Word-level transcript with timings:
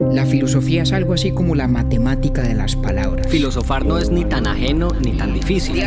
La 0.00 0.24
filosofía 0.24 0.82
es 0.82 0.92
algo 0.92 1.12
así 1.12 1.30
como 1.30 1.54
la 1.54 1.68
matemática 1.68 2.42
de 2.42 2.54
las 2.54 2.74
palabras. 2.74 3.28
Filosofar 3.28 3.84
no 3.84 3.98
es 3.98 4.10
ni 4.10 4.24
tan 4.24 4.46
ajeno 4.46 4.88
ni 4.98 5.12
tan 5.12 5.34
difícil. 5.34 5.78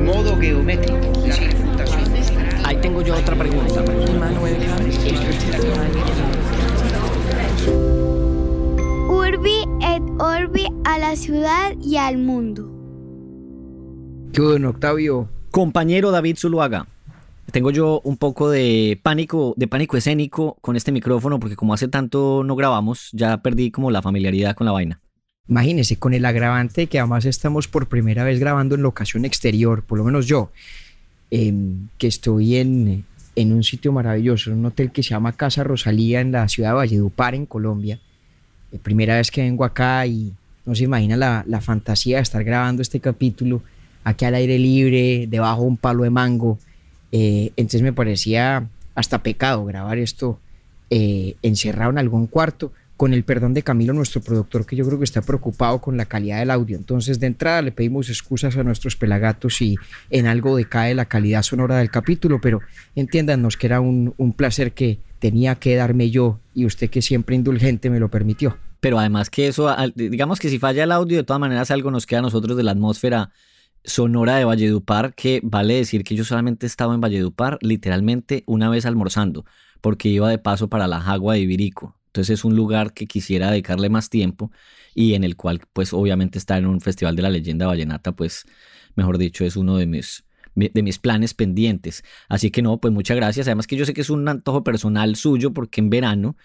modo 0.00 0.36
geométrico. 0.38 0.96
Ahí 2.64 2.76
tengo 2.80 3.02
yo 3.02 3.16
otra 3.16 3.36
pregunta. 3.36 3.84
Urbi 9.08 9.64
et 9.82 10.02
Orbi 10.20 10.68
a 10.84 10.98
la 10.98 11.16
ciudad 11.16 11.74
y 11.82 11.96
al 11.96 12.18
mundo. 12.18 12.70
¿Qué 14.32 14.40
bueno, 14.40 14.70
Octavio? 14.70 15.28
Compañero 15.50 16.12
David 16.12 16.36
Zuluaga. 16.38 16.86
Tengo 17.50 17.70
yo 17.70 18.00
un 18.04 18.16
poco 18.16 18.50
de 18.50 18.98
pánico, 19.02 19.54
de 19.56 19.68
pánico 19.68 19.96
escénico 19.96 20.56
con 20.60 20.76
este 20.76 20.92
micrófono 20.92 21.38
porque 21.38 21.56
como 21.56 21.74
hace 21.74 21.88
tanto 21.88 22.42
no 22.44 22.56
grabamos, 22.56 23.10
ya 23.12 23.38
perdí 23.42 23.70
como 23.70 23.90
la 23.90 24.02
familiaridad 24.02 24.56
con 24.56 24.64
la 24.64 24.72
vaina. 24.72 25.00
Imagínese, 25.46 25.96
con 25.96 26.14
el 26.14 26.24
agravante 26.24 26.86
que 26.86 26.98
además 26.98 27.26
estamos 27.26 27.68
por 27.68 27.86
primera 27.88 28.24
vez 28.24 28.40
grabando 28.40 28.74
en 28.74 28.82
locación 28.82 29.26
exterior, 29.26 29.82
por 29.82 29.98
lo 29.98 30.04
menos 30.04 30.26
yo, 30.26 30.50
em, 31.30 31.88
que 31.98 32.06
estoy 32.06 32.56
en, 32.56 33.04
en 33.36 33.52
un 33.52 33.62
sitio 33.62 33.92
maravilloso, 33.92 34.50
un 34.50 34.64
hotel 34.64 34.90
que 34.90 35.02
se 35.02 35.10
llama 35.10 35.32
Casa 35.32 35.62
Rosalía 35.62 36.22
en 36.22 36.32
la 36.32 36.48
ciudad 36.48 36.70
de 36.70 36.76
Valledupar, 36.76 37.34
en 37.34 37.44
Colombia. 37.44 38.00
Eh, 38.72 38.78
primera 38.82 39.16
vez 39.16 39.30
que 39.30 39.42
vengo 39.42 39.64
acá 39.64 40.06
y 40.06 40.32
no 40.64 40.74
se 40.74 40.84
imagina 40.84 41.16
la, 41.16 41.44
la 41.46 41.60
fantasía 41.60 42.16
de 42.16 42.22
estar 42.22 42.42
grabando 42.42 42.80
este 42.80 43.00
capítulo 43.00 43.62
aquí 44.02 44.24
al 44.24 44.34
aire 44.34 44.58
libre, 44.58 45.26
debajo 45.28 45.62
de 45.62 45.68
un 45.68 45.76
palo 45.76 46.04
de 46.04 46.10
mango 46.10 46.58
eh, 47.16 47.52
entonces 47.56 47.82
me 47.82 47.92
parecía 47.92 48.68
hasta 48.96 49.22
pecado 49.22 49.64
grabar 49.64 49.98
esto 49.98 50.40
eh, 50.90 51.36
encerrado 51.42 51.92
en 51.92 51.98
algún 51.98 52.26
cuarto, 52.26 52.72
con 52.96 53.14
el 53.14 53.22
perdón 53.22 53.54
de 53.54 53.62
Camilo, 53.62 53.92
nuestro 53.92 54.20
productor, 54.20 54.66
que 54.66 54.74
yo 54.74 54.84
creo 54.84 54.98
que 54.98 55.04
está 55.04 55.22
preocupado 55.22 55.80
con 55.80 55.96
la 55.96 56.06
calidad 56.06 56.40
del 56.40 56.50
audio. 56.50 56.76
Entonces, 56.76 57.20
de 57.20 57.28
entrada 57.28 57.62
le 57.62 57.70
pedimos 57.70 58.08
excusas 58.08 58.56
a 58.56 58.64
nuestros 58.64 58.96
pelagatos 58.96 59.54
si 59.54 59.76
en 60.10 60.26
algo 60.26 60.56
decae 60.56 60.92
la 60.96 61.04
calidad 61.04 61.42
sonora 61.42 61.76
del 61.76 61.88
capítulo, 61.88 62.40
pero 62.40 62.62
entiéndanos 62.96 63.56
que 63.56 63.68
era 63.68 63.80
un, 63.80 64.12
un 64.16 64.32
placer 64.32 64.72
que 64.72 64.98
tenía 65.20 65.54
que 65.54 65.76
darme 65.76 66.10
yo 66.10 66.40
y 66.52 66.66
usted 66.66 66.90
que 66.90 67.00
siempre 67.00 67.36
indulgente 67.36 67.90
me 67.90 68.00
lo 68.00 68.08
permitió. 68.08 68.58
Pero 68.80 68.98
además 68.98 69.30
que 69.30 69.46
eso, 69.46 69.72
digamos 69.94 70.40
que 70.40 70.48
si 70.48 70.58
falla 70.58 70.82
el 70.82 70.90
audio, 70.90 71.16
de 71.18 71.22
todas 71.22 71.38
maneras 71.38 71.70
algo 71.70 71.92
nos 71.92 72.06
queda 72.06 72.18
a 72.18 72.22
nosotros 72.22 72.56
de 72.56 72.64
la 72.64 72.72
atmósfera 72.72 73.30
sonora 73.84 74.36
de 74.36 74.44
Valledupar, 74.44 75.14
que 75.14 75.40
vale 75.42 75.74
decir 75.74 76.04
que 76.04 76.14
yo 76.14 76.24
solamente 76.24 76.66
estaba 76.66 76.94
en 76.94 77.00
Valledupar 77.00 77.58
literalmente 77.60 78.42
una 78.46 78.68
vez 78.68 78.86
almorzando, 78.86 79.44
porque 79.80 80.08
iba 80.08 80.28
de 80.28 80.38
paso 80.38 80.68
para 80.68 80.88
la 80.88 81.00
Jagua 81.00 81.34
de 81.34 81.40
Ibirico. 81.40 81.98
Entonces 82.06 82.38
es 82.38 82.44
un 82.44 82.56
lugar 82.56 82.94
que 82.94 83.06
quisiera 83.06 83.50
dedicarle 83.50 83.88
más 83.88 84.08
tiempo 84.08 84.52
y 84.94 85.14
en 85.14 85.24
el 85.24 85.36
cual 85.36 85.60
pues 85.72 85.92
obviamente 85.92 86.38
estar 86.38 86.58
en 86.58 86.66
un 86.66 86.80
festival 86.80 87.16
de 87.16 87.22
la 87.22 87.30
leyenda 87.30 87.66
vallenata 87.66 88.12
pues 88.12 88.44
mejor 88.94 89.18
dicho 89.18 89.44
es 89.44 89.56
uno 89.56 89.76
de 89.76 89.86
mis, 89.86 90.24
de 90.54 90.82
mis 90.82 90.98
planes 91.00 91.34
pendientes. 91.34 92.04
Así 92.28 92.52
que 92.52 92.62
no, 92.62 92.78
pues 92.80 92.94
muchas 92.94 93.16
gracias. 93.16 93.48
Además 93.48 93.66
que 93.66 93.76
yo 93.76 93.84
sé 93.84 93.94
que 93.94 94.02
es 94.02 94.10
un 94.10 94.28
antojo 94.28 94.62
personal 94.62 95.16
suyo 95.16 95.52
porque 95.52 95.80
en 95.80 95.90
verano 95.90 96.36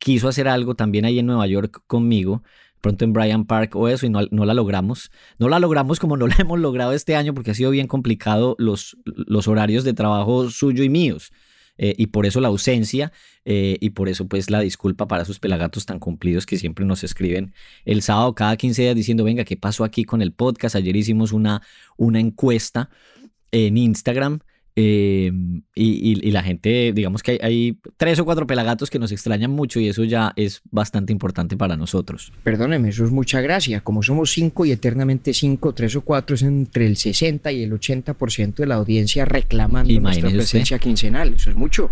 quiso 0.00 0.28
hacer 0.28 0.48
algo 0.48 0.74
también 0.74 1.04
ahí 1.04 1.20
en 1.20 1.26
Nueva 1.26 1.46
York 1.46 1.82
conmigo 1.86 2.42
pronto 2.84 3.06
en 3.06 3.14
Bryant 3.14 3.46
Park 3.46 3.76
o 3.76 3.88
eso 3.88 4.04
y 4.04 4.10
no, 4.10 4.20
no, 4.30 4.44
la 4.44 4.52
logramos. 4.52 5.10
No 5.38 5.48
la 5.48 5.58
logramos 5.58 5.98
como 5.98 6.18
no 6.18 6.26
la 6.26 6.36
hemos 6.38 6.60
logrado 6.60 6.92
este 6.92 7.16
año 7.16 7.32
porque 7.32 7.52
ha 7.52 7.54
sido 7.54 7.70
bien 7.70 7.86
complicado 7.86 8.56
los, 8.58 8.98
los 9.04 9.48
horarios 9.48 9.84
de 9.84 9.94
trabajo 9.94 10.50
suyo 10.50 10.84
y 10.84 10.90
míos. 10.90 11.32
Eh, 11.78 11.94
y 11.96 12.08
por 12.08 12.26
eso 12.26 12.40
la 12.40 12.48
ausencia 12.48 13.10
eh, 13.44 13.78
y 13.80 13.90
por 13.90 14.08
eso 14.08 14.28
pues 14.28 14.48
la 14.48 14.60
disculpa 14.60 15.08
para 15.08 15.24
sus 15.24 15.40
pelagatos 15.40 15.86
tan 15.86 15.98
cumplidos 15.98 16.46
que 16.46 16.56
siempre 16.56 16.84
nos 16.84 17.02
escriben 17.02 17.52
el 17.84 18.00
sábado 18.00 18.32
cada 18.36 18.56
15 18.56 18.82
días 18.82 18.94
diciendo 18.94 19.24
venga, 19.24 19.44
¿qué 19.44 19.56
pasó 19.56 19.82
aquí 19.82 20.04
con 20.04 20.22
el 20.22 20.32
podcast? 20.32 20.76
Ayer 20.76 20.94
hicimos 20.94 21.32
una, 21.32 21.62
una 21.96 22.20
encuesta 22.20 22.90
en 23.50 23.76
Instagram 23.76 24.40
eh, 24.76 25.30
y, 25.74 26.30
la 26.32 26.42
gente, 26.42 26.92
digamos 26.92 27.22
que 27.22 27.38
hay, 27.40 27.78
tres 27.96 28.18
o 28.18 28.24
cuatro 28.24 28.46
pelagatos 28.46 28.90
que 28.90 28.98
nos 28.98 29.12
extrañan 29.12 29.52
mucho 29.52 29.78
y 29.78 29.88
eso 29.88 30.02
ya 30.02 30.32
es 30.34 30.62
bastante 30.70 31.12
importante 31.12 31.56
para 31.56 31.76
nosotros. 31.76 32.32
Perdóneme, 32.42 32.88
eso 32.88 33.04
es 33.04 33.12
mucha 33.12 33.40
gracia. 33.40 33.82
Como 33.82 34.02
somos 34.02 34.32
cinco 34.32 34.64
y 34.64 34.72
eternamente 34.72 35.32
cinco, 35.32 35.74
tres 35.74 35.94
o 35.94 36.00
cuatro 36.00 36.34
es 36.34 36.42
entre 36.42 36.86
el 36.86 36.96
60 36.96 37.52
y 37.52 37.62
el 37.62 37.72
80% 37.72 38.54
de 38.56 38.66
la 38.66 38.74
audiencia 38.74 39.24
reclamando 39.24 40.00
nuestra 40.00 40.30
presencia 40.30 40.78
quincenal. 40.78 41.34
Eso 41.34 41.50
es 41.50 41.56
mucho. 41.56 41.90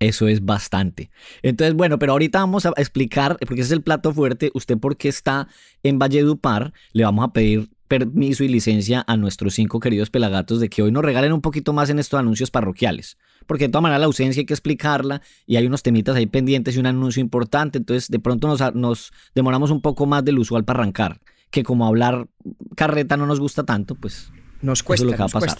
Eso 0.00 0.28
es 0.28 0.44
bastante. 0.44 1.10
Entonces, 1.42 1.74
bueno, 1.74 1.98
pero 1.98 2.12
ahorita 2.12 2.40
vamos 2.40 2.66
a 2.66 2.70
explicar, 2.76 3.36
porque 3.38 3.60
ese 3.60 3.68
es 3.68 3.72
el 3.72 3.82
plato 3.82 4.12
fuerte, 4.14 4.50
usted 4.54 4.78
por 4.78 4.96
qué 4.96 5.08
está 5.08 5.46
en 5.82 5.98
Valledupar, 5.98 6.72
le 6.92 7.04
vamos 7.04 7.24
a 7.24 7.32
pedir 7.32 7.68
permiso 7.90 8.44
y 8.44 8.48
licencia 8.48 9.04
a 9.08 9.16
nuestros 9.16 9.54
cinco 9.54 9.80
queridos 9.80 10.10
pelagatos 10.10 10.60
de 10.60 10.70
que 10.70 10.80
hoy 10.80 10.92
nos 10.92 11.04
regalen 11.04 11.32
un 11.32 11.40
poquito 11.40 11.72
más 11.72 11.90
en 11.90 11.98
estos 11.98 12.20
anuncios 12.20 12.48
parroquiales. 12.52 13.18
Porque 13.48 13.64
de 13.64 13.70
todas 13.70 13.82
maneras 13.82 13.98
la 13.98 14.06
ausencia 14.06 14.40
hay 14.40 14.46
que 14.46 14.54
explicarla 14.54 15.22
y 15.44 15.56
hay 15.56 15.66
unos 15.66 15.82
temitas 15.82 16.14
ahí 16.14 16.26
pendientes 16.26 16.76
y 16.76 16.78
un 16.78 16.86
anuncio 16.86 17.20
importante. 17.20 17.78
Entonces 17.78 18.08
de 18.08 18.20
pronto 18.20 18.46
nos, 18.46 18.74
nos 18.76 19.12
demoramos 19.34 19.72
un 19.72 19.82
poco 19.82 20.06
más 20.06 20.24
del 20.24 20.38
usual 20.38 20.64
para 20.64 20.78
arrancar. 20.78 21.20
Que 21.50 21.64
como 21.64 21.84
hablar 21.84 22.28
carreta 22.76 23.16
no 23.16 23.26
nos 23.26 23.40
gusta 23.40 23.64
tanto, 23.64 23.96
pues 23.96 24.30
nos 24.62 24.84
cuesta. 24.84 25.04
lo 25.04 25.10
que 25.10 25.18
va 25.18 25.24
a 25.24 25.28
pasar. 25.28 25.58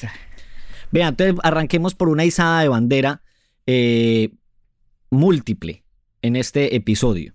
Vean, 0.93 1.09
entonces 1.09 1.35
arranquemos 1.43 1.97
por 1.97 2.09
una 2.09 2.25
izada 2.25 2.61
de 2.61 2.69
bandera 2.69 3.23
eh, 3.67 4.31
múltiple 5.11 5.85
en 6.23 6.37
este 6.37 6.77
episodio. 6.77 7.35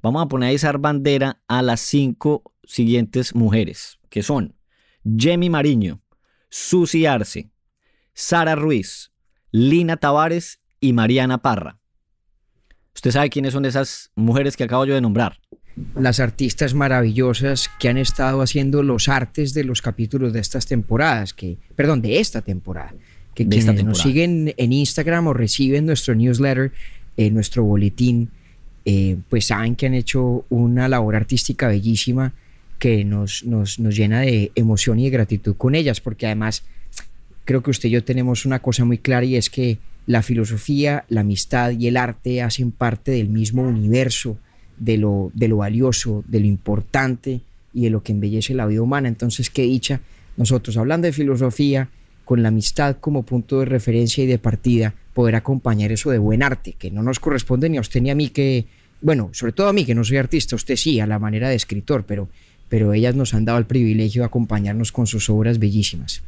Vamos 0.00 0.22
a 0.22 0.28
poner 0.28 0.48
a 0.48 0.52
izar 0.54 0.78
bandera 0.78 1.42
a 1.46 1.60
las 1.60 1.80
cinco 1.80 2.54
siguientes 2.64 3.34
mujeres 3.34 3.98
que 4.14 4.22
son 4.22 4.54
Jemmy 5.04 5.50
Mariño, 5.50 6.00
Susi 6.48 7.04
Arce, 7.04 7.50
Sara 8.12 8.54
Ruiz, 8.54 9.10
Lina 9.50 9.96
Tavares 9.96 10.60
y 10.78 10.92
Mariana 10.92 11.38
Parra. 11.38 11.80
¿Usted 12.94 13.10
sabe 13.10 13.28
quiénes 13.28 13.54
son 13.54 13.64
esas 13.64 14.12
mujeres 14.14 14.56
que 14.56 14.62
acabo 14.62 14.86
yo 14.86 14.94
de 14.94 15.00
nombrar? 15.00 15.40
Las 15.96 16.20
artistas 16.20 16.74
maravillosas 16.74 17.68
que 17.80 17.88
han 17.88 17.98
estado 17.98 18.40
haciendo 18.40 18.84
los 18.84 19.08
artes 19.08 19.52
de 19.52 19.64
los 19.64 19.82
capítulos 19.82 20.32
de 20.32 20.38
estas 20.38 20.66
temporadas, 20.66 21.34
que, 21.34 21.58
perdón, 21.74 22.00
de 22.00 22.20
esta 22.20 22.40
temporada, 22.40 22.94
que 23.34 23.48
quienes 23.48 23.84
nos 23.84 23.98
siguen 23.98 24.54
en 24.56 24.72
Instagram 24.72 25.26
o 25.26 25.32
reciben 25.32 25.86
nuestro 25.86 26.14
newsletter, 26.14 26.70
eh, 27.16 27.32
nuestro 27.32 27.64
boletín, 27.64 28.30
eh, 28.84 29.16
pues 29.28 29.46
saben 29.46 29.74
que 29.74 29.86
han 29.86 29.94
hecho 29.94 30.46
una 30.50 30.88
labor 30.88 31.16
artística 31.16 31.66
bellísima 31.66 32.32
que 32.78 33.04
nos, 33.04 33.44
nos, 33.44 33.78
nos 33.78 33.96
llena 33.96 34.20
de 34.20 34.52
emoción 34.54 34.98
y 34.98 35.04
de 35.04 35.10
gratitud 35.10 35.56
con 35.56 35.74
ellas, 35.74 36.00
porque 36.00 36.26
además 36.26 36.64
creo 37.44 37.62
que 37.62 37.70
usted 37.70 37.88
y 37.88 37.92
yo 37.92 38.04
tenemos 38.04 38.46
una 38.46 38.60
cosa 38.60 38.84
muy 38.84 38.98
clara 38.98 39.24
y 39.24 39.36
es 39.36 39.50
que 39.50 39.78
la 40.06 40.22
filosofía, 40.22 41.04
la 41.08 41.22
amistad 41.22 41.70
y 41.72 41.86
el 41.86 41.96
arte 41.96 42.42
hacen 42.42 42.72
parte 42.72 43.12
del 43.12 43.28
mismo 43.28 43.62
universo, 43.62 44.36
de 44.78 44.98
lo, 44.98 45.30
de 45.34 45.48
lo 45.48 45.58
valioso, 45.58 46.24
de 46.26 46.40
lo 46.40 46.46
importante 46.46 47.40
y 47.72 47.82
de 47.82 47.90
lo 47.90 48.02
que 48.02 48.12
embellece 48.12 48.54
la 48.54 48.66
vida 48.66 48.82
humana. 48.82 49.08
Entonces, 49.08 49.50
qué 49.50 49.62
dicha, 49.62 50.00
nosotros 50.36 50.76
hablando 50.76 51.06
de 51.06 51.12
filosofía, 51.12 51.88
con 52.24 52.42
la 52.42 52.48
amistad 52.48 52.96
como 53.00 53.22
punto 53.22 53.60
de 53.60 53.66
referencia 53.66 54.24
y 54.24 54.26
de 54.26 54.38
partida, 54.38 54.94
poder 55.12 55.36
acompañar 55.36 55.92
eso 55.92 56.10
de 56.10 56.18
buen 56.18 56.42
arte, 56.42 56.74
que 56.78 56.90
no 56.90 57.02
nos 57.02 57.20
corresponde 57.20 57.68
ni 57.68 57.76
a 57.76 57.80
usted 57.80 58.00
ni 58.00 58.10
a 58.10 58.14
mí 58.14 58.30
que, 58.30 58.66
bueno, 59.00 59.30
sobre 59.32 59.52
todo 59.52 59.68
a 59.68 59.72
mí 59.72 59.84
que 59.84 59.94
no 59.94 60.04
soy 60.04 60.16
artista, 60.16 60.56
usted 60.56 60.76
sí, 60.76 61.00
a 61.00 61.06
la 61.06 61.18
manera 61.18 61.48
de 61.48 61.54
escritor, 61.54 62.04
pero 62.06 62.28
pero 62.74 62.92
ellas 62.92 63.14
nos 63.14 63.34
han 63.34 63.44
dado 63.44 63.58
el 63.58 63.66
privilegio 63.66 64.22
de 64.22 64.26
acompañarnos 64.26 64.90
con 64.90 65.06
sus 65.06 65.30
obras 65.30 65.60
bellísimas. 65.60 66.24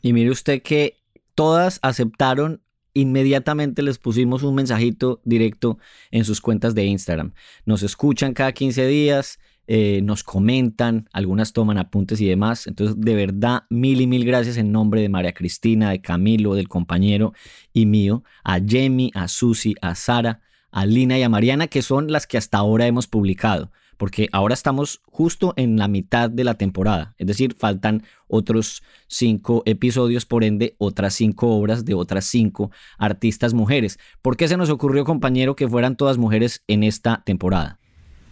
Y 0.00 0.14
mire 0.14 0.30
usted 0.30 0.62
que 0.62 0.96
todas 1.34 1.80
aceptaron 1.82 2.62
inmediatamente 2.94 3.82
les 3.82 3.98
pusimos 3.98 4.42
un 4.42 4.54
mensajito 4.54 5.20
directo 5.22 5.76
en 6.12 6.24
sus 6.24 6.40
cuentas 6.40 6.74
de 6.74 6.86
Instagram. 6.86 7.34
Nos 7.66 7.82
escuchan 7.82 8.32
cada 8.32 8.52
15 8.52 8.86
días, 8.86 9.38
eh, 9.66 10.00
nos 10.02 10.24
comentan, 10.24 11.10
algunas 11.12 11.52
toman 11.52 11.76
apuntes 11.76 12.22
y 12.22 12.26
demás. 12.26 12.66
Entonces, 12.66 12.96
de 12.98 13.14
verdad, 13.14 13.64
mil 13.68 14.00
y 14.00 14.06
mil 14.06 14.24
gracias 14.24 14.56
en 14.56 14.72
nombre 14.72 15.02
de 15.02 15.10
María 15.10 15.34
Cristina, 15.34 15.90
de 15.90 16.00
Camilo, 16.00 16.54
del 16.54 16.68
compañero 16.68 17.34
y 17.74 17.84
mío, 17.84 18.24
a 18.44 18.60
Jamie, 18.66 19.10
a 19.12 19.28
Susi, 19.28 19.74
a 19.82 19.94
Sara, 19.94 20.40
a 20.70 20.86
Lina 20.86 21.18
y 21.18 21.22
a 21.22 21.28
Mariana, 21.28 21.66
que 21.66 21.82
son 21.82 22.10
las 22.10 22.26
que 22.26 22.38
hasta 22.38 22.56
ahora 22.56 22.86
hemos 22.86 23.06
publicado 23.06 23.70
porque 24.00 24.30
ahora 24.32 24.54
estamos 24.54 25.02
justo 25.04 25.52
en 25.58 25.76
la 25.76 25.86
mitad 25.86 26.30
de 26.30 26.42
la 26.42 26.54
temporada, 26.54 27.14
es 27.18 27.26
decir, 27.26 27.54
faltan 27.54 28.02
otros 28.28 28.82
cinco 29.08 29.62
episodios, 29.66 30.24
por 30.24 30.42
ende, 30.42 30.74
otras 30.78 31.12
cinco 31.12 31.54
obras 31.54 31.84
de 31.84 31.92
otras 31.92 32.24
cinco 32.24 32.70
artistas 32.96 33.52
mujeres. 33.52 33.98
¿Por 34.22 34.38
qué 34.38 34.48
se 34.48 34.56
nos 34.56 34.70
ocurrió, 34.70 35.04
compañero, 35.04 35.54
que 35.54 35.68
fueran 35.68 35.96
todas 35.96 36.16
mujeres 36.16 36.62
en 36.66 36.82
esta 36.82 37.22
temporada? 37.26 37.78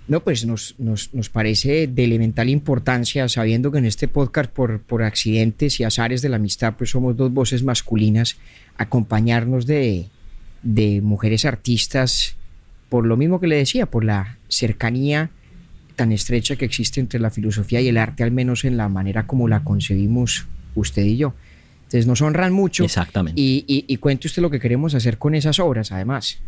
No, 0.07 0.21
pues 0.21 0.47
nos, 0.47 0.75
nos, 0.79 1.11
parece 1.29 1.87
de 1.87 2.05
elemental 2.05 2.49
importancia, 2.49 3.29
sabiendo 3.29 3.71
que 3.71 3.77
en 3.77 3.85
este 3.85 4.09
podcast, 4.09 4.51
por, 4.51 4.81
por 4.81 5.03
accidentes 5.03 5.81
y 5.81 5.85
azares 5.85 6.23
de 6.23 6.31
la 6.31 6.37
amistad, 6.37 6.77
pues 6.79 6.89
somos 6.89 7.15
dos 7.15 7.31
voces 7.31 7.63
masculinas, 7.63 8.39
acompañarnos 8.79 9.67
de, 9.67 10.07
de 10.63 11.03
mujeres 11.03 11.45
artistas 11.45 12.37
por 12.89 13.05
lo 13.05 13.19
mismo 13.19 13.39
que 13.39 13.49
le 13.49 13.57
decía, 13.57 13.85
por 13.85 14.03
la 14.03 14.39
cercanía 14.49 15.31
tan 15.99 16.13
estrecha 16.13 16.55
que 16.55 16.65
existe 16.65 17.01
entre 17.01 17.19
la 17.19 17.29
filosofía 17.29 17.81
y 17.81 17.89
el 17.89 17.99
arte, 17.99 18.23
al 18.23 18.31
menos 18.31 18.65
en 18.65 18.77
la 18.77 18.89
manera 18.89 19.27
como 19.27 19.49
la 19.49 19.65
concebimos 19.65 20.47
usted 20.77 21.03
y 21.03 21.17
yo. 21.17 21.35
Entonces 21.79 22.07
nos 22.07 22.23
honran 22.23 22.53
mucho. 22.53 22.85
Exactamente. 22.85 23.41
Y, 23.41 23.65
y, 23.67 23.97
cuente 23.97 24.29
usted 24.29 24.41
lo 24.41 24.49
que 24.49 24.61
queremos 24.61 24.95
hacer 24.95 25.19
con 25.19 25.35
esas 25.35 25.59
obras, 25.59 25.91
además. 25.91 26.39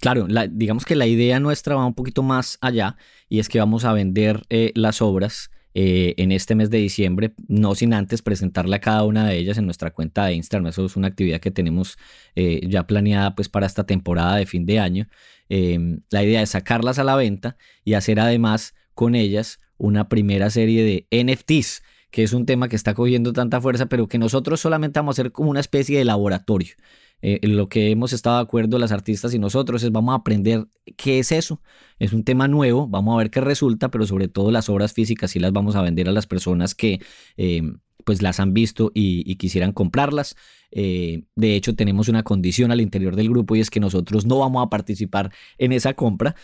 Claro, 0.00 0.26
digamos 0.50 0.84
que 0.84 0.96
la 0.96 1.06
idea 1.06 1.38
nuestra 1.38 1.76
va 1.76 1.86
un 1.86 1.94
poquito 1.94 2.24
más 2.24 2.58
allá 2.60 2.96
y 3.28 3.38
es 3.38 3.48
que 3.48 3.60
vamos 3.60 3.84
a 3.84 3.92
vender 3.92 4.42
eh, 4.50 4.72
las 4.74 5.00
obras 5.00 5.50
eh, 5.74 6.14
en 6.18 6.32
este 6.32 6.54
mes 6.54 6.70
de 6.70 6.78
diciembre, 6.78 7.32
no 7.48 7.74
sin 7.74 7.94
antes 7.94 8.22
presentarle 8.22 8.76
a 8.76 8.80
cada 8.80 9.04
una 9.04 9.26
de 9.26 9.38
ellas 9.38 9.58
en 9.58 9.64
nuestra 9.64 9.90
cuenta 9.90 10.26
de 10.26 10.34
Instagram. 10.34 10.68
Eso 10.68 10.84
es 10.84 10.96
una 10.96 11.08
actividad 11.08 11.40
que 11.40 11.50
tenemos 11.50 11.96
eh, 12.34 12.60
ya 12.68 12.86
planeada 12.86 13.34
pues 13.34 13.48
para 13.48 13.66
esta 13.66 13.84
temporada 13.84 14.36
de 14.36 14.46
fin 14.46 14.66
de 14.66 14.78
año. 14.78 15.08
Em, 15.48 16.00
la 16.10 16.22
idea 16.22 16.42
es 16.42 16.50
sacarlas 16.50 16.98
a 16.98 17.04
la 17.04 17.16
venta 17.16 17.56
y 17.84 17.94
hacer 17.94 18.20
además 18.20 18.74
con 18.94 19.14
ellas 19.14 19.58
una 19.78 20.08
primera 20.08 20.50
serie 20.50 20.84
de 21.10 21.24
NFTs 21.24 21.82
que 22.12 22.22
es 22.22 22.34
un 22.34 22.44
tema 22.44 22.68
que 22.68 22.76
está 22.76 22.92
cogiendo 22.94 23.32
tanta 23.32 23.60
fuerza, 23.60 23.86
pero 23.86 24.06
que 24.06 24.18
nosotros 24.18 24.60
solamente 24.60 25.00
vamos 25.00 25.18
a 25.18 25.22
hacer 25.22 25.32
como 25.32 25.50
una 25.50 25.60
especie 25.60 25.98
de 25.98 26.04
laboratorio. 26.04 26.74
Eh, 27.22 27.38
lo 27.46 27.68
que 27.68 27.90
hemos 27.90 28.12
estado 28.12 28.36
de 28.36 28.42
acuerdo 28.42 28.78
las 28.78 28.92
artistas 28.92 29.32
y 29.32 29.38
nosotros 29.38 29.82
es 29.84 29.92
vamos 29.92 30.12
a 30.12 30.16
aprender 30.16 30.66
qué 30.96 31.20
es 31.20 31.32
eso. 31.32 31.62
Es 31.98 32.12
un 32.12 32.24
tema 32.24 32.48
nuevo, 32.48 32.88
vamos 32.88 33.14
a 33.14 33.18
ver 33.18 33.30
qué 33.30 33.40
resulta, 33.40 33.90
pero 33.90 34.06
sobre 34.06 34.28
todo 34.28 34.50
las 34.50 34.68
obras 34.68 34.92
físicas 34.92 35.30
sí 35.30 35.38
las 35.38 35.52
vamos 35.52 35.76
a 35.76 35.82
vender 35.82 36.08
a 36.08 36.12
las 36.12 36.26
personas 36.26 36.74
que 36.74 37.00
eh, 37.36 37.62
pues 38.04 38.20
las 38.20 38.40
han 38.40 38.52
visto 38.52 38.90
y, 38.92 39.36
quisieran 39.36 39.70
comprarlas. 39.70 40.34
Eh, 40.72 41.22
de 41.36 41.54
hecho, 41.54 41.76
tenemos 41.76 42.08
una 42.08 42.24
condición 42.24 42.72
al 42.72 42.80
interior 42.80 43.14
del 43.14 43.28
grupo 43.28 43.54
y 43.54 43.60
es 43.60 43.70
que 43.70 43.78
nosotros 43.78 44.26
no 44.26 44.40
vamos 44.40 44.66
a 44.66 44.70
participar 44.70 45.30
en 45.58 45.70
esa 45.70 45.94
compra. 45.94 46.34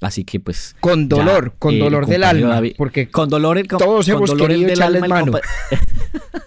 así 0.00 0.24
que 0.24 0.40
pues... 0.40 0.74
Con 0.80 1.10
dolor, 1.10 1.56
con 1.58 1.78
dolor 1.78 2.06
del 2.06 2.24
alma. 2.24 2.62
porque 2.78 3.10
con 3.10 3.28
dolor, 3.28 3.62
todos 3.66 4.08
hemos 4.08 4.30
dolor 4.30 4.48
querido 4.48 4.70
del 4.70 4.80
alma. 4.80 5.06
Mano. 5.06 5.32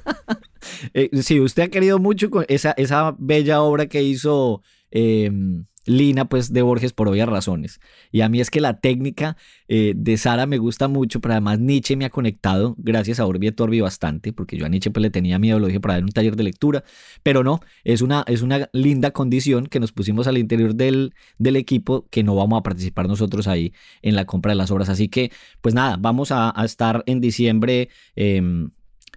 Eh, 0.98 1.12
si 1.22 1.40
usted 1.40 1.62
ha 1.64 1.68
querido 1.68 2.00
mucho 2.00 2.28
esa, 2.48 2.72
esa 2.72 3.16
bella 3.20 3.62
obra 3.62 3.86
que 3.86 4.02
hizo 4.02 4.64
em, 4.90 5.66
Lina, 5.86 6.26
pues 6.26 6.52
de 6.52 6.64
Borges 6.64 6.92
por 6.92 7.08
obvias 7.08 7.30
razones. 7.30 7.80
Y 8.12 8.22
a 8.22 8.30
mí 8.30 8.42
es 8.42 8.50
que 8.50 8.62
la 8.62 8.80
técnica 8.80 9.38
eh, 9.68 9.94
de 9.96 10.18
Sara 10.18 10.48
me 10.48 10.58
gusta 10.58 10.88
mucho, 10.88 11.22
pero 11.22 11.34
además 11.34 11.60
Nietzsche 11.60 11.96
me 11.96 12.06
ha 12.06 12.10
conectado, 12.10 12.74
gracias 12.80 13.20
a 13.20 13.28
Orbi 13.28 13.52
Torbi 13.52 13.80
bastante, 13.80 14.34
porque 14.34 14.58
yo 14.58 14.66
a 14.66 14.70
Nietzsche 14.70 14.90
pues, 14.90 15.04
le 15.04 15.12
tenía 15.12 15.38
miedo, 15.38 15.60
lo 15.60 15.68
dije 15.68 15.80
para 15.80 15.94
dar 15.94 16.04
un 16.04 16.10
taller 16.10 16.36
de 16.36 16.44
lectura, 16.44 16.84
pero 17.22 17.44
no, 17.44 17.60
es 17.84 18.02
una, 18.02 18.24
es 18.26 18.42
una 18.42 18.68
linda 18.74 19.12
condición 19.12 19.68
que 19.68 19.80
nos 19.80 19.92
pusimos 19.92 20.26
al 20.26 20.40
interior 20.40 20.74
del, 20.74 21.14
del 21.38 21.58
equipo 21.58 22.08
que 22.10 22.24
no 22.24 22.36
vamos 22.36 22.60
a 22.60 22.64
participar 22.64 23.08
nosotros 23.08 23.48
ahí 23.48 23.72
en 24.02 24.16
la 24.16 24.26
compra 24.26 24.52
de 24.52 24.56
las 24.56 24.72
obras. 24.72 24.90
Así 24.90 25.10
que, 25.10 25.32
pues 25.62 25.76
nada, 25.76 25.98
vamos 26.00 26.32
a, 26.32 26.56
estar 26.66 27.04
en 27.06 27.22
diciembre. 27.22 27.90
Em, 28.16 28.72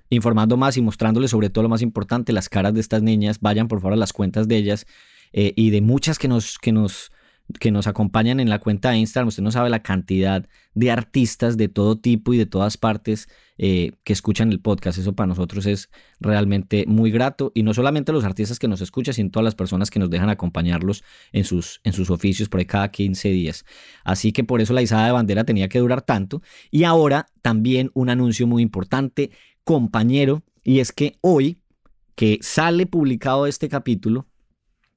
informando 0.08 0.56
más 0.56 0.76
y 0.76 0.82
mostrándoles 0.82 1.30
sobre 1.30 1.50
todo 1.50 1.62
lo 1.62 1.68
más 1.68 1.82
importante, 1.82 2.32
las 2.32 2.48
caras 2.48 2.74
de 2.74 2.80
estas 2.80 3.02
niñas. 3.02 3.40
Vayan 3.40 3.68
por 3.68 3.80
favor 3.80 3.94
a 3.94 3.96
las 3.96 4.12
cuentas 4.12 4.48
de 4.48 4.56
ellas 4.56 4.86
eh, 5.32 5.52
y 5.56 5.70
de 5.70 5.80
muchas 5.80 6.18
que 6.18 6.28
nos, 6.28 6.58
que, 6.58 6.72
nos, 6.72 7.12
que 7.58 7.70
nos 7.70 7.86
acompañan 7.86 8.40
en 8.40 8.50
la 8.50 8.58
cuenta 8.58 8.90
de 8.90 8.98
Instagram. 8.98 9.28
Usted 9.28 9.42
no 9.42 9.52
sabe 9.52 9.70
la 9.70 9.82
cantidad 9.82 10.46
de 10.74 10.90
artistas 10.90 11.56
de 11.56 11.68
todo 11.68 11.98
tipo 11.98 12.32
y 12.32 12.38
de 12.38 12.46
todas 12.46 12.76
partes 12.76 13.28
eh, 13.58 13.92
que 14.04 14.12
escuchan 14.14 14.50
el 14.52 14.60
podcast. 14.60 14.98
Eso 14.98 15.14
para 15.14 15.26
nosotros 15.26 15.66
es 15.66 15.90
realmente 16.18 16.84
muy 16.86 17.10
grato. 17.10 17.52
Y 17.54 17.62
no 17.62 17.74
solamente 17.74 18.12
los 18.12 18.24
artistas 18.24 18.58
que 18.58 18.68
nos 18.68 18.80
escuchan, 18.80 19.12
sino 19.12 19.30
todas 19.30 19.44
las 19.44 19.54
personas 19.54 19.90
que 19.90 19.98
nos 19.98 20.08
dejan 20.08 20.30
acompañarlos 20.30 21.04
en 21.32 21.44
sus, 21.44 21.80
en 21.84 21.92
sus 21.92 22.08
oficios 22.10 22.48
por 22.48 22.60
ahí 22.60 22.66
cada 22.66 22.90
15 22.90 23.28
días. 23.28 23.64
Así 24.02 24.32
que 24.32 24.44
por 24.44 24.60
eso 24.60 24.72
la 24.72 24.82
izada 24.82 25.06
de 25.06 25.12
bandera 25.12 25.44
tenía 25.44 25.68
que 25.68 25.78
durar 25.78 26.02
tanto. 26.02 26.40
Y 26.70 26.84
ahora 26.84 27.26
también 27.42 27.90
un 27.94 28.08
anuncio 28.08 28.46
muy 28.46 28.62
importante 28.62 29.30
compañero, 29.70 30.42
y 30.64 30.80
es 30.80 30.90
que 30.90 31.14
hoy 31.20 31.58
que 32.16 32.40
sale 32.42 32.86
publicado 32.86 33.46
este 33.46 33.68
capítulo, 33.68 34.26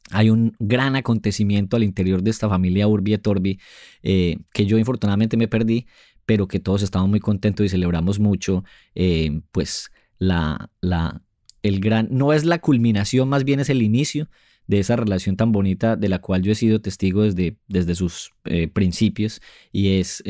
hay 0.10 0.32
un 0.32 0.56
gran 0.58 0.96
acontecimiento 0.96 1.78
al 1.78 1.84
interior 1.84 2.24
de 2.24 2.32
esta 2.32 2.50
familia 2.50 2.88
Urbi 2.88 3.14
et 3.14 3.28
Orbi 3.28 3.60
eh, 4.02 4.40
que 4.52 4.66
yo 4.66 4.80
infortunadamente 4.80 5.38
me 5.38 5.48
perdí, 5.48 5.86
pero 6.26 6.48
que 6.48 6.60
todos 6.60 6.82
estamos 6.82 7.08
muy 7.08 7.20
contentos 7.20 7.64
y 7.64 7.70
celebramos 7.70 8.18
mucho, 8.18 8.64
eh, 8.96 9.42
pues 9.52 9.92
la, 10.18 10.72
la, 10.82 11.22
el 11.62 11.80
gran, 11.80 12.08
no 12.10 12.34
es 12.34 12.44
la 12.44 12.58
culminación, 12.58 13.30
más 13.30 13.44
bien 13.44 13.60
es 13.60 13.70
el 13.70 13.84
inicio 13.84 14.28
de 14.66 14.80
esa 14.80 14.96
relación 14.96 15.38
tan 15.38 15.52
bonita 15.52 15.96
de 15.98 16.10
la 16.10 16.18
cual 16.18 16.42
yo 16.42 16.52
he 16.52 16.56
sido 16.56 16.82
testigo 16.82 17.22
desde, 17.22 17.58
desde 17.68 17.94
sus 17.94 18.32
eh, 18.46 18.68
principios 18.70 19.40
y 19.72 20.00
es 20.00 20.24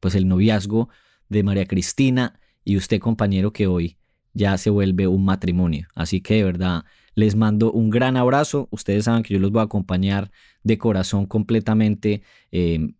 pues 0.00 0.14
el 0.14 0.26
noviazgo 0.26 0.88
de 1.28 1.42
María 1.42 1.66
Cristina 1.66 2.39
y 2.64 2.76
usted 2.76 3.00
compañero 3.00 3.52
que 3.52 3.66
hoy 3.66 3.96
ya 4.32 4.56
se 4.58 4.70
vuelve 4.70 5.06
un 5.06 5.24
matrimonio. 5.24 5.88
Así 5.94 6.20
que 6.20 6.34
de 6.34 6.44
verdad 6.44 6.84
les 7.14 7.36
mando 7.36 7.72
un 7.72 7.90
gran 7.90 8.16
abrazo. 8.16 8.68
Ustedes 8.70 9.04
saben 9.04 9.22
que 9.22 9.34
yo 9.34 9.40
los 9.40 9.50
voy 9.50 9.60
a 9.60 9.64
acompañar 9.64 10.30
de 10.62 10.78
corazón 10.78 11.26
completamente 11.26 12.22
em, 12.50 12.94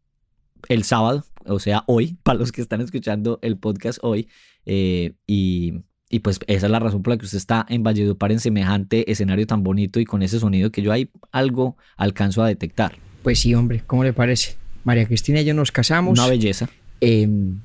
el 0.69 0.85
sábado, 0.85 1.25
o 1.47 1.59
sea, 1.59 1.85
hoy, 1.87 2.19
para 2.23 2.39
los 2.39 2.53
que 2.53 2.61
están 2.61 2.81
escuchando 2.81 3.39
el 3.43 3.57
podcast 3.57 3.99
hoy. 4.03 4.29
Eh, 4.67 5.15
y, 5.27 5.83
pues 6.23 6.41
esa 6.49 6.67
es 6.67 6.73
la 6.73 6.81
razón 6.81 7.03
por 7.03 7.12
la 7.12 7.19
que 7.19 7.25
usted 7.25 7.39
está 7.39 7.65
en 7.69 7.85
Valledupar 7.85 8.33
en 8.33 8.41
semejante 8.41 9.11
escenario 9.12 9.47
tan 9.47 9.62
bonito 9.62 10.01
y 10.01 10.05
con 10.05 10.23
ese 10.23 10.41
sonido 10.41 10.73
que 10.73 10.83
yo 10.83 10.91
ahí 10.91 11.09
algo 11.31 11.77
alcanzo 11.97 12.43
a 12.43 12.49
detectar. 12.49 12.97
Pues 13.23 13.39
sí, 13.39 13.55
hombre, 13.55 13.83
¿cómo 13.87 14.03
le 14.03 14.12
parece? 14.12 14.57
María 14.83 15.07
Cristina 15.07 15.41
y 15.41 15.45
yo 15.45 15.55
nos 15.55 15.71
casamos. 15.71 16.19
Una 16.19 16.29
belleza. 16.29 16.69
Em, 17.01 17.61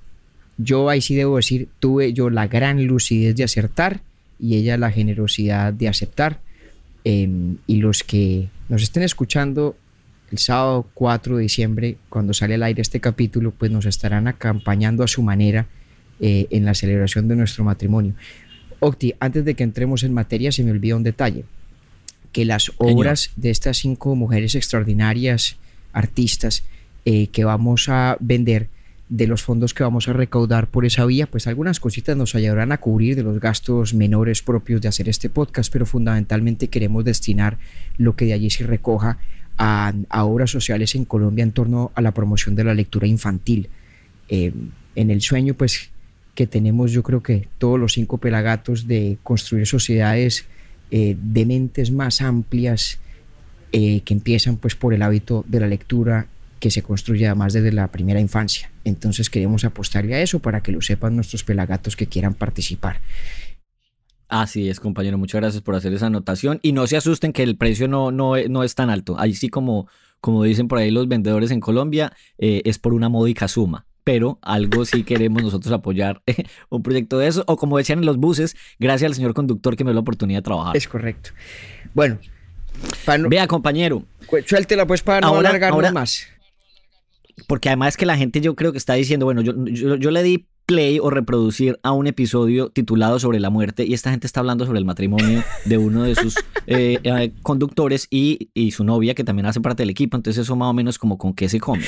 yo 0.57 0.89
ahí 0.89 1.01
sí 1.01 1.15
debo 1.15 1.37
decir, 1.37 1.69
tuve 1.79 2.13
yo 2.13 2.29
la 2.29 2.47
gran 2.47 2.85
lucidez 2.85 3.35
de 3.35 3.43
acertar 3.43 4.01
y 4.39 4.55
ella 4.55 4.77
la 4.77 4.91
generosidad 4.91 5.73
de 5.73 5.87
aceptar. 5.87 6.39
Em, 7.03 7.57
y 7.67 7.77
los 7.77 8.03
que 8.03 8.49
nos 8.67 8.81
estén 8.81 9.03
escuchando 9.03 9.75
el 10.31 10.39
sábado 10.39 10.87
4 10.93 11.37
de 11.37 11.43
diciembre, 11.43 11.97
cuando 12.09 12.33
sale 12.33 12.55
al 12.55 12.63
aire 12.63 12.81
este 12.81 12.99
capítulo, 12.99 13.51
pues 13.51 13.71
nos 13.71 13.85
estarán 13.85 14.27
acompañando 14.27 15.03
a 15.03 15.07
su 15.07 15.21
manera 15.21 15.67
eh, 16.19 16.47
en 16.49 16.65
la 16.65 16.73
celebración 16.73 17.27
de 17.27 17.35
nuestro 17.35 17.63
matrimonio. 17.63 18.15
Octi, 18.79 19.13
antes 19.19 19.45
de 19.45 19.53
que 19.53 19.63
entremos 19.63 20.03
en 20.03 20.13
materia, 20.13 20.51
se 20.51 20.63
me 20.63 20.71
olvida 20.71 20.95
un 20.95 21.03
detalle, 21.03 21.45
que 22.31 22.45
las 22.45 22.71
obras 22.77 23.31
de 23.35 23.49
estas 23.49 23.77
cinco 23.77 24.15
mujeres 24.15 24.55
extraordinarias, 24.55 25.57
artistas, 25.93 26.63
eh, 27.05 27.27
que 27.27 27.45
vamos 27.45 27.87
a 27.87 28.17
vender, 28.19 28.67
de 29.09 29.27
los 29.27 29.43
fondos 29.43 29.73
que 29.73 29.83
vamos 29.83 30.07
a 30.07 30.13
recaudar 30.13 30.67
por 30.67 30.85
esa 30.85 31.05
vía, 31.05 31.27
pues 31.27 31.47
algunas 31.47 31.79
cositas 31.79 32.17
nos 32.17 32.33
ayudarán 32.33 32.71
a 32.71 32.79
cubrir 32.79 33.15
de 33.15 33.23
los 33.23 33.39
gastos 33.39 33.93
menores 33.93 34.41
propios 34.41 34.81
de 34.81 34.87
hacer 34.87 35.09
este 35.09 35.29
podcast, 35.29 35.71
pero 35.71 35.85
fundamentalmente 35.85 36.69
queremos 36.69 37.05
destinar 37.05 37.57
lo 37.97 38.15
que 38.15 38.25
de 38.25 38.33
allí 38.33 38.49
se 38.49 38.65
recoja 38.65 39.19
a, 39.57 39.93
obras 40.23 40.51
sociales 40.51 40.95
en 40.95 41.05
Colombia 41.05 41.43
en 41.43 41.51
torno 41.51 41.91
a 41.95 42.01
la 42.01 42.13
promoción 42.13 42.55
de 42.55 42.63
la 42.63 42.73
lectura 42.73 43.07
infantil. 43.07 43.69
Eh, 44.27 44.51
en 44.95 45.11
el 45.11 45.21
sueño, 45.21 45.53
pues 45.53 45.91
que 46.33 46.47
tenemos 46.47 46.91
yo 46.91 47.03
creo 47.03 47.23
que 47.23 47.47
todos 47.57 47.79
los 47.79 47.93
cinco 47.93 48.17
pelagatos 48.17 48.87
de 48.87 49.17
construir 49.23 49.67
sociedades 49.67 50.45
eh, 50.91 51.15
de 51.19 51.45
mentes 51.45 51.91
más 51.91 52.21
amplias 52.21 52.99
eh, 53.71 54.01
que 54.01 54.13
empiezan 54.13 54.57
pues 54.57 54.75
por 54.75 54.93
el 54.93 55.01
hábito 55.01 55.45
de 55.47 55.59
la 55.61 55.67
lectura 55.67 56.27
que 56.59 56.71
se 56.71 56.81
construye 56.81 57.27
además 57.27 57.53
desde 57.53 57.71
la 57.71 57.91
primera 57.91 58.19
infancia. 58.19 58.71
Entonces 58.83 59.29
queremos 59.29 59.65
apostarle 59.65 60.15
a 60.15 60.21
eso 60.21 60.39
para 60.39 60.61
que 60.61 60.71
lo 60.71 60.81
sepan 60.81 61.15
nuestros 61.15 61.43
pelagatos 61.43 61.95
que 61.95 62.07
quieran 62.07 62.33
participar. 62.33 63.01
Así 64.27 64.69
es, 64.69 64.79
compañero. 64.79 65.17
Muchas 65.17 65.41
gracias 65.41 65.61
por 65.61 65.75
hacer 65.75 65.93
esa 65.93 66.07
anotación. 66.07 66.59
Y 66.61 66.71
no 66.71 66.87
se 66.87 66.97
asusten 66.97 67.31
que 67.31 67.43
el 67.43 67.57
precio 67.57 67.87
no, 67.87 68.11
no, 68.11 68.35
no 68.49 68.63
es 68.63 68.75
tan 68.75 68.89
alto. 68.89 69.19
Ahí 69.19 69.33
sí, 69.33 69.49
como, 69.49 69.87
como 70.19 70.43
dicen 70.43 70.67
por 70.67 70.79
ahí 70.79 70.91
los 70.91 71.07
vendedores 71.07 71.51
en 71.51 71.59
Colombia, 71.59 72.11
eh, 72.37 72.61
es 72.65 72.79
por 72.79 72.93
una 72.93 73.09
módica 73.09 73.47
suma. 73.47 73.85
Pero 74.03 74.39
algo 74.41 74.85
sí 74.85 75.03
queremos 75.03 75.41
nosotros 75.41 75.71
apoyar 75.73 76.21
un 76.69 76.83
proyecto 76.83 77.19
de 77.19 77.27
eso. 77.27 77.43
O 77.47 77.57
como 77.57 77.77
decían 77.77 77.99
en 77.99 78.05
los 78.05 78.17
buses, 78.17 78.55
gracias 78.79 79.09
al 79.09 79.15
señor 79.15 79.33
conductor 79.33 79.75
que 79.75 79.83
me 79.83 79.91
dio 79.91 79.95
la 79.95 80.01
oportunidad 80.01 80.39
de 80.39 80.43
trabajar. 80.43 80.75
Es 80.75 80.87
correcto. 80.87 81.31
Bueno. 81.93 82.17
Vea, 83.29 83.47
compañero. 83.47 84.03
Suéltela 84.45 84.85
pues 84.85 85.01
para 85.01 85.21
no 85.21 85.37
alargarnos 85.37 85.93
más 85.93 86.34
porque 87.47 87.69
además 87.69 87.97
que 87.97 88.05
la 88.05 88.17
gente 88.17 88.41
yo 88.41 88.55
creo 88.55 88.71
que 88.71 88.77
está 88.77 88.93
diciendo, 88.93 89.25
bueno, 89.25 89.41
yo, 89.41 89.53
yo, 89.65 90.11
le 90.11 90.23
di 90.23 90.45
play 90.65 90.99
o 90.99 91.09
reproducir 91.09 91.79
a 91.83 91.91
un 91.91 92.07
episodio 92.07 92.69
titulado 92.69 93.19
sobre 93.19 93.39
la 93.39 93.49
muerte 93.49 93.85
y 93.85 93.93
esta 93.93 94.09
gente 94.09 94.25
está 94.25 94.39
hablando 94.39 94.65
sobre 94.65 94.79
el 94.79 94.85
matrimonio 94.85 95.43
de 95.65 95.77
uno 95.77 96.03
de 96.03 96.15
sus 96.15 96.35
eh, 96.67 96.97
eh, 97.03 97.31
conductores 97.43 98.07
y, 98.09 98.49
y, 98.55 98.71
su 98.71 98.83
novia 98.83 99.13
que 99.13 99.23
también 99.23 99.45
hace 99.45 99.61
parte 99.61 99.83
del 99.83 99.91
equipo, 99.91 100.17
entonces 100.17 100.43
eso 100.43 100.55
más 100.55 100.69
o 100.69 100.73
menos 100.73 100.97
como 100.97 101.17
con 101.17 101.33
qué 101.33 101.49
se 101.49 101.59
come. 101.59 101.83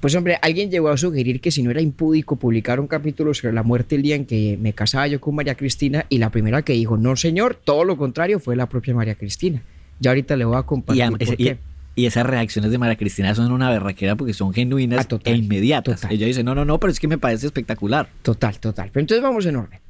Pues 0.00 0.14
hombre, 0.14 0.38
alguien 0.42 0.70
llegó 0.70 0.90
a 0.90 0.96
sugerir 0.96 1.40
que 1.40 1.50
si 1.50 1.62
no 1.62 1.70
era 1.70 1.80
impúdico 1.80 2.36
publicar 2.36 2.78
un 2.78 2.86
capítulo 2.86 3.32
sobre 3.32 3.54
la 3.54 3.62
muerte 3.62 3.96
el 3.96 4.02
día 4.02 4.16
en 4.16 4.26
que 4.26 4.58
me 4.60 4.74
casaba 4.74 5.08
yo 5.08 5.20
con 5.20 5.34
María 5.34 5.56
Cristina 5.56 6.06
y 6.08 6.18
la 6.18 6.30
primera 6.30 6.62
que 6.62 6.74
dijo, 6.74 6.96
no 6.96 7.16
señor, 7.16 7.58
todo 7.64 7.84
lo 7.84 7.96
contrario 7.96 8.38
fue 8.38 8.54
la 8.54 8.68
propia 8.68 8.94
María 8.94 9.14
Cristina. 9.14 9.62
Ya 10.00 10.10
ahorita 10.10 10.36
le 10.36 10.44
voy 10.44 10.56
a 10.56 10.62
compartir. 10.62 11.36
Y, 11.38 11.42
y 11.48 11.56
esas 11.96 12.26
reacciones 12.26 12.70
de 12.70 12.78
María 12.78 12.96
Cristina 12.96 13.34
son 13.34 13.52
una 13.52 13.70
berraquera 13.70 14.16
porque 14.16 14.34
son 14.34 14.52
genuinas 14.52 15.06
ah, 15.10 15.18
e 15.24 15.34
inmediatas. 15.34 16.04
Ella 16.10 16.26
dice, 16.26 16.42
no, 16.42 16.54
no, 16.54 16.64
no, 16.64 16.80
pero 16.80 16.90
es 16.92 16.98
que 16.98 17.08
me 17.08 17.18
parece 17.18 17.46
espectacular. 17.46 18.08
Total, 18.22 18.58
total. 18.58 18.90
Pero 18.92 19.02
entonces 19.02 19.22
vamos 19.22 19.46
en 19.46 19.56
orden. 19.56 19.80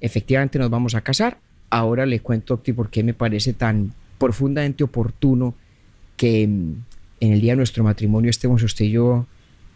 Efectivamente 0.00 0.58
nos 0.58 0.70
vamos 0.70 0.94
a 0.94 1.00
casar. 1.02 1.38
Ahora 1.70 2.04
le 2.04 2.20
cuento, 2.20 2.54
Octi, 2.54 2.72
por 2.72 2.90
qué 2.90 3.04
me 3.04 3.14
parece 3.14 3.52
tan 3.52 3.92
profundamente 4.18 4.84
oportuno 4.84 5.54
que 6.16 6.46
mm, 6.46 6.74
en 7.20 7.32
el 7.32 7.40
día 7.40 7.52
de 7.52 7.56
nuestro 7.56 7.84
matrimonio 7.84 8.30
estemos 8.30 8.62
usted 8.62 8.84
y 8.84 8.90
yo 8.90 9.26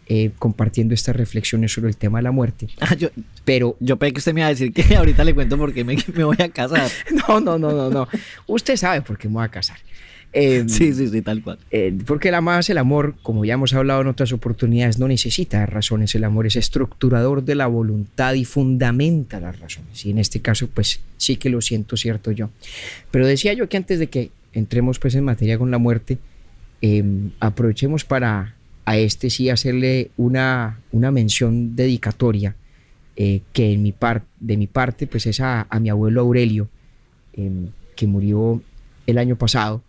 eh, 0.09 0.31
compartiendo 0.39 0.93
estas 0.93 1.17
reflexiones 1.17 1.73
sobre 1.73 1.89
el 1.89 1.97
tema 1.97 2.19
de 2.19 2.23
la 2.23 2.31
muerte. 2.31 2.67
Ah, 2.79 2.95
yo, 2.95 3.09
pero 3.43 3.75
yo 3.81 3.97
pensé 3.97 4.13
que 4.13 4.19
usted 4.19 4.33
me 4.33 4.41
iba 4.41 4.47
a 4.47 4.51
decir 4.51 4.71
que 4.71 4.95
ahorita 4.95 5.23
le 5.25 5.33
cuento 5.33 5.57
por 5.57 5.73
qué 5.73 5.83
me, 5.83 5.97
me 6.15 6.23
voy 6.23 6.37
a 6.39 6.47
casar. 6.47 6.89
no, 7.27 7.41
no, 7.41 7.57
no, 7.57 7.71
no, 7.71 7.89
no. 7.89 8.07
Usted 8.45 8.77
sabe 8.77 9.01
por 9.01 9.17
qué 9.17 9.27
me 9.27 9.35
voy 9.35 9.45
a 9.45 9.49
casar. 9.49 9.77
Em, 10.33 10.67
sí, 10.69 10.93
sí, 10.93 11.07
sí, 11.07 11.21
tal 11.21 11.41
cual. 11.41 11.57
Eh, 11.71 11.97
porque 12.05 12.31
la 12.31 12.41
más 12.41 12.69
el 12.69 12.77
amor, 12.77 13.15
como 13.23 13.45
ya 13.45 13.55
hemos 13.55 13.73
hablado 13.73 14.01
en 14.01 14.07
otras 14.07 14.31
oportunidades, 14.33 14.99
no 14.99 15.07
necesita 15.07 15.65
razones. 15.65 16.13
El 16.15 16.23
amor 16.23 16.45
es 16.45 16.55
estructurador 16.55 17.43
de 17.43 17.55
la 17.55 17.67
voluntad 17.67 18.33
y 18.33 18.45
fundamenta 18.45 19.39
las 19.39 19.59
razones. 19.59 20.05
Y 20.05 20.11
en 20.11 20.19
este 20.19 20.39
caso, 20.41 20.67
pues 20.73 20.99
sí 21.17 21.37
que 21.37 21.49
lo 21.49 21.61
siento 21.61 21.97
cierto 21.97 22.31
yo. 22.31 22.49
Pero 23.11 23.25
decía 23.25 23.53
yo 23.53 23.69
que 23.69 23.77
antes 23.77 23.99
de 23.99 24.07
que 24.07 24.31
entremos 24.53 24.99
pues 24.99 25.15
en 25.15 25.23
materia 25.23 25.57
con 25.57 25.71
la 25.71 25.77
muerte, 25.77 26.17
em, 26.81 27.31
aprovechemos 27.39 28.03
para 28.03 28.53
a 28.85 28.97
este 28.97 29.29
sí 29.29 29.49
hacerle 29.49 30.11
una, 30.15 30.79
una 30.91 31.11
mención 31.11 31.75
dedicatoria 31.75 32.55
eh, 33.17 33.41
que 33.51 33.73
en 33.73 33.81
mi 33.81 33.93
de 34.39 34.57
mi 34.57 34.67
parte 34.67 35.07
pues 35.07 35.25
es 35.25 35.41
a, 35.41 35.67
mi 35.81 35.89
abuelo 35.89 36.21
Aurelio, 36.21 36.69
em, 37.33 37.69
que 37.95 38.05
murió 38.05 38.61
el 39.07 39.17
año 39.17 39.35
pasado. 39.35 39.81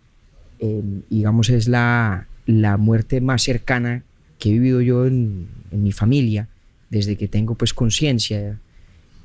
Em, 0.59 1.03
digamos 1.09 1.49
es 1.49 1.67
la, 1.67 2.27
la 2.45 2.77
muerte 2.77 3.21
más 3.21 3.43
cercana 3.43 4.03
que 4.37 4.49
he 4.49 4.53
vivido 4.53 4.81
yo 4.81 5.05
en, 5.05 5.47
mi 5.71 5.91
familia 5.91 6.47
desde 6.89 7.15
que 7.15 7.27
tengo 7.27 7.53
pues 7.53 7.75
conciencia 7.75 8.59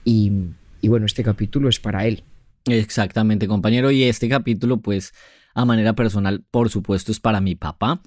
y, 0.05 0.31
y 0.83 0.88
bueno, 0.88 1.07
este 1.07 1.25
capítulo 1.25 1.71
es 1.71 1.81
para 1.81 2.07
él. 2.07 2.23
Exactamente, 2.67 3.49
compañero. 3.49 3.91
Y 3.91 4.05
este 4.05 4.29
capítulo, 4.29 4.79
pues, 4.79 5.12
a 5.55 5.64
manera 5.64 5.95
personal, 5.95 6.45
por 6.50 6.69
supuesto, 6.69 7.12
es 7.12 7.21
para 7.21 7.41
mi 7.41 7.55
papá 7.55 8.03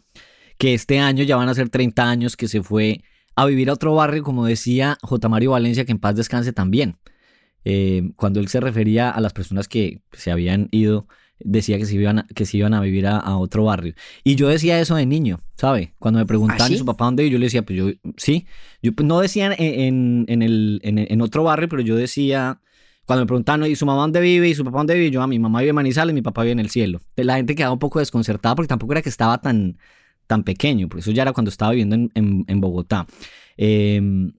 que 0.58 0.74
este 0.74 1.00
año 1.00 1.24
ya 1.24 1.36
van 1.36 1.50
a 1.50 1.54
ser 1.54 1.70
30 1.70 2.10
años 2.10 2.36
que 2.36 2.48
se 2.48 2.62
fue 2.62 3.02
a 3.36 3.46
vivir 3.46 3.70
a 3.70 3.74
otro 3.74 3.94
barrio, 3.94 4.24
como 4.24 4.46
decía 4.46 4.98
J. 5.02 5.30
Mario 5.30 5.52
Valencia, 5.52 5.86
que 5.86 5.92
en 5.92 6.00
paz 6.00 6.16
descanse 6.16 6.54
también. 6.54 6.98
Eh, 7.66 8.12
cuando 8.16 8.40
él 8.40 8.48
se 8.48 8.60
refería 8.60 9.10
a 9.10 9.22
las 9.22 9.34
personas 9.34 9.68
que 9.68 10.02
se 10.14 10.32
habían 10.32 10.70
ido, 10.72 11.08
decía 11.40 11.78
que 11.78 11.86
se 11.86 11.96
iban, 11.96 12.20
a, 12.20 12.28
que 12.34 12.46
se 12.46 12.58
iban 12.58 12.74
a 12.74 12.82
vivir 12.82 13.08
a, 13.08 13.38
otro 13.38 13.66
barrio. 13.66 13.94
Y 14.24 14.36
yo 14.36 14.48
decía 14.48 14.80
eso 14.80 14.96
de 14.96 15.06
niño, 15.06 15.40
¿sabe? 15.56 15.94
Cuando 16.00 16.20
me 16.20 16.26
preguntaban 16.26 16.74
¿Ah, 16.74 16.78
su 16.78 16.86
papá 16.86 17.06
dónde 17.06 17.30
yo 17.30 17.38
le 17.38 17.46
decía, 17.46 17.64
pues 17.64 17.78
yo, 17.78 17.90
sí. 18.18 18.48
Yo 18.82 18.94
pues, 18.94 19.08
no 19.08 19.20
decía 19.20 19.54
en, 19.58 20.26
en, 20.28 20.42
el, 20.42 20.80
en, 20.84 21.22
otro 21.22 21.44
barrio, 21.44 21.70
pero 21.70 21.82
yo 21.82 21.96
decía, 21.96 22.62
cuando 23.06 23.24
me 23.24 23.28
preguntaban, 23.28 23.70
¿y 23.70 23.76
su 23.76 23.86
mamá 23.86 24.02
dónde 24.02 24.20
vive? 24.20 24.50
¿Y 24.50 24.56
su 24.56 24.64
papá 24.64 24.80
dónde 24.80 24.96
vive? 24.96 25.12
Yo, 25.12 25.22
a 25.22 25.24
ah, 25.24 25.28
mi 25.28 25.40
mamá 25.40 25.60
vive 25.60 25.70
en 25.70 25.76
Manizales, 25.76 26.14
mi 26.14 26.22
papá 26.22 26.42
vive 26.42 26.54
en 26.54 26.60
el 26.60 26.70
cielo. 26.70 27.02
La 27.16 27.36
gente 27.36 27.56
quedaba 27.56 27.74
un 27.74 27.80
poco 27.80 28.00
desconcertada 28.00 28.56
porque 28.56 28.68
tampoco 28.68 28.94
era 28.94 29.02
que 29.02 29.10
estaba 29.10 29.40
tan, 29.40 29.78
tan 30.28 30.44
pequeño, 30.44 30.90
porque 30.90 31.02
eso 31.02 31.12
ya 31.12 31.24
era 31.24 31.34
cuando 31.34 31.50
estaba 31.50 31.72
viviendo 31.72 32.10
en, 32.14 32.62
Bogotá. 32.62 33.08
Em, 33.56 34.34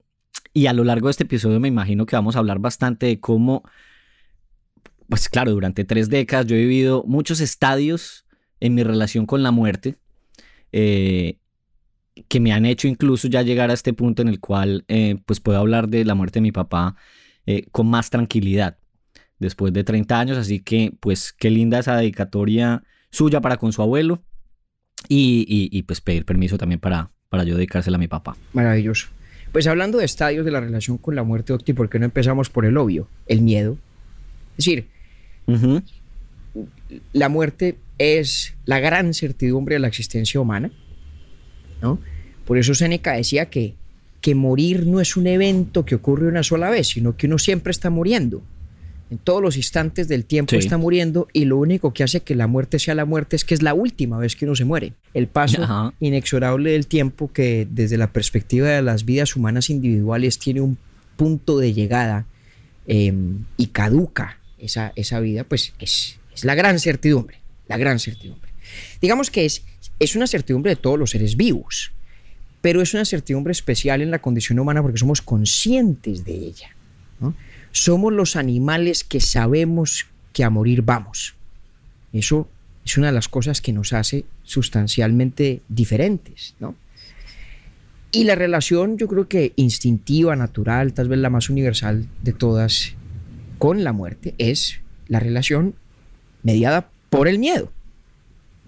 y 0.53 0.67
a 0.67 0.73
lo 0.73 0.83
largo 0.83 1.07
de 1.07 1.11
este 1.11 1.23
episodio 1.23 1.59
me 1.59 1.67
imagino 1.67 2.05
que 2.05 2.15
vamos 2.15 2.35
a 2.35 2.39
hablar 2.39 2.59
bastante 2.59 3.07
de 3.07 3.19
cómo, 3.19 3.63
pues 5.09 5.27
claro, 5.27 5.51
durante 5.51 5.83
tres 5.83 6.09
décadas 6.09 6.45
yo 6.45 6.55
he 6.55 6.59
vivido 6.59 7.03
muchos 7.07 7.41
estadios 7.41 8.25
en 8.59 8.75
mi 8.75 8.83
relación 8.83 9.25
con 9.25 9.41
la 9.41 9.51
muerte, 9.51 9.95
eh, 10.71 11.37
que 12.27 12.39
me 12.39 12.51
han 12.51 12.65
hecho 12.65 12.87
incluso 12.87 13.27
ya 13.27 13.41
llegar 13.41 13.71
a 13.71 13.73
este 13.73 13.93
punto 13.93 14.21
en 14.21 14.27
el 14.27 14.39
cual 14.39 14.85
eh, 14.87 15.17
pues 15.25 15.39
puedo 15.39 15.57
hablar 15.57 15.89
de 15.89 16.05
la 16.05 16.15
muerte 16.15 16.37
de 16.39 16.41
mi 16.41 16.51
papá 16.51 16.95
eh, 17.45 17.65
con 17.71 17.87
más 17.87 18.09
tranquilidad 18.09 18.77
después 19.39 19.73
de 19.73 19.83
30 19.83 20.19
años, 20.19 20.37
así 20.37 20.59
que 20.59 20.93
pues 20.99 21.33
qué 21.33 21.49
linda 21.49 21.79
esa 21.79 21.95
dedicatoria 21.95 22.83
suya 23.09 23.41
para 23.41 23.57
con 23.57 23.73
su 23.73 23.81
abuelo 23.81 24.21
y, 25.07 25.81
pues 25.83 26.01
pedir 26.01 26.25
permiso 26.25 26.57
también 26.57 26.79
para, 26.79 27.09
para 27.29 27.45
yo 27.45 27.55
dedicársela 27.55 27.95
a 27.95 27.99
mi 27.99 28.09
papá. 28.09 28.35
Maravilloso. 28.53 29.07
Pues 29.53 29.65
hablando 29.65 29.97
de 29.97 30.05
estadios 30.05 30.45
de 30.45 30.51
la 30.51 30.59
relación 30.59 30.97
con 30.97 31.15
la 31.15 31.23
muerte, 31.23 31.53
Octi, 31.53 31.73
¿por 31.73 31.89
qué 31.89 31.97
no 31.97 32.05
empezamos 32.05 32.49
por 32.49 32.65
el 32.65 32.77
obvio, 32.77 33.07
el 33.25 33.41
miedo? 33.41 33.77
Es 34.51 34.65
decir, 34.65 34.89
la 37.13 37.29
muerte 37.29 37.77
es 37.97 38.55
la 38.65 38.79
gran 38.79 39.13
certidumbre 39.13 39.75
de 39.75 39.79
la 39.79 39.87
existencia 39.87 40.39
humana, 40.39 40.71
¿no? 41.81 41.99
Por 42.45 42.57
eso 42.57 42.73
Seneca 42.73 43.13
decía 43.13 43.45
que, 43.49 43.75
que 44.21 44.33
morir 44.33 44.87
no 44.87 44.99
es 44.99 45.15
un 45.15 45.27
evento 45.27 45.85
que 45.85 45.95
ocurre 45.95 46.27
una 46.27 46.41
sola 46.41 46.69
vez, 46.69 46.87
sino 46.87 47.15
que 47.15 47.27
uno 47.27 47.37
siempre 47.37 47.71
está 47.71 47.89
muriendo. 47.89 48.41
En 49.11 49.17
todos 49.17 49.41
los 49.41 49.57
instantes 49.57 50.07
del 50.07 50.25
tiempo 50.25 50.55
está 50.55 50.77
muriendo 50.77 51.27
y 51.33 51.45
lo 51.45 51.57
único 51.57 51.93
que 51.93 52.03
hace 52.03 52.21
que 52.21 52.35
la 52.35 52.45
muerte 52.45 52.77
sea 52.77 52.93
la 52.93 53.05
muerte 53.05 53.35
es 53.35 53.43
que 53.43 53.55
es 53.55 53.63
la 53.63 53.73
última 53.73 54.19
vez 54.19 54.35
que 54.35 54.45
uno 54.45 54.55
se 54.55 54.65
muere. 54.65 54.93
El 55.15 55.27
paso 55.27 55.93
inexorable 55.99 56.71
del 56.71 56.85
tiempo 56.85 57.31
que 57.31 57.67
desde 57.69 57.97
la 57.97 58.11
perspectiva 58.11 58.69
de 58.69 58.83
las 58.83 59.05
vidas 59.05 59.35
humanas 59.35 59.71
individuales 59.71 60.37
tiene 60.37 60.61
un 60.61 60.77
punto 61.17 61.57
de 61.57 61.73
llegada 61.73 62.25
em, 62.85 63.45
y 63.57 63.67
caduca 63.67 64.38
esa, 64.59 64.93
esa 64.95 65.19
vida, 65.19 65.43
pues 65.43 65.73
es, 65.79 66.19
es, 66.33 66.45
la 66.45 66.55
gran 66.55 66.79
certidumbre, 66.79 67.39
la 67.67 67.77
gran 67.77 67.99
certidumbre. 67.99 68.49
Digamos 69.01 69.31
que 69.31 69.45
es, 69.45 69.63
es 69.99 70.15
una 70.15 70.27
certidumbre 70.27 70.71
de 70.71 70.75
todos 70.75 70.97
los 70.97 71.11
seres 71.11 71.35
vivos, 71.35 71.91
pero 72.61 72.81
es 72.81 72.93
una 72.93 73.05
certidumbre 73.05 73.51
especial 73.51 74.01
en 74.01 74.11
la 74.11 74.19
condición 74.19 74.59
humana 74.59 74.81
porque 74.81 74.97
somos 74.97 75.21
conscientes 75.21 76.25
de 76.25 76.33
ella. 76.33 76.75
somos 77.71 78.13
los 78.13 78.35
animales 78.35 79.03
que 79.03 79.19
sabemos 79.19 80.07
que 80.33 80.43
a 80.43 80.49
morir 80.49 80.81
vamos. 80.81 81.35
Eso 82.13 82.47
es 82.85 82.97
una 82.97 83.07
de 83.07 83.13
las 83.13 83.27
cosas 83.27 83.61
que 83.61 83.73
nos 83.73 83.93
hace 83.93 84.25
sustancialmente 84.43 85.61
diferentes, 85.69 86.55
¿no? 86.59 86.75
Y 88.11 88.23
la 88.23 88.33
relación, 88.33 88.97
yo 88.97 89.07
creo 89.07 89.27
que 89.27 89.53
instintiva, 89.55 90.35
natural, 90.35 90.93
tal 90.93 91.09
vez 91.09 91.19
la 91.19 91.29
más 91.29 91.51
universal 91.51 92.07
de 92.23 92.33
todas, 92.33 92.95
con 93.59 93.83
la 93.83 93.93
muerte, 93.93 94.33
es 94.39 94.79
la 95.07 95.19
relación 95.19 95.75
mediada 96.41 96.89
por 97.11 97.27
el 97.27 97.37
miedo, 97.37 97.71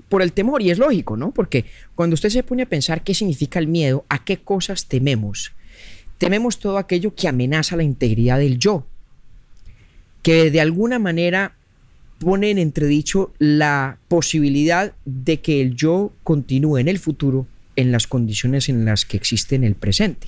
por 0.10 0.22
el 0.22 0.34
temor. 0.34 0.62
Y 0.62 0.70
es 0.70 0.78
lógico, 0.78 1.18
¿no? 1.18 1.32
Porque 1.32 1.66
cuando 1.96 2.14
usted 2.14 2.30
se 2.30 2.44
pone 2.44 2.64
a 2.64 2.70
pensar 2.70 3.04
qué 3.04 3.16
significa 3.16 3.58
el 3.58 3.68
miedo, 3.68 4.06
a 4.10 4.24
qué 4.24 4.38
cosas 4.38 4.86
tememos, 4.86 5.54
tememos 6.20 6.60
todo 6.60 6.78
aquello 6.78 7.16
que 7.16 7.28
amenaza 7.28 7.76
la 7.76 7.84
integridad 7.84 8.38
del 8.38 8.60
yo, 8.60 8.86
que 10.22 10.52
de 10.52 10.62
alguna 10.62 11.00
manera 11.00 11.56
pone 12.20 12.52
en 12.52 12.60
entredicho 12.60 13.34
la 13.40 13.98
posibilidad 14.08 14.94
de 15.06 15.42
que 15.42 15.62
el 15.62 15.76
yo 15.76 16.14
continúe 16.24 16.78
en 16.78 16.88
el 16.88 17.00
futuro 17.00 17.48
en 17.76 17.92
las 17.92 18.06
condiciones 18.06 18.70
en 18.70 18.86
las 18.86 19.06
que 19.06 19.18
existe 19.18 19.56
en 19.56 19.64
el 19.64 19.74
presente, 19.74 20.28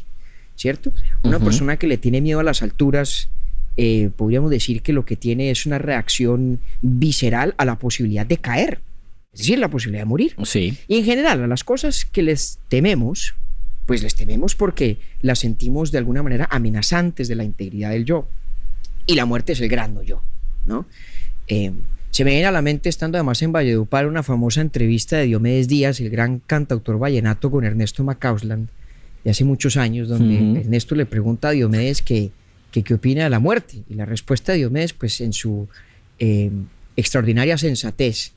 ¿cierto? 0.56 0.92
Una 1.22 1.40
persona 1.40 1.78
que 1.78 1.86
le 1.86 1.98
tiene 1.98 2.22
miedo 2.22 2.40
a 2.40 2.44
las 2.44 2.64
alturas, 2.64 3.30
eh, 3.78 4.10
podríamos 4.16 4.52
decir 4.52 4.82
que 4.82 4.94
lo 4.94 5.06
que 5.06 5.16
tiene 5.16 5.52
es 5.52 5.66
una 5.66 5.78
reacción 5.78 6.60
visceral 6.82 7.56
a 7.58 7.66
la 7.66 7.78
posibilidad 7.80 8.26
de 8.26 8.38
caer, 8.38 8.82
es 9.34 9.40
decir, 9.40 9.60
la 9.60 9.70
posibilidad 9.70 10.02
de 10.02 10.10
morir. 10.10 10.36
Sí. 10.44 10.78
Y 10.88 10.98
en 10.98 11.06
general, 11.06 11.44
a 11.44 11.48
las 11.48 11.64
cosas 11.64 12.06
que 12.06 12.22
les 12.22 12.60
tememos, 12.70 13.36
pues 13.86 14.04
les 14.04 14.16
tememos 14.16 14.56
porque 14.56 14.98
las 15.22 15.40
sentimos 15.40 15.92
de 15.92 15.98
alguna 15.98 16.24
manera 16.24 16.48
amenazantes 16.52 17.28
de 17.28 17.36
la 17.36 17.44
integridad 17.44 17.92
del 17.92 18.06
yo 18.06 18.28
y 19.06 19.16
la 19.16 19.26
muerte 19.26 19.54
es 19.54 19.62
el 19.62 19.70
gran 19.70 20.00
yo, 20.04 20.22
¿no? 20.66 20.86
Eh, 21.48 21.72
se 22.12 22.24
me 22.24 22.30
viene 22.30 22.46
a 22.46 22.52
la 22.52 22.62
mente, 22.62 22.90
estando 22.90 23.18
además 23.18 23.42
en 23.42 23.52
Valledupar, 23.52 24.06
una 24.06 24.22
famosa 24.22 24.62
entrevista 24.62 25.18
de 25.18 25.26
Diomedes 25.26 25.68
Díaz, 25.68 26.00
el 26.00 26.12
gran 26.12 26.40
cantautor 26.40 27.00
vallenato, 27.00 27.50
con 27.50 27.66
Ernesto 27.66 28.04
Macausland, 28.04 28.70
de 29.24 29.32
hace 29.32 29.44
muchos 29.44 29.78
años, 29.78 30.10
donde 30.10 30.60
Ernesto 30.60 30.94
le 30.94 31.08
pregunta 31.08 31.48
a 31.48 31.52
Diomedes 31.52 32.04
qué 32.82 32.96
opina 32.96 33.26
de 33.26 33.30
la 33.30 33.40
muerte. 33.40 33.84
Y 33.88 33.94
la 33.94 34.06
respuesta 34.06 34.52
de 34.52 34.60
Diomedes, 34.60 34.94
pues 34.94 35.22
en 35.22 35.34
su 35.34 35.68
eh, 36.18 36.50
extraordinaria 36.96 37.58
sensatez 37.58 38.32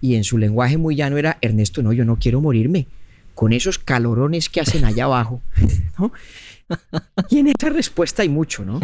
y 0.00 0.14
en 0.14 0.22
su 0.22 0.38
lenguaje 0.38 0.76
muy 0.76 0.94
llano, 0.94 1.18
era: 1.18 1.38
Ernesto, 1.40 1.82
no, 1.82 1.92
yo 1.92 2.04
no 2.04 2.16
quiero 2.16 2.40
morirme 2.40 2.86
con 3.34 3.52
esos 3.52 3.78
calorones 3.78 4.48
que 4.48 4.60
hacen 4.60 4.84
allá 4.84 5.04
abajo. 5.04 5.42
¿no? 5.98 6.12
Y 7.30 7.38
en 7.38 7.48
esa 7.48 7.70
respuesta 7.70 8.22
hay 8.22 8.28
mucho, 8.28 8.64
¿no? 8.64 8.80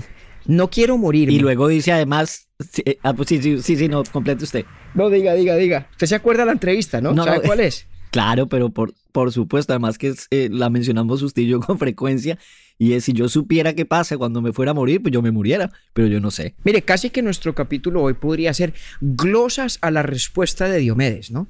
No 0.47 0.71
quiero 0.71 0.97
morir. 0.97 1.31
Y 1.31 1.39
luego 1.39 1.69
dice 1.69 1.93
además, 1.93 2.49
eh, 2.85 2.99
ah, 3.03 3.13
pues 3.13 3.29
sí, 3.29 3.43
sí, 3.43 3.61
sí, 3.63 3.77
sí, 3.77 3.89
no, 3.89 4.03
complete 4.05 4.45
usted. 4.45 4.65
No, 4.95 5.11
diga, 5.11 5.35
diga, 5.35 5.57
diga. 5.57 5.89
Usted 5.93 6.07
se 6.07 6.15
acuerda 6.15 6.43
de 6.43 6.47
la 6.47 6.53
entrevista, 6.53 7.01
¿no? 7.01 7.13
no 7.13 7.25
¿Sabe 7.25 7.43
cuál 7.43 7.61
es? 7.61 7.87
Claro, 8.11 8.47
pero 8.47 8.71
por, 8.71 8.95
por 9.13 9.33
supuesto, 9.33 9.73
además 9.73 9.99
que 9.99 10.15
eh, 10.31 10.49
la 10.51 10.71
mencionamos 10.71 11.23
usted 11.23 11.43
y 11.43 11.49
yo 11.49 11.61
con 11.61 11.79
frecuencia, 11.79 12.39
y 12.79 12.93
es 12.93 13.05
si 13.05 13.13
yo 13.13 13.29
supiera 13.29 13.75
qué 13.75 13.85
pasa 13.85 14.19
cuando 14.19 14.43
me 14.43 14.53
fuera 14.53 14.73
a 14.73 14.75
morir, 14.75 15.03
pues 15.03 15.13
yo 15.13 15.23
me 15.23 15.31
muriera, 15.31 15.71
pero 15.93 16.09
yo 16.09 16.21
no 16.21 16.31
sé. 16.31 16.55
Mire, 16.65 16.83
casi 16.83 17.11
que 17.11 17.23
nuestro 17.23 17.55
capítulo 17.55 18.03
hoy 18.03 18.15
podría 18.15 18.53
ser 18.53 18.75
glosas 19.01 19.79
a 19.81 19.91
la 19.91 20.03
respuesta 20.03 20.69
de 20.69 20.79
Diomedes, 20.79 21.31
¿no? 21.31 21.47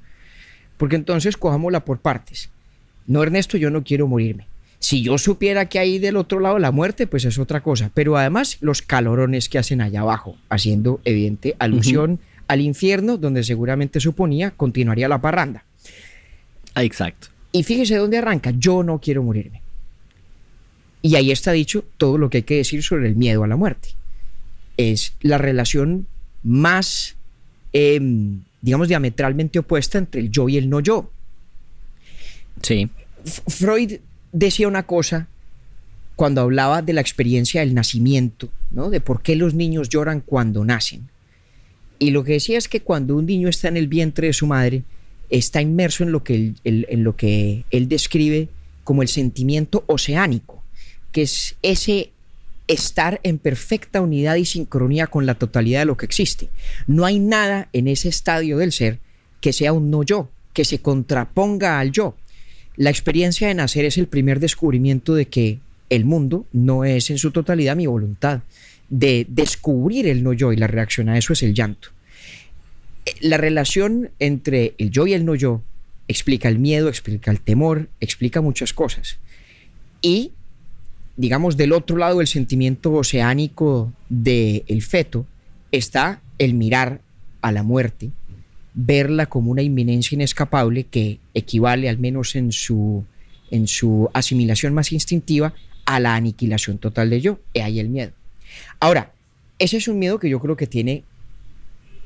porque 0.77 0.95
entonces 0.95 1.37
cojámosla 1.37 1.83
por 1.83 1.99
partes. 1.99 2.49
No, 3.07 3.23
Ernesto, 3.23 3.57
yo 3.57 3.69
no 3.69 3.83
quiero 3.83 4.07
morirme. 4.07 4.47
Si 4.79 5.01
yo 5.01 5.17
supiera 5.17 5.67
que 5.67 5.79
hay 5.79 5.97
del 5.97 6.17
otro 6.17 6.39
lado 6.39 6.59
la 6.59 6.71
muerte, 6.71 7.07
pues 7.07 7.25
es 7.25 7.39
otra 7.39 7.61
cosa. 7.61 7.89
Pero 7.93 8.15
además 8.15 8.57
los 8.61 8.81
calorones 8.81 9.49
que 9.49 9.57
hacen 9.57 9.81
allá 9.81 10.01
abajo, 10.01 10.37
haciendo 10.49 11.01
evidente 11.03 11.55
alusión 11.57 12.19
al 12.47 12.61
infierno, 12.61 13.17
donde 13.17 13.43
seguramente 13.43 13.99
suponía 13.99 14.51
continuaría 14.51 15.09
la 15.09 15.19
parranda. 15.19 15.65
Exacto. 16.75 17.29
Y 17.51 17.63
fíjese 17.63 17.95
dónde 17.95 18.19
arranca. 18.19 18.51
Yo 18.51 18.83
no 18.83 18.99
quiero 18.99 19.23
morirme. 19.23 19.63
Y 21.01 21.15
ahí 21.15 21.31
está 21.31 21.51
dicho 21.51 21.83
todo 21.97 22.17
lo 22.17 22.29
que 22.29 22.37
hay 22.37 22.43
que 22.43 22.57
decir 22.57 22.83
sobre 22.83 23.07
el 23.07 23.15
miedo 23.15 23.43
a 23.43 23.47
la 23.47 23.55
muerte. 23.55 23.89
Es 24.77 25.13
la 25.21 25.37
relación 25.37 26.07
más, 26.43 27.15
em, 27.73 28.41
digamos, 28.61 28.87
diametralmente 28.87 29.59
opuesta 29.59 29.97
entre 29.97 30.21
el 30.21 30.31
yo 30.31 30.49
y 30.49 30.57
el 30.57 30.69
no 30.69 30.79
yo. 30.79 31.09
Sí. 32.61 32.89
Freud 33.47 33.99
decía 34.31 34.67
una 34.67 34.83
cosa 34.83 35.27
cuando 36.15 36.41
hablaba 36.41 36.81
de 36.81 36.93
la 36.93 37.01
experiencia 37.01 37.61
del 37.61 37.75
nacimiento, 37.75 38.49
¿no? 38.71 38.89
de 38.89 39.01
por 39.01 39.21
qué 39.21 39.35
los 39.35 39.53
niños 39.53 39.89
lloran 39.89 40.21
cuando 40.21 40.65
nacen. 40.65 41.09
Y 41.99 42.11
lo 42.11 42.23
que 42.23 42.33
decía 42.33 42.57
es 42.57 42.67
que 42.67 42.81
cuando 42.81 43.15
un 43.15 43.25
niño 43.25 43.49
está 43.49 43.67
en 43.67 43.77
el 43.77 43.87
vientre 43.87 44.27
de 44.27 44.33
su 44.33 44.47
madre, 44.47 44.83
está 45.29 45.61
inmerso 45.61 46.03
en 46.03 46.11
lo 46.11 46.23
que 46.23 46.53
en 46.63 47.03
lo 47.03 47.15
que 47.15 47.65
él 47.71 47.89
describe 47.89 48.49
como 48.83 49.01
el 49.01 49.07
sentimiento 49.07 49.83
oceánico, 49.87 50.56
que 51.17 51.23
es 51.23 51.55
ese 51.63 52.11
estar 52.67 53.19
en 53.23 53.39
perfecta 53.39 54.01
unidad 54.01 54.35
y 54.35 54.45
sincronía 54.45 55.07
con 55.07 55.25
la 55.25 55.33
totalidad 55.33 55.79
de 55.79 55.87
lo 55.87 55.97
que 55.97 56.05
existe. 56.05 56.49
No 56.85 57.07
hay 57.07 57.17
nada 57.17 57.69
en 57.73 57.87
ese 57.87 58.07
estadio 58.07 58.59
del 58.59 58.71
ser 58.71 58.99
que 59.41 59.51
sea 59.51 59.73
un 59.73 59.89
no 59.89 60.03
yo, 60.03 60.29
que 60.53 60.63
se 60.63 60.77
contraponga 60.77 61.79
al 61.79 61.91
yo. 61.91 62.15
La 62.75 62.91
experiencia 62.91 63.47
de 63.47 63.55
nacer 63.55 63.85
es 63.85 63.97
el 63.97 64.05
primer 64.05 64.39
descubrimiento 64.39 65.15
de 65.15 65.25
que 65.25 65.57
el 65.89 66.05
mundo 66.05 66.45
no 66.53 66.85
es 66.85 67.09
en 67.09 67.17
su 67.17 67.31
totalidad 67.31 67.75
mi 67.75 67.87
voluntad, 67.87 68.41
de 68.87 69.25
descubrir 69.27 70.05
el 70.05 70.21
no 70.21 70.33
yo 70.33 70.53
y 70.53 70.55
la 70.55 70.67
reacción 70.67 71.09
a 71.09 71.17
eso 71.17 71.33
es 71.33 71.41
el 71.41 71.55
llanto. 71.55 71.89
La 73.21 73.37
relación 73.37 74.11
entre 74.19 74.75
el 74.77 74.91
yo 74.91 75.07
y 75.07 75.13
el 75.13 75.25
no 75.25 75.33
yo 75.33 75.63
explica 76.07 76.47
el 76.47 76.59
miedo, 76.59 76.89
explica 76.89 77.31
el 77.31 77.41
temor, 77.41 77.89
explica 78.01 78.39
muchas 78.41 78.71
cosas. 78.71 79.17
Y, 80.03 80.33
digamos, 81.17 81.57
del 81.57 81.73
otro 81.73 81.97
lado 81.97 82.19
del 82.19 82.27
sentimiento 82.27 82.93
oceánico 82.93 83.91
del 84.07 84.81
feto 84.81 85.25
está 85.71 86.21
el 86.37 86.53
mirar 86.53 87.01
a 87.41 87.51
la 87.51 87.63
muerte 87.63 88.11
verla 88.79 89.25
como 89.25 89.49
una 89.49 89.63
inminencia 89.63 90.15
inescapable 90.15 90.83
que 90.83 91.19
equivale, 91.33 91.89
al 91.89 91.97
menos 91.97 92.35
en 92.35 92.51
su, 92.51 93.03
en 93.49 93.67
su 93.67 94.07
asimilación 94.13 94.75
más 94.75 94.91
instintiva, 94.91 95.53
a 95.85 95.99
la 95.99 96.13
aniquilación 96.13 96.77
total 96.77 97.09
de 97.09 97.19
yo. 97.19 97.39
Y 97.53 97.59
ahí 97.61 97.79
el 97.79 97.89
miedo. 97.89 98.11
Ahora, 98.79 99.13
ese 99.57 99.77
es 99.77 99.87
un 99.87 99.97
miedo 99.97 100.19
que 100.19 100.29
yo 100.29 100.39
creo 100.39 100.55
que 100.55 100.67
tiene 100.67 101.03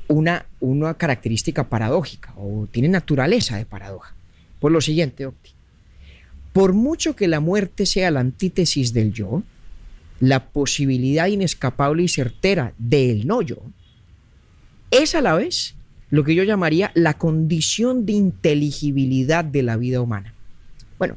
una, 0.08 0.46
una 0.60 0.94
característica 0.94 1.68
paradójica 1.68 2.32
o 2.38 2.66
tiene 2.70 2.88
naturaleza 2.88 3.58
de 3.58 3.66
paradoja. 3.66 4.14
Por 4.58 4.72
lo 4.72 4.80
siguiente, 4.80 5.26
Octi. 5.26 5.50
Por 6.52 6.72
mucho 6.72 7.16
que 7.16 7.28
la 7.28 7.40
muerte 7.40 7.86
sea 7.86 8.10
la 8.10 8.20
antítesis 8.20 8.92
del 8.92 9.12
yo, 9.12 9.42
la 10.20 10.50
posibilidad 10.50 11.26
inescapable 11.26 12.02
y 12.02 12.08
certera 12.08 12.74
del 12.78 13.26
no 13.26 13.42
yo, 13.42 13.56
es 14.90 15.14
a 15.14 15.22
la 15.22 15.34
vez 15.34 15.74
lo 16.10 16.24
que 16.24 16.34
yo 16.34 16.44
llamaría 16.44 16.92
la 16.94 17.14
condición 17.16 18.04
de 18.04 18.12
inteligibilidad 18.12 19.44
de 19.44 19.62
la 19.62 19.78
vida 19.78 20.02
humana. 20.02 20.34
Bueno, 20.98 21.16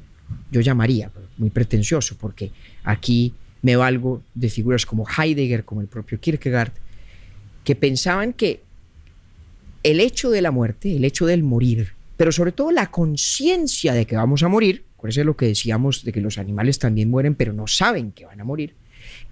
yo 0.51 0.62
llamaría, 0.62 1.12
muy 1.38 1.50
pretencioso, 1.50 2.15
porque 2.18 2.51
aquí 2.86 3.34
me 3.62 3.75
valgo 3.75 4.24
de 4.34 4.50
figuras 4.50 4.86
como 4.86 5.05
Heidegger, 5.05 5.66
como 5.66 5.81
el 5.81 5.88
propio 5.88 6.20
Kierkegaard, 6.20 6.72
que 7.66 7.75
pensaban 7.75 8.31
que 8.31 8.64
el 9.83 10.00
hecho 10.00 10.31
de 10.31 10.42
la 10.42 10.51
muerte, 10.51 10.96
el 10.96 11.03
hecho 11.03 11.25
del 11.25 11.44
morir, 11.44 11.94
pero 12.16 12.31
sobre 12.31 12.53
todo 12.53 12.72
la 12.72 12.90
conciencia 12.90 13.94
de 13.94 14.05
que 14.05 14.16
vamos 14.16 14.44
a 14.44 14.48
morir, 14.48 14.86
eso 15.09 15.22
es 15.22 15.25
lo 15.25 15.35
que 15.35 15.48
decíamos 15.48 16.03
de 16.03 16.11
que 16.11 16.22
los 16.22 16.37
animales 16.37 16.79
también 16.79 17.09
mueren, 17.09 17.35
pero 17.35 17.53
no 17.53 17.68
saben 17.68 18.11
que 18.11 18.25
van 18.25 18.41
a 18.41 18.44
morir, 18.44 18.74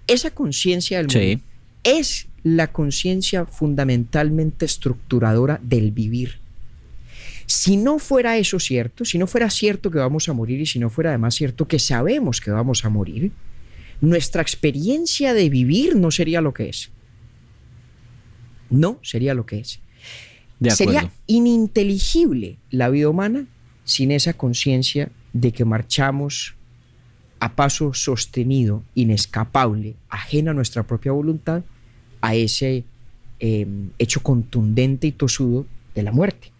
esa 0.06 0.30
conciencia 0.30 0.98
del 0.98 1.06
morir 1.06 1.40
es 1.84 2.26
la 2.42 2.72
conciencia 2.72 3.46
fundamentalmente 3.46 4.64
estructuradora 4.64 5.60
del 5.62 5.92
vivir. 5.92 6.38
Si 7.46 7.76
no 7.76 7.98
fuera 7.98 8.38
eso 8.38 8.58
cierto, 8.58 9.04
si 9.04 9.18
no 9.18 9.26
fuera 9.26 9.50
cierto 9.50 9.90
que 9.90 9.98
vamos 9.98 10.28
a 10.28 10.32
morir 10.32 10.60
y 10.60 10.66
si 10.66 10.78
no 10.78 10.88
fuera 10.90 11.10
además 11.10 11.34
cierto 11.34 11.68
que 11.68 11.78
sabemos 11.78 12.40
que 12.40 12.50
vamos 12.50 12.84
a 12.84 12.88
morir, 12.88 13.32
nuestra 14.00 14.42
experiencia 14.42 15.34
de 15.34 15.48
vivir 15.48 15.96
no 15.96 16.10
sería 16.10 16.40
lo 16.40 16.54
que 16.54 16.68
es. 16.68 16.90
No 18.70 18.98
sería 19.02 19.34
lo 19.34 19.46
que 19.46 19.60
es. 19.60 19.80
sería 20.70 21.10
ininteligible 21.26 22.56
la 22.70 22.88
vida 22.88 23.08
humana 23.08 23.46
sin 23.84 24.10
esa 24.10 24.32
conciencia 24.32 25.10
de 25.34 25.52
que 25.52 25.66
marchamos 25.66 26.54
a 27.40 27.54
paso 27.54 27.92
sostenido, 27.92 28.82
inescapable, 28.94 29.96
ajena 30.08 30.52
a 30.52 30.54
nuestra 30.54 30.84
propia 30.84 31.12
voluntad, 31.12 31.62
a 32.22 32.34
ese 32.34 32.84
em, 33.40 33.90
hecho 33.98 34.22
contundente 34.22 35.08
y 35.08 35.12
tosudo 35.12 35.66
de 35.94 36.02
la 36.02 36.12
muerte. 36.12 36.52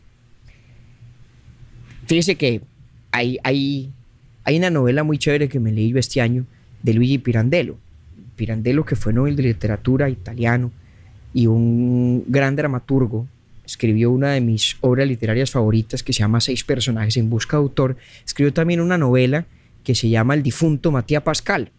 Fíjese 2.07 2.35
que 2.35 2.61
hay, 3.13 3.39
hay, 3.45 3.91
hay 4.45 4.59
una 4.59 4.69
novela 4.69 5.05
muy 5.05 5.17
chévere 5.17 5.49
que 5.49 5.61
me 5.61 5.73
leí 5.73 5.91
yo 5.91 5.99
este 5.99 6.21
año 6.21 6.45
de 6.83 6.93
Luigi 6.93 7.17
Pirandello. 7.17 7.79
Pirandello, 8.37 8.85
que 8.85 8.97
fue 8.97 9.13
Nobel 9.13 9.37
de 9.37 9.45
Literatura 9.45 10.11
italiano 10.11 10.71
y 11.33 11.47
un 11.47 12.25
gran 12.27 12.57
dramaturgo, 12.57 13.27
escribió 13.65 14.11
una 14.11 14.33
de 14.33 14.41
mis 14.41 14.77
obras 14.81 15.09
literarias 15.09 15.51
favoritas 15.51 16.03
que 16.03 16.13
se 16.13 16.21
llama 16.21 16.41
Seis 16.41 16.65
personajes 16.65 17.17
en 17.17 17.31
busca 17.31 17.57
de 17.57 17.63
autor. 17.63 17.97
Escribió 18.25 18.53
también 18.53 18.81
una 18.81 18.99
novela 18.99 19.47
que 19.83 19.95
se 19.95 20.09
llama 20.09 20.35
El 20.35 20.43
difunto 20.43 20.91
Matías 20.91 21.23
Pascal 21.23 21.71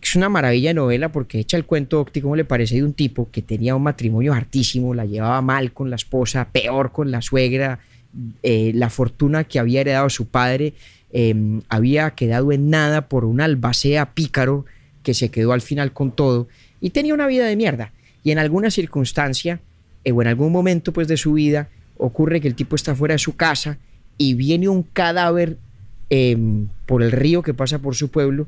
es 0.00 0.14
una 0.14 0.28
maravilla 0.28 0.72
novela 0.74 1.10
porque 1.10 1.40
echa 1.40 1.56
el 1.56 1.64
cuento 1.64 2.00
óptico, 2.00 2.26
como 2.26 2.36
le 2.36 2.44
parece, 2.44 2.76
de 2.76 2.84
un 2.84 2.92
tipo 2.92 3.30
que 3.30 3.42
tenía 3.42 3.74
un 3.74 3.82
matrimonio 3.82 4.32
hartísimo, 4.32 4.94
la 4.94 5.04
llevaba 5.04 5.40
mal 5.42 5.72
con 5.72 5.90
la 5.90 5.96
esposa, 5.96 6.48
peor 6.50 6.92
con 6.92 7.10
la 7.10 7.20
suegra, 7.20 7.80
eh, 8.42 8.72
la 8.74 8.90
fortuna 8.90 9.44
que 9.44 9.58
había 9.58 9.80
heredado 9.80 10.08
su 10.08 10.28
padre 10.28 10.74
em, 11.12 11.62
había 11.68 12.10
quedado 12.10 12.52
en 12.52 12.70
nada 12.70 13.08
por 13.08 13.24
un 13.24 13.40
albacea 13.40 14.14
pícaro 14.14 14.66
que 15.02 15.14
se 15.14 15.30
quedó 15.30 15.52
al 15.52 15.62
final 15.62 15.92
con 15.92 16.12
todo 16.12 16.48
y 16.80 16.90
tenía 16.90 17.14
una 17.14 17.26
vida 17.26 17.46
de 17.46 17.56
mierda. 17.56 17.92
Y 18.22 18.30
en 18.30 18.38
alguna 18.38 18.70
circunstancia 18.70 19.60
o 20.12 20.22
en 20.22 20.28
algún 20.28 20.52
momento 20.52 20.92
pues 20.92 21.08
de 21.08 21.16
su 21.16 21.34
vida 21.34 21.68
ocurre 21.96 22.40
que 22.40 22.48
el 22.48 22.54
tipo 22.54 22.76
está 22.76 22.94
fuera 22.94 23.14
de 23.14 23.18
su 23.18 23.36
casa 23.36 23.78
y 24.16 24.34
viene 24.34 24.68
un 24.68 24.82
cadáver 24.82 25.58
em, 26.10 26.68
por 26.86 27.02
el 27.02 27.12
río 27.12 27.42
que 27.42 27.54
pasa 27.54 27.78
por 27.78 27.94
su 27.94 28.10
pueblo 28.10 28.46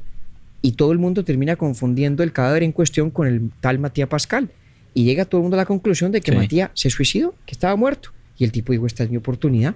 y 0.62 0.72
todo 0.72 0.92
el 0.92 0.98
mundo 0.98 1.24
termina 1.24 1.56
confundiendo 1.56 2.22
el 2.22 2.32
cadáver 2.32 2.62
en 2.62 2.72
cuestión 2.72 3.10
con 3.10 3.26
el 3.26 3.50
tal 3.60 3.78
Matías 3.78 4.08
Pascal. 4.08 4.50
Y 4.92 5.04
llega 5.04 5.24
todo 5.24 5.40
el 5.40 5.42
mundo 5.42 5.56
a 5.56 5.58
la 5.58 5.66
conclusión 5.66 6.12
de 6.12 6.20
que 6.20 6.32
Matías 6.32 6.70
se 6.74 6.90
suicidó, 6.90 7.34
que 7.46 7.52
estaba 7.52 7.76
muerto. 7.76 8.10
Y 8.36 8.44
el 8.44 8.52
tipo 8.52 8.72
dijo, 8.72 8.86
esta 8.86 9.04
es 9.04 9.10
mi 9.10 9.16
oportunidad. 9.16 9.74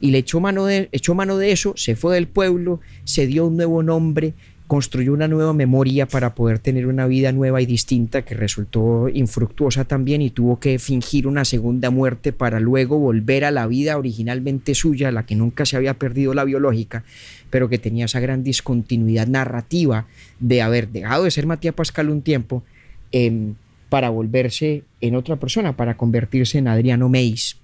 Y 0.00 0.10
le 0.10 0.18
echó 0.18 0.38
mano, 0.40 0.66
de, 0.66 0.88
echó 0.92 1.14
mano 1.14 1.36
de 1.38 1.52
eso, 1.52 1.74
se 1.76 1.96
fue 1.96 2.14
del 2.14 2.28
pueblo, 2.28 2.80
se 3.04 3.26
dio 3.26 3.46
un 3.46 3.56
nuevo 3.56 3.82
nombre, 3.82 4.34
construyó 4.66 5.12
una 5.12 5.28
nueva 5.28 5.52
memoria 5.52 6.06
para 6.06 6.34
poder 6.34 6.58
tener 6.58 6.86
una 6.86 7.06
vida 7.06 7.30
nueva 7.32 7.60
y 7.60 7.66
distinta 7.66 8.22
que 8.22 8.34
resultó 8.34 9.08
infructuosa 9.08 9.84
también 9.84 10.22
y 10.22 10.30
tuvo 10.30 10.60
que 10.60 10.78
fingir 10.78 11.26
una 11.26 11.44
segunda 11.44 11.90
muerte 11.90 12.32
para 12.32 12.58
luego 12.58 12.98
volver 12.98 13.44
a 13.44 13.50
la 13.50 13.66
vida 13.66 13.98
originalmente 13.98 14.74
suya, 14.74 15.12
la 15.12 15.26
que 15.26 15.34
nunca 15.34 15.66
se 15.66 15.76
había 15.76 15.94
perdido 15.94 16.32
la 16.32 16.44
biológica, 16.44 17.04
pero 17.50 17.68
que 17.68 17.78
tenía 17.78 18.06
esa 18.06 18.20
gran 18.20 18.44
discontinuidad 18.44 19.26
narrativa 19.26 20.06
de 20.40 20.62
haber 20.62 20.88
dejado 20.88 21.24
de 21.24 21.30
ser 21.30 21.46
Matías 21.46 21.74
Pascal 21.74 22.08
un 22.08 22.22
tiempo 22.22 22.62
em, 23.10 23.54
para 23.88 24.08
volverse 24.08 24.84
en 25.02 25.16
otra 25.16 25.36
persona, 25.36 25.76
para 25.76 25.98
convertirse 25.98 26.56
en 26.56 26.68
Adriano 26.68 27.10
Meis. 27.10 27.58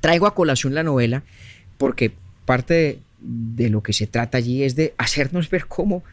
Traigo 0.00 0.26
a 0.26 0.34
colación 0.34 0.74
la 0.74 0.82
novela 0.82 1.22
porque 1.78 2.12
parte 2.46 2.74
de, 2.74 2.98
de 3.26 3.68
lo 3.68 3.82
que 3.82 3.92
se 3.92 4.06
trata 4.06 4.38
allí 4.38 4.62
es 4.62 4.76
de 4.76 4.94
hacernos 4.98 5.50
ver 5.50 5.66
cómo 5.66 6.04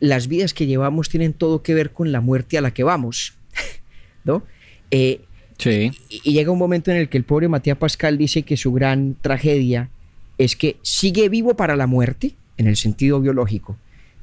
las 0.00 0.28
vidas 0.28 0.54
que 0.54 0.66
llevamos 0.66 1.08
tienen 1.08 1.32
todo 1.32 1.62
que 1.62 1.74
ver 1.74 1.92
con 1.92 2.12
la 2.12 2.20
muerte 2.20 2.58
a 2.58 2.60
la 2.60 2.72
que 2.72 2.82
vamos, 2.82 3.34
¿no? 4.24 4.42
Eh, 4.90 5.20
sí. 5.58 5.92
Y, 6.08 6.32
llega 6.32 6.50
un 6.50 6.58
momento 6.58 6.90
en 6.90 6.96
el 6.96 7.08
que 7.08 7.18
el 7.18 7.24
pobre 7.24 7.48
Matías 7.48 7.78
Pascal 7.78 8.18
dice 8.18 8.42
que 8.42 8.56
su 8.56 8.72
gran 8.72 9.16
tragedia 9.20 9.90
es 10.38 10.56
que 10.56 10.76
sigue 10.82 11.28
vivo 11.28 11.56
para 11.56 11.76
la 11.76 11.86
muerte, 11.86 12.34
en 12.56 12.66
el 12.66 12.76
sentido 12.76 13.20
biológico, 13.20 13.76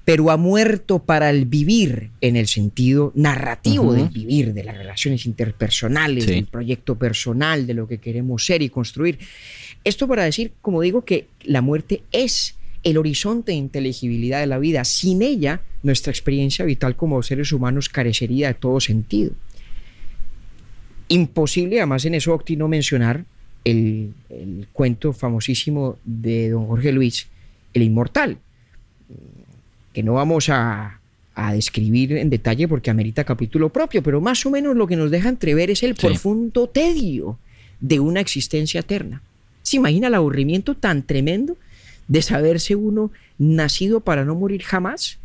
pero 0.05 0.31
ha 0.31 0.37
muerto 0.37 0.99
para 0.99 1.29
el 1.29 1.45
vivir 1.45 2.09
en 2.21 2.35
el 2.35 2.47
sentido 2.47 3.11
narrativo 3.15 3.93
del 3.93 4.09
vivir, 4.09 4.53
de 4.53 4.63
las 4.63 4.77
relaciones 4.77 5.25
interpersonales, 5.25 6.25
del 6.25 6.47
proyecto 6.47 6.97
personal, 6.97 7.67
de 7.67 7.73
lo 7.75 7.87
que 7.87 7.99
queremos 7.99 8.45
ser 8.45 8.61
y 8.61 8.69
construir. 8.69 9.19
Esto 9.83 10.07
para 10.07 10.23
decir, 10.23 10.51
como 10.61 10.81
digo, 10.81 11.03
que 11.03 11.27
la 11.43 11.61
muerte 11.61 12.03
es 12.11 12.55
el 12.83 12.97
horizonte 12.97 13.51
de 13.51 13.57
inteligibilidad 13.57 14.39
de 14.39 14.47
la 14.47 14.59
vida. 14.59 14.83
Sin 14.85 15.21
ella, 15.21 15.61
nuestra 15.83 16.11
experiencia 16.11 16.65
vital 16.65 16.95
como 16.95 17.21
seres 17.23 17.51
humanos 17.51 17.89
carecería 17.89 18.47
de 18.47 18.53
todo 18.53 18.79
sentido. 18.79 19.31
Imposible, 21.07 21.77
además, 21.77 22.05
en 22.05 22.15
eso, 22.15 22.33
Octi, 22.33 22.55
no 22.55 22.67
mencionar 22.67 23.25
el, 23.63 24.13
el 24.29 24.67
cuento 24.71 25.13
famosísimo 25.13 25.97
de 26.05 26.49
don 26.49 26.67
Jorge 26.67 26.91
Luis, 26.91 27.27
El 27.73 27.83
Inmortal, 27.83 28.37
que 29.93 30.03
no 30.03 30.13
vamos 30.13 30.49
a, 30.49 31.01
a 31.35 31.53
describir 31.53 32.13
en 32.13 32.29
detalle 32.29 32.67
porque 32.67 32.89
amerita 32.89 33.23
capítulo 33.23 33.69
propio, 33.69 34.03
pero 34.03 34.21
más 34.21 34.45
o 34.45 34.51
menos 34.51 34.75
lo 34.75 34.87
que 34.87 34.95
nos 34.95 35.11
deja 35.11 35.29
entrever 35.29 35.71
es 35.71 35.83
el 35.83 35.95
profundo 35.95 36.67
tedio 36.67 37.37
de 37.79 37.99
una 37.99 38.19
existencia 38.19 38.79
eterna. 38.79 39.21
¿Se 39.71 39.77
imagina 39.77 40.07
el 40.07 40.15
aburrimiento 40.15 40.75
tan 40.75 41.01
tremendo 41.01 41.55
de 42.09 42.21
saberse 42.21 42.75
uno 42.75 43.09
nacido 43.37 44.01
para 44.01 44.25
no 44.25 44.35
morir 44.35 44.63
jamás? 44.63 45.17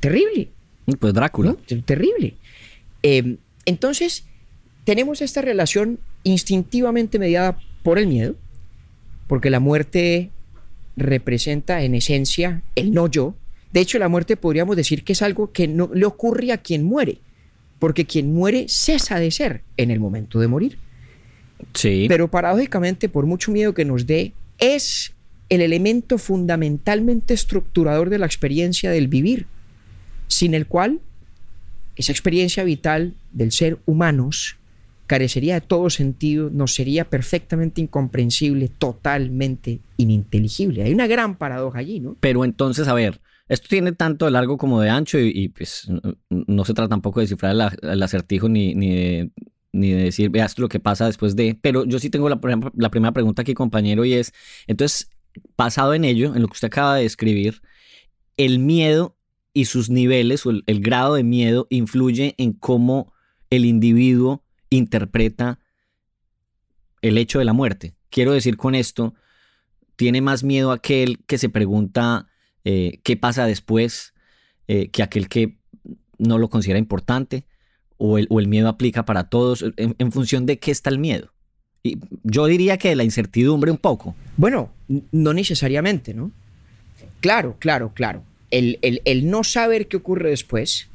Terrible. 0.00 0.48
Pues 0.98 1.12
Drácula. 1.12 1.54
Terrible. 1.84 2.34
Eh, 3.02 3.36
entonces, 3.66 4.24
tenemos 4.84 5.20
esta 5.20 5.42
relación 5.42 5.98
instintivamente 6.22 7.18
mediada 7.18 7.58
por 7.82 7.98
el 7.98 8.06
miedo, 8.06 8.36
porque 9.26 9.50
la 9.50 9.60
muerte 9.60 10.30
representa 10.96 11.82
en 11.82 11.94
esencia 11.94 12.62
el 12.74 12.92
no 12.92 13.06
yo, 13.10 13.34
de 13.70 13.80
hecho, 13.80 13.98
la 13.98 14.08
muerte 14.08 14.38
podríamos 14.38 14.76
decir 14.76 15.04
que 15.04 15.12
es 15.12 15.20
algo 15.20 15.52
que 15.52 15.68
no 15.68 15.90
le 15.92 16.06
ocurre 16.06 16.52
a 16.52 16.56
quien 16.56 16.84
muere, 16.84 17.18
porque 17.78 18.06
quien 18.06 18.32
muere 18.32 18.64
cesa 18.70 19.18
de 19.18 19.30
ser 19.30 19.62
en 19.76 19.90
el 19.90 20.00
momento 20.00 20.40
de 20.40 20.48
morir. 20.48 20.87
Sí. 21.74 22.06
Pero 22.08 22.30
paradójicamente, 22.30 23.08
por 23.08 23.26
mucho 23.26 23.50
miedo 23.52 23.74
que 23.74 23.84
nos 23.84 24.06
dé, 24.06 24.32
es 24.58 25.12
el 25.48 25.60
elemento 25.60 26.18
fundamentalmente 26.18 27.34
estructurador 27.34 28.10
de 28.10 28.18
la 28.18 28.26
experiencia 28.26 28.90
del 28.90 29.08
vivir, 29.08 29.46
sin 30.26 30.54
el 30.54 30.66
cual 30.66 31.00
esa 31.96 32.12
experiencia 32.12 32.64
vital 32.64 33.14
del 33.32 33.50
ser 33.52 33.78
humanos 33.86 34.56
carecería 35.06 35.54
de 35.54 35.60
todo 35.62 35.88
sentido, 35.88 36.50
nos 36.50 36.74
sería 36.74 37.08
perfectamente 37.08 37.80
incomprensible, 37.80 38.68
totalmente 38.68 39.80
ininteligible. 39.96 40.82
Hay 40.82 40.92
una 40.92 41.06
gran 41.06 41.36
paradoja 41.36 41.78
allí, 41.78 41.98
¿no? 41.98 42.16
Pero 42.20 42.44
entonces, 42.44 42.86
a 42.88 42.94
ver, 42.94 43.20
esto 43.48 43.66
tiene 43.70 43.92
tanto 43.92 44.26
de 44.26 44.30
largo 44.30 44.58
como 44.58 44.80
de 44.80 44.90
ancho 44.90 45.18
y, 45.18 45.48
pues 45.48 45.90
no 46.28 46.64
se 46.64 46.74
trata 46.74 46.90
tampoco 46.90 47.20
de 47.20 47.24
descifrar 47.24 47.56
el, 47.82 48.02
acertijo 48.02 48.50
ni, 48.50 48.74
ni, 48.74 48.94
de, 48.94 49.30
ni 49.72 49.90
de 49.90 50.04
decir, 50.04 50.30
veas 50.30 50.58
lo 50.58 50.68
que 50.68 50.80
pasa 50.80 51.06
después 51.06 51.36
de... 51.36 51.58
Pero 51.60 51.84
yo 51.84 51.98
sí 51.98 52.10
tengo 52.10 52.28
la, 52.28 52.40
la 52.74 52.90
primera 52.90 53.12
pregunta 53.12 53.42
aquí, 53.42 53.54
compañero, 53.54 54.04
y 54.04 54.14
es, 54.14 54.32
entonces, 54.66 55.10
basado 55.56 55.94
en 55.94 56.04
ello, 56.04 56.34
en 56.34 56.42
lo 56.42 56.48
que 56.48 56.54
usted 56.54 56.68
acaba 56.68 56.96
de 56.96 57.04
escribir, 57.04 57.60
el 58.36 58.58
miedo 58.58 59.16
y 59.52 59.66
sus 59.66 59.90
niveles 59.90 60.46
o 60.46 60.50
el, 60.50 60.64
el 60.66 60.80
grado 60.80 61.14
de 61.14 61.24
miedo 61.24 61.66
influye 61.70 62.34
en 62.38 62.52
cómo 62.52 63.12
el 63.50 63.64
individuo 63.64 64.44
interpreta 64.70 65.58
el 67.02 67.18
hecho 67.18 67.38
de 67.38 67.44
la 67.44 67.52
muerte. 67.52 67.94
Quiero 68.10 68.32
decir 68.32 68.56
con 68.56 68.74
esto, 68.74 69.14
tiene 69.96 70.20
más 70.20 70.44
miedo 70.44 70.72
aquel 70.72 71.24
que 71.26 71.38
se 71.38 71.48
pregunta 71.48 72.28
eh, 72.64 73.00
qué 73.02 73.16
pasa 73.16 73.46
después 73.46 74.14
eh, 74.66 74.90
que 74.90 75.02
aquel 75.02 75.28
que 75.28 75.58
no 76.18 76.38
lo 76.38 76.48
considera 76.48 76.78
importante 76.78 77.46
o 77.98 78.18
el, 78.18 78.26
o 78.30 78.40
el 78.40 78.48
miedo 78.48 78.68
aplica 78.68 79.04
para 79.04 79.24
todos 79.24 79.64
en, 79.76 80.12
función 80.12 80.46
de 80.46 80.58
qué 80.58 80.70
está 80.70 80.90
el 80.90 80.98
miedo. 80.98 81.32
Y 81.82 81.98
yo 82.24 82.46
diría 82.46 82.78
que 82.78 82.94
la 82.96 83.04
incertidumbre 83.04 83.70
un 83.70 83.78
poco. 83.78 84.14
Bueno, 84.36 84.70
no 85.12 85.32
necesariamente, 85.34 86.14
¿no? 86.14 86.32
Claro, 87.20 87.56
claro, 87.58 87.92
claro. 87.94 88.22
El, 88.50 88.78
el, 88.82 89.02
el, 89.04 89.30
no 89.30 89.44
saber 89.44 89.88
qué 89.88 89.98
ocurre 89.98 90.30
después, 90.30 90.88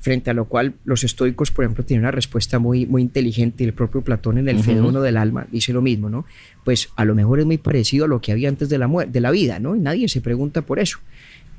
frente 0.00 0.30
a 0.30 0.34
lo 0.34 0.46
cual 0.46 0.74
los 0.84 1.04
estoicos, 1.04 1.50
por 1.50 1.64
ejemplo, 1.64 1.84
tienen 1.84 2.04
una 2.04 2.10
respuesta 2.10 2.58
muy, 2.58 2.86
muy 2.86 3.02
inteligente 3.02 3.64
y 3.64 3.66
el 3.66 3.74
propio 3.74 4.02
Platón 4.02 4.38
en 4.38 4.48
el 4.48 4.56
uh 4.58 5.00
del 5.00 5.16
alma 5.16 5.46
dice 5.50 5.72
lo 5.72 5.82
mismo, 5.82 6.08
¿no? 6.08 6.24
Pues 6.64 6.90
a 6.96 7.04
lo 7.04 7.14
mejor 7.14 7.40
es 7.40 7.46
muy 7.46 7.58
parecido 7.58 8.04
a 8.04 8.08
lo 8.08 8.20
que 8.20 8.32
había 8.32 8.48
antes 8.48 8.68
de 8.68 8.78
la, 8.78 8.86
de 8.86 9.20
la 9.20 9.30
vida, 9.30 9.58
¿no? 9.58 9.76
Y 9.76 9.80
nadie 9.80 10.08
se 10.08 10.20
pregunta 10.20 10.62
por 10.62 10.78
eso. 10.78 10.98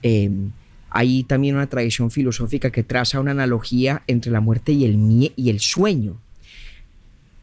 Eh, 0.01 0.29
hay 0.89 1.23
también 1.23 1.55
una 1.55 1.67
tradición 1.67 2.11
filosófica 2.11 2.71
que 2.71 2.83
traza 2.83 3.19
una 3.19 3.31
analogía 3.31 4.03
entre 4.07 4.31
la 4.31 4.41
muerte 4.41 4.71
y 4.71 4.85
el, 4.85 5.31
y 5.35 5.49
el 5.49 5.59
sueño. 5.59 6.19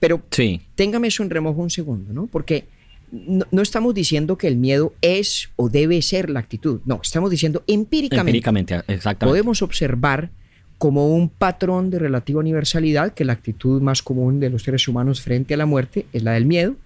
Pero 0.00 0.22
sí. 0.30 0.60
téngame 0.74 1.08
eso 1.08 1.22
en 1.22 1.30
remojo 1.30 1.62
un 1.62 1.70
segundo, 1.70 2.12
¿no? 2.12 2.26
Porque 2.26 2.66
no, 3.10 3.62
estamos 3.62 3.94
diciendo 3.94 4.36
que 4.36 4.48
el 4.48 4.56
miedo 4.56 4.92
es 5.00 5.50
o 5.56 5.68
debe 5.68 6.02
ser 6.02 6.30
la 6.30 6.40
actitud. 6.40 6.80
No, 6.84 7.00
estamos 7.02 7.30
diciendo 7.30 7.62
empíricamente. 7.66 8.30
Empíricamente, 8.30 8.74
exactamente. 8.88 9.26
Podemos 9.26 9.62
observar 9.62 10.30
como 10.78 11.14
un 11.14 11.28
patrón 11.28 11.90
de 11.90 12.00
relativa 12.00 12.40
universalidad 12.40 13.14
que 13.14 13.24
la 13.24 13.32
actitud 13.32 13.80
más 13.80 14.02
común 14.02 14.40
de 14.40 14.50
los 14.50 14.64
seres 14.64 14.88
humanos 14.88 15.20
frente 15.20 15.54
a 15.54 15.56
la 15.56 15.66
muerte 15.66 16.06
es 16.12 16.22
la 16.22 16.32
del 16.32 16.44
miedo 16.44 16.76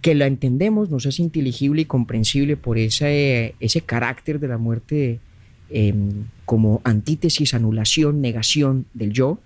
que 0.00 0.14
la 0.14 0.26
entendemos, 0.26 0.90
nos 0.90 1.06
es 1.06 1.18
inteligible 1.20 1.82
y 1.82 1.84
comprensible 1.84 2.56
por 2.56 2.78
ese, 2.78 3.54
ese 3.60 3.82
carácter 3.82 4.40
de 4.40 4.48
la 4.48 4.58
muerte 4.58 5.20
em, 5.70 6.24
como 6.44 6.80
antítesis, 6.84 7.54
anulación, 7.54 8.20
negación 8.20 8.86
del 8.94 9.12
yo, 9.12 9.38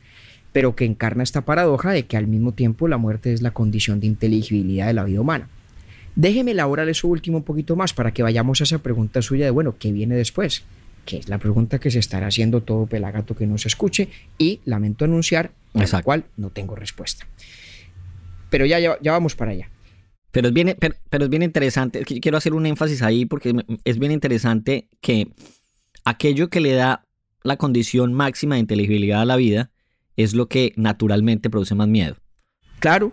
pero 0.52 0.76
que 0.76 0.84
encarna 0.84 1.22
esta 1.22 1.44
paradoja 1.44 1.90
de 1.90 2.06
que 2.06 2.16
al 2.16 2.26
mismo 2.26 2.52
tiempo 2.52 2.88
la 2.88 2.96
muerte 2.96 3.32
es 3.32 3.42
la 3.42 3.50
condición 3.52 4.00
de 4.00 4.06
inteligibilidad 4.06 4.86
de 4.86 4.94
la 4.94 5.04
vida 5.04 5.20
humana. 5.20 5.48
Déjeme 6.16 6.52
elaborar 6.52 6.88
eso 6.88 7.08
último 7.08 7.38
un 7.38 7.42
poquito 7.42 7.74
más 7.74 7.92
para 7.92 8.12
que 8.12 8.22
vayamos 8.22 8.60
a 8.60 8.64
esa 8.64 8.78
pregunta 8.78 9.20
suya 9.20 9.46
de, 9.46 9.50
bueno, 9.50 9.76
¿qué 9.78 9.90
viene 9.90 10.14
después? 10.14 10.62
Que 11.04 11.18
es 11.18 11.28
la 11.28 11.38
pregunta 11.38 11.80
que 11.80 11.90
se 11.90 11.98
estará 11.98 12.28
haciendo 12.28 12.62
todo 12.62 12.86
pelagato 12.86 13.34
que 13.34 13.46
nos 13.46 13.66
escuche 13.66 14.08
y 14.38 14.60
lamento 14.64 15.04
anunciar, 15.04 15.50
a 15.74 15.84
la 15.84 16.02
cual 16.02 16.24
no 16.36 16.50
tengo 16.50 16.76
respuesta. 16.76 17.26
Pero 18.48 18.64
ya, 18.64 18.78
ya 18.78 19.12
vamos 19.12 19.34
para 19.34 19.50
allá. 19.50 19.68
Pero 20.30 20.48
es 20.48 20.54
bien, 20.54 20.76
pero, 21.10 21.24
es 21.24 21.30
bien 21.30 21.42
interesante, 21.42 22.04
quiero 22.04 22.36
hacer 22.36 22.54
un 22.54 22.66
énfasis 22.66 23.02
ahí 23.02 23.24
porque 23.24 23.54
es 23.84 23.98
bien 24.00 24.10
interesante 24.10 24.88
que 25.00 25.28
aquello 26.04 26.48
que 26.48 26.60
le 26.60 26.72
da 26.72 27.04
la 27.42 27.56
condición 27.56 28.12
máxima 28.14 28.54
de 28.54 28.60
inteligibilidad 28.60 29.22
a 29.22 29.26
la 29.26 29.36
vida 29.36 29.70
es 30.16 30.34
lo 30.34 30.48
que 30.48 30.72
naturalmente 30.76 31.50
produce 31.50 31.74
más 31.74 31.88
miedo. 31.88 32.16
Claro, 32.78 33.12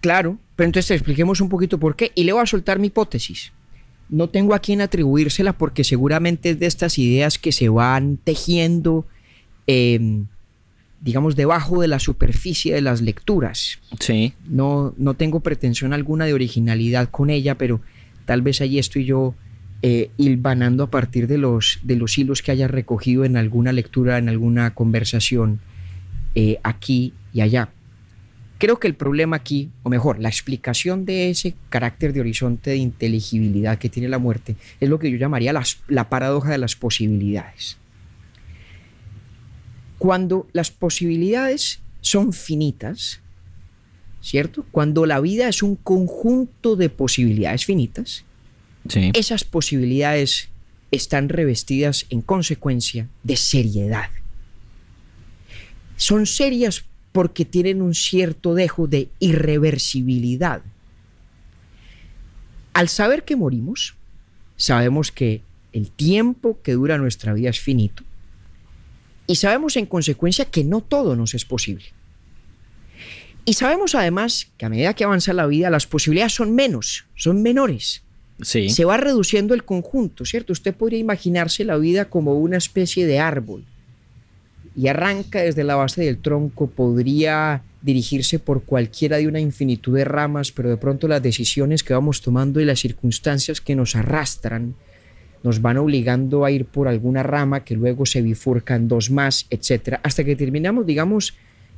claro, 0.00 0.38
pero 0.54 0.66
entonces 0.66 0.90
expliquemos 0.90 1.40
un 1.40 1.48
poquito 1.48 1.78
por 1.78 1.96
qué 1.96 2.12
y 2.14 2.24
le 2.24 2.32
voy 2.32 2.42
a 2.42 2.46
soltar 2.46 2.78
mi 2.78 2.88
hipótesis. 2.88 3.52
No 4.08 4.28
tengo 4.28 4.54
a 4.54 4.60
quién 4.60 4.80
atribuírsela 4.80 5.52
porque 5.52 5.82
seguramente 5.82 6.50
es 6.50 6.58
de 6.60 6.66
estas 6.66 6.98
ideas 6.98 7.38
que 7.38 7.52
se 7.52 7.68
van 7.68 8.18
tejiendo 8.18 9.06
eh, 9.66 10.24
digamos, 11.00 11.36
debajo 11.36 11.80
de 11.80 11.88
la 11.88 11.98
superficie 11.98 12.74
de 12.74 12.80
las 12.80 13.00
lecturas. 13.00 13.78
Sí. 14.00 14.32
No, 14.46 14.94
no 14.96 15.14
tengo 15.14 15.40
pretensión 15.40 15.92
alguna 15.92 16.24
de 16.24 16.34
originalidad 16.34 17.10
con 17.10 17.30
ella, 17.30 17.56
pero 17.56 17.80
tal 18.24 18.42
vez 18.42 18.60
allí 18.60 18.78
estoy 18.78 19.04
yo 19.04 19.34
eh, 19.82 20.10
hilvanando 20.16 20.84
a 20.84 20.90
partir 20.90 21.26
de 21.26 21.38
los, 21.38 21.78
de 21.82 21.96
los 21.96 22.16
hilos 22.16 22.42
que 22.42 22.50
haya 22.50 22.66
recogido 22.66 23.24
en 23.24 23.36
alguna 23.36 23.72
lectura, 23.72 24.18
en 24.18 24.28
alguna 24.28 24.74
conversación, 24.74 25.60
eh, 26.34 26.58
aquí 26.62 27.12
y 27.32 27.42
allá. 27.42 27.70
Creo 28.58 28.78
que 28.80 28.88
el 28.88 28.94
problema 28.94 29.36
aquí, 29.36 29.70
o 29.82 29.90
mejor, 29.90 30.18
la 30.18 30.30
explicación 30.30 31.04
de 31.04 31.28
ese 31.28 31.54
carácter 31.68 32.14
de 32.14 32.20
horizonte 32.20 32.70
de 32.70 32.76
inteligibilidad 32.76 33.78
que 33.78 33.90
tiene 33.90 34.08
la 34.08 34.18
muerte, 34.18 34.56
es 34.80 34.88
lo 34.88 34.98
que 34.98 35.10
yo 35.10 35.18
llamaría 35.18 35.52
la 35.88 36.08
paradoja 36.08 36.50
de 36.50 36.58
las 36.58 36.74
posibilidades. 36.74 37.76
Cuando 39.98 40.46
las 40.52 40.70
posibilidades 40.70 41.80
son 42.00 42.32
finitas, 42.32 43.20
¿cierto? 44.22 44.64
Cuando 44.70 45.04
la 45.04 45.20
vida 45.20 45.48
es 45.48 45.62
un 45.62 45.76
conjunto 45.76 46.76
de 46.76 46.88
posibilidades 46.88 47.66
finitas, 47.66 48.24
esas 49.14 49.44
posibilidades 49.44 50.48
están 50.90 51.28
revestidas 51.28 52.06
en 52.10 52.22
consecuencia 52.22 53.08
de 53.22 53.36
seriedad. 53.36 54.10
Son 55.96 56.26
serias 56.26 56.84
porque 57.12 57.44
tienen 57.44 57.80
un 57.82 57.94
cierto 57.94 58.54
dejo 58.54 58.86
de 58.86 59.08
irreversibilidad. 59.18 60.62
Al 62.74 62.88
saber 62.88 63.24
que 63.24 63.36
morimos, 63.36 63.94
sabemos 64.56 65.10
que 65.10 65.40
el 65.72 65.90
tiempo 65.90 66.58
que 66.62 66.72
dura 66.72 66.98
nuestra 66.98 67.32
vida 67.32 67.50
es 67.50 67.60
finito 67.60 68.04
y 69.26 69.36
sabemos 69.36 69.76
en 69.76 69.86
consecuencia 69.86 70.44
que 70.44 70.64
no 70.64 70.80
todo 70.82 71.16
nos 71.16 71.34
es 71.34 71.44
posible. 71.44 71.86
Y 73.44 73.54
sabemos 73.54 73.94
además 73.94 74.48
que 74.56 74.66
a 74.66 74.68
medida 74.68 74.94
que 74.94 75.04
avanza 75.04 75.32
la 75.32 75.46
vida, 75.46 75.70
las 75.70 75.86
posibilidades 75.86 76.34
son 76.34 76.54
menos, 76.54 77.04
son 77.14 77.42
menores. 77.42 78.02
Se 78.42 78.84
va 78.84 78.98
reduciendo 78.98 79.54
el 79.54 79.64
conjunto, 79.64 80.24
¿cierto? 80.24 80.52
Usted 80.52 80.74
podría 80.74 80.98
imaginarse 80.98 81.64
la 81.64 81.78
vida 81.78 82.06
como 82.06 82.34
una 82.34 82.58
especie 82.58 83.06
de 83.06 83.18
árbol 83.18 83.64
y 84.76 84.88
arranca 84.88 85.40
desde 85.40 85.64
la 85.64 85.74
base 85.74 86.04
del 86.04 86.18
tronco, 86.18 86.66
podría 86.66 87.62
dirigirse 87.80 88.38
por 88.38 88.64
cualquiera 88.64 89.16
de 89.16 89.26
una 89.26 89.40
infinitud 89.40 89.96
de 89.96 90.04
ramas, 90.04 90.52
pero 90.52 90.68
de 90.68 90.76
pronto 90.76 91.08
las 91.08 91.22
decisiones 91.22 91.82
que 91.82 91.94
vamos 91.94 92.20
tomando 92.20 92.60
y 92.60 92.66
las 92.66 92.80
circunstancias 92.80 93.60
que 93.60 93.74
nos 93.74 93.96
arrastran 93.96 94.74
nos 95.42 95.62
van 95.62 95.78
obligando 95.78 96.44
a 96.44 96.50
ir 96.50 96.66
por 96.66 96.88
alguna 96.88 97.22
rama 97.22 97.64
que 97.64 97.74
luego 97.74 98.04
se 98.04 98.20
bifurcan 98.20 98.88
dos 98.88 99.10
más, 99.10 99.46
etcétera, 99.48 100.00
hasta 100.02 100.24
que 100.24 100.36
terminamos, 100.36 100.84
digamos, 100.84 101.34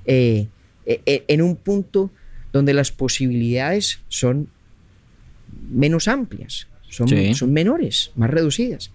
eh, 0.07 0.49
eh, 0.87 1.03
eh, 1.05 1.25
en 1.29 1.43
un 1.43 1.55
punto 1.55 2.11
donde 2.53 2.73
las 2.73 2.91
posibilidades 2.91 4.01
son 4.09 4.49
menos 5.71 6.09
amplias, 6.09 6.69
son, 6.89 7.09
son 7.35 7.53
menores, 7.53 8.13
más 8.17 8.31
reducidas. 8.31 8.91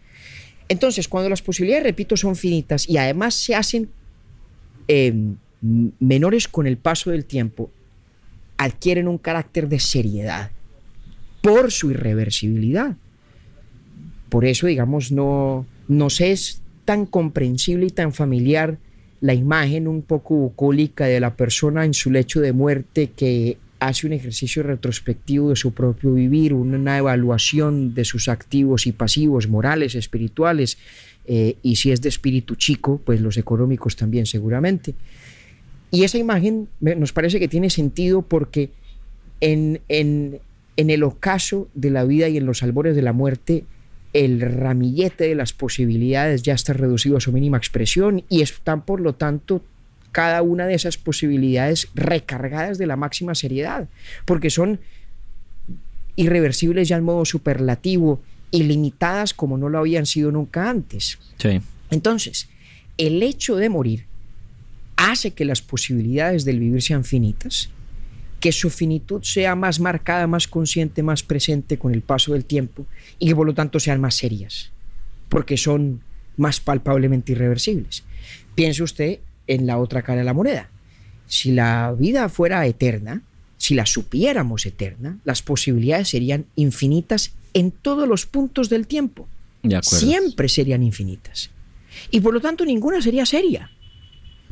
Entonces, 0.69 1.07
cuando 1.07 1.29
las 1.29 1.41
posibilidades, 1.41 1.83
repito, 1.83 2.17
son 2.17 2.35
finitas 2.35 2.89
y 2.89 2.97
además 2.97 3.35
se 3.35 3.55
hacen 3.55 3.89
menores 5.99 6.47
con 6.47 6.67
el 6.67 6.77
paso 6.77 7.11
del 7.11 7.25
tiempo, 7.25 7.69
adquieren 8.57 9.07
un 9.07 9.17
carácter 9.17 9.67
de 9.69 9.79
seriedad 9.79 10.51
por 11.41 11.71
su 11.71 11.91
irreversibilidad. 11.91 12.95
Por 14.29 14.45
eso, 14.45 14.67
digamos, 14.67 15.11
no 15.11 15.65
nos 15.87 16.21
es 16.21 16.61
tan 16.85 17.05
comprensible 17.05 17.87
y 17.87 17.89
tan 17.89 18.13
familiar 18.13 18.77
la 19.21 19.33
imagen 19.33 19.87
un 19.87 20.01
poco 20.01 20.35
bucólica 20.35 21.05
de 21.05 21.19
la 21.19 21.35
persona 21.35 21.85
en 21.85 21.93
su 21.93 22.11
lecho 22.11 22.41
de 22.41 22.51
muerte 22.51 23.11
que 23.15 23.57
hace 23.87 24.07
un 24.07 24.13
ejercicio 24.13 24.63
retrospectivo 24.63 25.49
de 25.49 25.55
su 25.55 25.73
propio 25.73 26.13
vivir, 26.13 26.53
una 26.53 26.97
evaluación 26.97 27.93
de 27.93 28.05
sus 28.05 28.27
activos 28.27 28.87
y 28.87 28.91
pasivos, 28.91 29.47
morales, 29.47 29.95
espirituales, 29.95 30.77
eh, 31.25 31.55
y 31.63 31.77
si 31.77 31.91
es 31.91 32.01
de 32.01 32.09
espíritu 32.09 32.55
chico, 32.55 33.01
pues 33.03 33.21
los 33.21 33.37
económicos 33.37 33.95
también 33.95 34.25
seguramente. 34.25 34.95
Y 35.91 36.03
esa 36.03 36.17
imagen 36.17 36.67
nos 36.79 37.13
parece 37.13 37.39
que 37.39 37.47
tiene 37.47 37.69
sentido 37.69 38.23
porque 38.23 38.71
en, 39.41 39.81
en, 39.89 40.39
en 40.75 40.89
el 40.89 41.03
ocaso 41.03 41.67
de 41.73 41.91
la 41.91 42.03
vida 42.03 42.29
y 42.29 42.37
en 42.37 42.45
los 42.45 42.63
albores 42.63 42.95
de 42.95 43.01
la 43.01 43.13
muerte, 43.13 43.65
el 44.13 44.41
ramillete 44.41 45.25
de 45.25 45.35
las 45.35 45.53
posibilidades 45.53 46.43
ya 46.43 46.53
está 46.53 46.73
reducido 46.73 47.17
a 47.17 47.21
su 47.21 47.31
mínima 47.31 47.57
expresión 47.57 48.23
y 48.29 48.41
están, 48.41 48.85
por 48.85 49.01
lo 49.01 49.13
tanto, 49.13 49.63
cada 50.13 50.41
una 50.43 50.65
de 50.67 50.75
esas 50.75 50.97
posibilidades 50.97 51.89
recargadas 51.95 52.77
de 52.77 52.87
la 52.87 52.95
máxima 52.95 53.35
seriedad, 53.35 53.89
porque 54.23 54.49
son 54.49 54.79
irreversibles 56.15 56.87
ya 56.87 56.97
en 56.97 57.03
modo 57.03 57.25
superlativo, 57.25 58.21
ilimitadas 58.51 59.33
como 59.33 59.57
no 59.57 59.67
lo 59.67 59.79
habían 59.79 60.05
sido 60.05 60.31
nunca 60.31 60.69
antes. 60.69 61.17
Entonces, 61.89 62.47
el 62.97 63.21
hecho 63.23 63.55
de 63.55 63.69
morir 63.69 64.05
hace 64.95 65.31
que 65.31 65.45
las 65.45 65.61
posibilidades 65.61 66.45
del 66.45 66.59
vivir 66.59 66.83
sean 66.83 67.03
finitas, 67.03 67.69
que 68.39 68.51
su 68.51 68.69
finitud 68.69 69.23
sea 69.23 69.55
más 69.55 69.79
marcada, 69.79 70.27
más 70.27 70.47
consciente, 70.47 71.01
más 71.01 71.23
presente 71.23 71.79
con 71.79 71.91
el 71.93 72.03
paso 72.03 72.33
del 72.33 72.45
tiempo 72.45 72.85
y 73.17 73.27
que 73.27 73.35
por 73.35 73.47
lo 73.47 73.55
tanto 73.55 73.79
sean 73.79 73.99
más 73.99 74.15
serias, 74.15 74.71
porque 75.29 75.57
son 75.57 76.01
más 76.37 76.59
palpablemente 76.59 77.31
irreversibles. 77.31 78.03
Piense 78.53 78.83
usted 78.83 79.19
en 79.47 79.67
la 79.67 79.77
otra 79.77 80.01
cara 80.01 80.19
de 80.19 80.25
la 80.25 80.33
moneda. 80.33 80.69
Si 81.27 81.51
la 81.51 81.95
vida 81.97 82.29
fuera 82.29 82.65
eterna, 82.65 83.21
si 83.57 83.75
la 83.75 83.85
supiéramos 83.85 84.65
eterna, 84.65 85.19
las 85.23 85.41
posibilidades 85.41 86.09
serían 86.09 86.45
infinitas 86.55 87.31
en 87.53 87.71
todos 87.71 88.07
los 88.07 88.25
puntos 88.25 88.69
del 88.69 88.87
tiempo. 88.87 89.27
Siempre 89.81 90.49
serían 90.49 90.83
infinitas. 90.83 91.49
Y 92.11 92.19
por 92.19 92.33
lo 92.33 92.41
tanto 92.41 92.65
ninguna 92.65 93.01
sería 93.01 93.25
seria 93.25 93.69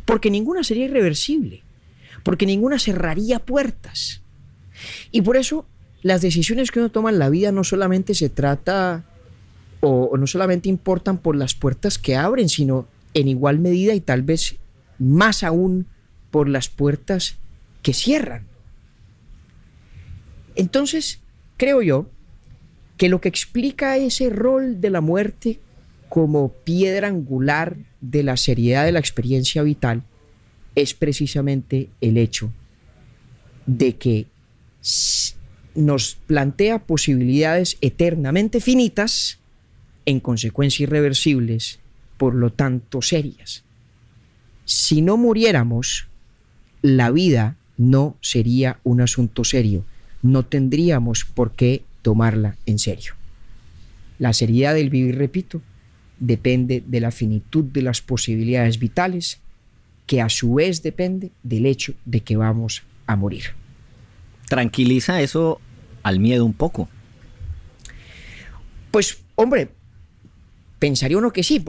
porque 0.05 0.29
ninguna 0.29 0.63
sería 0.63 0.85
irreversible, 0.85 1.63
porque 2.23 2.45
ninguna 2.45 2.79
cerraría 2.79 3.39
puertas. 3.39 4.21
Y 5.11 5.21
por 5.21 5.37
eso 5.37 5.65
las 6.01 6.21
decisiones 6.21 6.71
que 6.71 6.79
uno 6.79 6.89
toma 6.89 7.11
en 7.11 7.19
la 7.19 7.29
vida 7.29 7.51
no 7.51 7.63
solamente 7.63 8.15
se 8.15 8.29
trata 8.29 9.05
o, 9.79 10.17
no 10.17 10.27
solamente 10.27 10.69
importan 10.69 11.17
por 11.17 11.35
las 11.35 11.53
puertas 11.53 11.97
que 11.97 12.15
abren, 12.15 12.49
sino 12.49 12.87
en 13.13 13.27
igual 13.27 13.59
medida 13.59 13.93
y 13.93 14.01
tal 14.01 14.21
vez 14.21 14.55
más 15.01 15.43
aún 15.43 15.87
por 16.29 16.47
las 16.47 16.69
puertas 16.69 17.37
que 17.81 17.93
cierran. 17.93 18.45
Entonces, 20.55 21.19
creo 21.57 21.81
yo 21.81 22.07
que 22.97 23.09
lo 23.09 23.19
que 23.19 23.29
explica 23.29 23.97
ese 23.97 24.29
rol 24.29 24.79
de 24.79 24.91
la 24.91 25.01
muerte 25.01 25.59
como 26.07 26.49
piedra 26.51 27.07
angular 27.07 27.77
de 27.99 28.23
la 28.23 28.37
seriedad 28.37 28.85
de 28.85 28.91
la 28.91 28.99
experiencia 28.99 29.63
vital 29.63 30.03
es 30.75 30.93
precisamente 30.93 31.89
el 31.99 32.17
hecho 32.17 32.51
de 33.65 33.95
que 33.95 34.27
nos 35.73 36.15
plantea 36.27 36.85
posibilidades 36.85 37.77
eternamente 37.81 38.59
finitas, 38.59 39.39
en 40.05 40.19
consecuencia 40.19 40.83
irreversibles, 40.83 41.79
por 42.17 42.35
lo 42.35 42.51
tanto 42.51 43.01
serias. 43.01 43.63
Si 44.71 45.01
no 45.01 45.17
muriéramos, 45.17 46.07
la 46.81 47.11
vida 47.11 47.57
no 47.75 48.15
sería 48.21 48.79
un 48.85 49.01
asunto 49.01 49.43
serio, 49.43 49.83
no 50.21 50.43
tendríamos 50.43 51.25
por 51.25 51.51
qué 51.51 51.83
tomarla 52.01 52.55
en 52.65 52.79
serio. 52.79 53.15
La 54.17 54.31
seriedad 54.31 54.73
del 54.73 54.89
vivir, 54.89 55.17
repito, 55.17 55.61
depende 56.21 56.81
de 56.87 57.01
la 57.01 57.11
finitud 57.11 57.65
de 57.65 57.81
las 57.81 57.99
posibilidades 57.99 58.79
vitales, 58.79 59.41
que 60.07 60.21
a 60.21 60.29
su 60.29 60.53
vez 60.53 60.81
depende 60.81 61.31
del 61.43 61.65
hecho 61.65 61.93
de 62.05 62.21
que 62.21 62.37
vamos 62.37 62.83
a 63.07 63.17
morir. 63.17 63.47
¿Tranquiliza 64.47 65.21
eso 65.21 65.59
al 66.01 66.21
miedo 66.21 66.45
un 66.45 66.53
poco? 66.53 66.87
Pues, 68.89 69.17
hombre, 69.35 69.71
pensaría 70.81 71.15
uno 71.15 71.31
que 71.31 71.43
sí. 71.43 71.63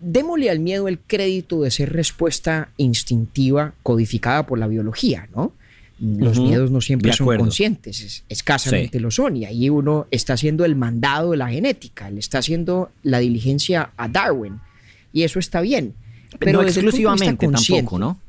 Démosle 0.00 0.50
al 0.50 0.60
miedo 0.60 0.86
el 0.86 1.00
crédito 1.00 1.62
de 1.62 1.70
ser 1.72 1.92
respuesta 1.92 2.68
instintiva 2.76 3.74
codificada 3.82 4.46
por 4.46 4.60
la 4.60 4.68
biología, 4.68 5.28
¿no? 5.34 5.52
Los 5.98 6.38
miedos 6.38 6.70
no 6.70 6.80
siempre 6.80 7.12
son 7.12 7.38
conscientes, 7.38 8.22
escasamente 8.28 9.00
lo 9.00 9.10
son, 9.10 9.36
y 9.36 9.46
ahí 9.46 9.68
uno 9.68 10.06
está 10.10 10.34
haciendo 10.34 10.64
el 10.64 10.76
mandado 10.76 11.32
de 11.32 11.38
la 11.38 11.48
genética, 11.48 12.10
le 12.10 12.20
está 12.20 12.38
haciendo 12.38 12.90
la 13.02 13.18
diligencia 13.18 13.90
a 13.96 14.06
Darwin, 14.06 14.60
y 15.12 15.22
eso 15.22 15.38
está 15.38 15.60
bien. 15.62 15.94
Pero 16.38 16.60
no 16.60 16.68
exclusivamente 16.68 17.48
tampoco, 17.48 17.98
¿no? 17.98 18.20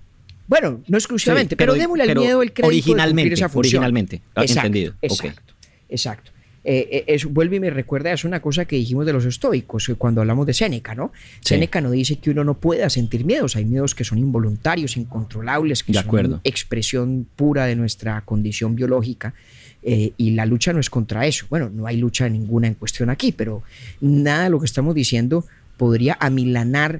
Bueno, 0.48 0.82
no 0.88 0.98
exclusivamente, 0.98 1.58
pero, 1.58 1.74
démosle 1.76 2.04
al 2.04 2.18
miedo 2.18 2.42
el 2.42 2.54
crédito 2.54 2.70
originalmente, 2.70 3.30
de 3.30 3.36
esa 3.36 3.50
función. 3.50 3.84
Originalmente, 3.84 4.22
entendido. 4.36 4.94
Exacto, 5.02 5.54
exacto. 5.90 6.32
Eh, 6.70 7.06
eh 7.08 7.26
vuelve 7.30 7.56
y 7.56 7.60
me 7.62 7.70
recuerda, 7.70 8.12
es 8.12 8.26
una 8.26 8.42
cosa 8.42 8.66
que 8.66 8.76
dijimos 8.76 9.06
de 9.06 9.14
los 9.14 9.24
estoicos 9.24 9.90
cuando 9.98 10.20
hablamos 10.20 10.46
de 10.46 10.54
Séneca, 10.54 10.94
¿no? 10.96 11.14
Séneca 11.40 11.80
no 11.80 11.92
dice 11.92 12.18
que 12.18 12.30
uno 12.30 12.44
no 12.44 12.56
pueda 12.56 12.90
sentir 12.90 13.24
miedos, 13.24 13.56
hay 13.56 13.64
miedos 13.64 13.96
que 13.96 14.04
son 14.04 14.18
involuntarios, 14.18 14.98
incontrolables, 14.98 15.82
que 15.84 15.94
son 15.94 16.42
expresión 16.44 17.26
pura 17.38 17.68
de 17.68 17.78
nuestra 17.78 18.20
condición 18.20 18.76
biológica. 18.76 19.34
Eh, 19.82 20.12
y 20.18 20.32
la 20.32 20.46
lucha 20.46 20.74
no 20.74 20.82
es 20.82 20.90
contra 20.90 21.26
eso. 21.26 21.46
Bueno, 21.50 21.70
no 21.70 21.88
hay 21.88 21.96
lucha 21.96 22.28
ninguna 22.28 22.68
en 22.68 22.74
cuestión 22.74 23.10
aquí, 23.10 23.32
pero 23.32 23.64
nada 24.02 24.46
de 24.46 24.50
lo 24.50 24.60
que 24.60 24.66
estamos 24.66 24.94
diciendo 24.94 25.46
podría 25.78 26.18
amilanar 26.20 27.00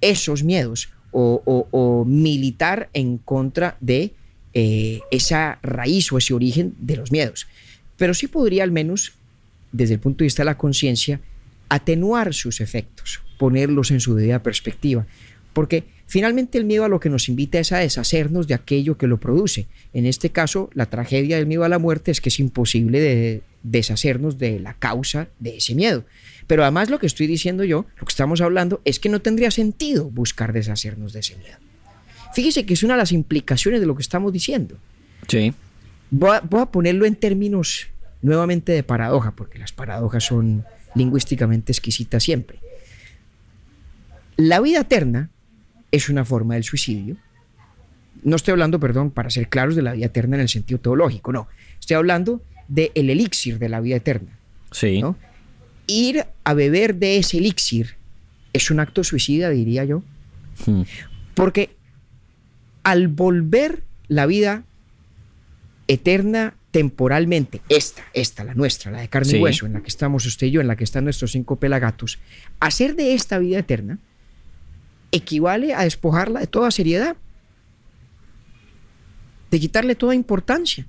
esos 0.00 0.44
miedos 0.44 0.90
o, 1.10 2.04
militar 2.06 2.88
en 2.92 3.18
contra 3.18 3.76
de 3.80 4.12
esa 4.52 5.58
raíz 5.62 6.12
o 6.12 6.18
ese 6.18 6.34
origen 6.34 6.74
de 6.78 6.96
los 6.96 7.10
miedos 7.10 7.48
pero 7.98 8.14
sí 8.14 8.28
podría 8.28 8.62
al 8.62 8.70
menos, 8.70 9.12
desde 9.72 9.94
el 9.94 10.00
punto 10.00 10.18
de 10.18 10.26
vista 10.26 10.42
de 10.42 10.46
la 10.46 10.56
conciencia, 10.56 11.20
atenuar 11.68 12.32
sus 12.32 12.62
efectos, 12.62 13.20
ponerlos 13.38 13.90
en 13.90 14.00
su 14.00 14.14
debida 14.14 14.42
perspectiva, 14.42 15.06
porque 15.52 15.84
finalmente 16.06 16.56
el 16.56 16.64
miedo 16.64 16.84
a 16.84 16.88
lo 16.88 17.00
que 17.00 17.10
nos 17.10 17.28
invita 17.28 17.58
es 17.58 17.72
a 17.72 17.78
deshacernos 17.78 18.46
de 18.46 18.54
aquello 18.54 18.96
que 18.96 19.06
lo 19.06 19.18
produce. 19.18 19.66
En 19.92 20.06
este 20.06 20.30
caso, 20.30 20.70
la 20.72 20.86
tragedia 20.86 21.36
del 21.36 21.46
miedo 21.46 21.64
a 21.64 21.68
la 21.68 21.78
muerte 21.78 22.10
es 22.10 22.20
que 22.20 22.30
es 22.30 22.38
imposible 22.38 23.00
de 23.00 23.42
deshacernos 23.62 24.38
de 24.38 24.60
la 24.60 24.74
causa 24.74 25.28
de 25.40 25.56
ese 25.56 25.74
miedo. 25.74 26.04
Pero 26.46 26.62
además 26.62 26.88
lo 26.88 26.98
que 26.98 27.06
estoy 27.06 27.26
diciendo 27.26 27.64
yo, 27.64 27.84
lo 27.98 28.06
que 28.06 28.10
estamos 28.10 28.40
hablando, 28.40 28.80
es 28.84 28.98
que 28.98 29.08
no 29.08 29.20
tendría 29.20 29.50
sentido 29.50 30.08
buscar 30.10 30.52
deshacernos 30.52 31.12
de 31.12 31.20
ese 31.20 31.36
miedo. 31.36 31.58
Fíjese 32.34 32.64
que 32.64 32.74
es 32.74 32.82
una 32.82 32.94
de 32.94 32.98
las 32.98 33.12
implicaciones 33.12 33.80
de 33.80 33.86
lo 33.86 33.96
que 33.96 34.02
estamos 34.02 34.32
diciendo. 34.32 34.76
Sí. 35.26 35.52
Voy 36.10 36.36
a, 36.36 36.66
ponerlo 36.66 37.04
en 37.04 37.16
términos 37.16 37.88
nuevamente 38.22 38.72
de 38.72 38.82
paradoja, 38.82 39.32
porque 39.32 39.58
las 39.58 39.72
paradojas 39.72 40.24
son 40.24 40.64
lingüísticamente 40.94 41.72
exquisitas 41.72 42.22
siempre. 42.22 42.58
La 44.36 44.60
vida 44.60 44.80
eterna 44.80 45.30
es 45.90 46.08
una 46.08 46.24
forma 46.24 46.54
del 46.54 46.64
suicidio. 46.64 47.16
No 48.22 48.36
estoy 48.36 48.52
hablando, 48.52 48.80
perdón, 48.80 49.10
para 49.10 49.30
ser 49.30 49.48
claros, 49.48 49.76
de 49.76 49.82
la 49.82 49.92
vida 49.92 50.06
eterna 50.06 50.36
en 50.36 50.42
el 50.42 50.48
sentido 50.48 50.80
teológico, 50.80 51.32
no. 51.32 51.48
Estoy 51.78 51.96
hablando 51.96 52.42
del 52.68 52.90
elixir 52.94 53.58
de 53.58 53.68
la 53.68 53.80
vida 53.80 53.96
eterna. 53.96 54.38
Sí. 54.72 55.02
Ir 55.86 56.26
a 56.44 56.54
beber 56.54 56.96
de 56.96 57.18
ese 57.18 57.38
elixir 57.38 57.96
es 58.52 58.70
un 58.70 58.80
acto 58.80 59.04
suicida, 59.04 59.50
diría 59.50 59.84
yo. 59.84 60.02
Hmm. 60.66 60.82
Porque 61.34 61.76
al 62.82 63.08
volver 63.08 63.84
la 64.08 64.26
vida 64.26 64.64
eterna 65.88 66.54
temporalmente, 66.70 67.62
esta, 67.68 68.04
esta, 68.12 68.44
la 68.44 68.54
nuestra, 68.54 68.92
la 68.92 69.00
de 69.00 69.08
carne 69.08 69.38
y 69.38 69.40
hueso, 69.40 69.66
en 69.66 69.72
la 69.72 69.80
que 69.80 69.88
estamos 69.88 70.26
usted 70.26 70.46
y 70.46 70.50
yo, 70.52 70.60
en 70.60 70.68
la 70.68 70.76
que 70.76 70.84
están 70.84 71.04
nuestros 71.04 71.32
cinco 71.32 71.56
pelagatos, 71.56 72.18
hacer 72.60 72.94
de 72.94 73.14
esta 73.14 73.38
vida 73.38 73.58
eterna 73.58 73.98
equivale 75.10 75.74
a 75.74 75.84
despojarla 75.84 76.40
de 76.40 76.46
toda 76.46 76.70
seriedad, 76.70 77.16
de 79.50 79.60
quitarle 79.60 79.94
toda 79.94 80.14
importancia, 80.14 80.86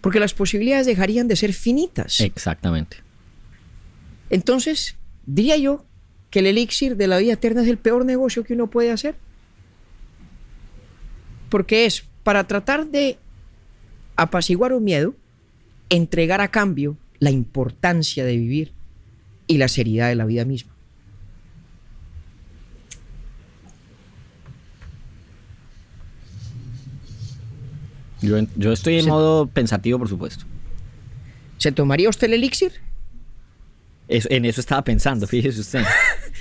porque 0.00 0.18
las 0.18 0.32
posibilidades 0.32 0.86
dejarían 0.86 1.28
de 1.28 1.36
ser 1.36 1.52
finitas. 1.52 2.20
Exactamente. 2.20 2.96
Entonces, 4.30 4.96
diría 5.26 5.58
yo 5.58 5.84
que 6.30 6.38
el 6.38 6.46
elixir 6.46 6.96
de 6.96 7.06
la 7.06 7.18
vida 7.18 7.34
eterna 7.34 7.62
es 7.62 7.68
el 7.68 7.76
peor 7.76 8.06
negocio 8.06 8.44
que 8.44 8.54
uno 8.54 8.68
puede 8.68 8.90
hacer, 8.90 9.14
porque 11.50 11.84
es 11.84 12.04
para 12.22 12.44
tratar 12.46 12.86
de 12.86 13.18
apaciguar 14.16 14.72
un 14.72 14.84
miedo, 14.84 15.14
entregar 15.88 16.40
a 16.40 16.48
cambio 16.48 16.96
la 17.18 17.30
importancia 17.30 18.24
de 18.24 18.36
vivir 18.36 18.72
y 19.46 19.58
la 19.58 19.68
seriedad 19.68 20.08
de 20.08 20.16
la 20.16 20.24
vida 20.24 20.44
misma. 20.44 20.72
Yo, 28.56 28.72
estoy 28.72 28.98
en 28.98 29.06
modo 29.06 29.46
pensativo, 29.46 29.98
por 29.98 30.08
supuesto. 30.08 30.44
¿Se 31.58 31.70
tomaría 31.70 32.08
usted 32.08 32.26
el 32.26 32.34
elixir? 32.34 32.72
en 34.08 34.44
eso 34.44 34.60
estaba 34.60 34.84
pensando, 34.84 35.26
fíjese 35.26 35.60
usted. 35.60 35.84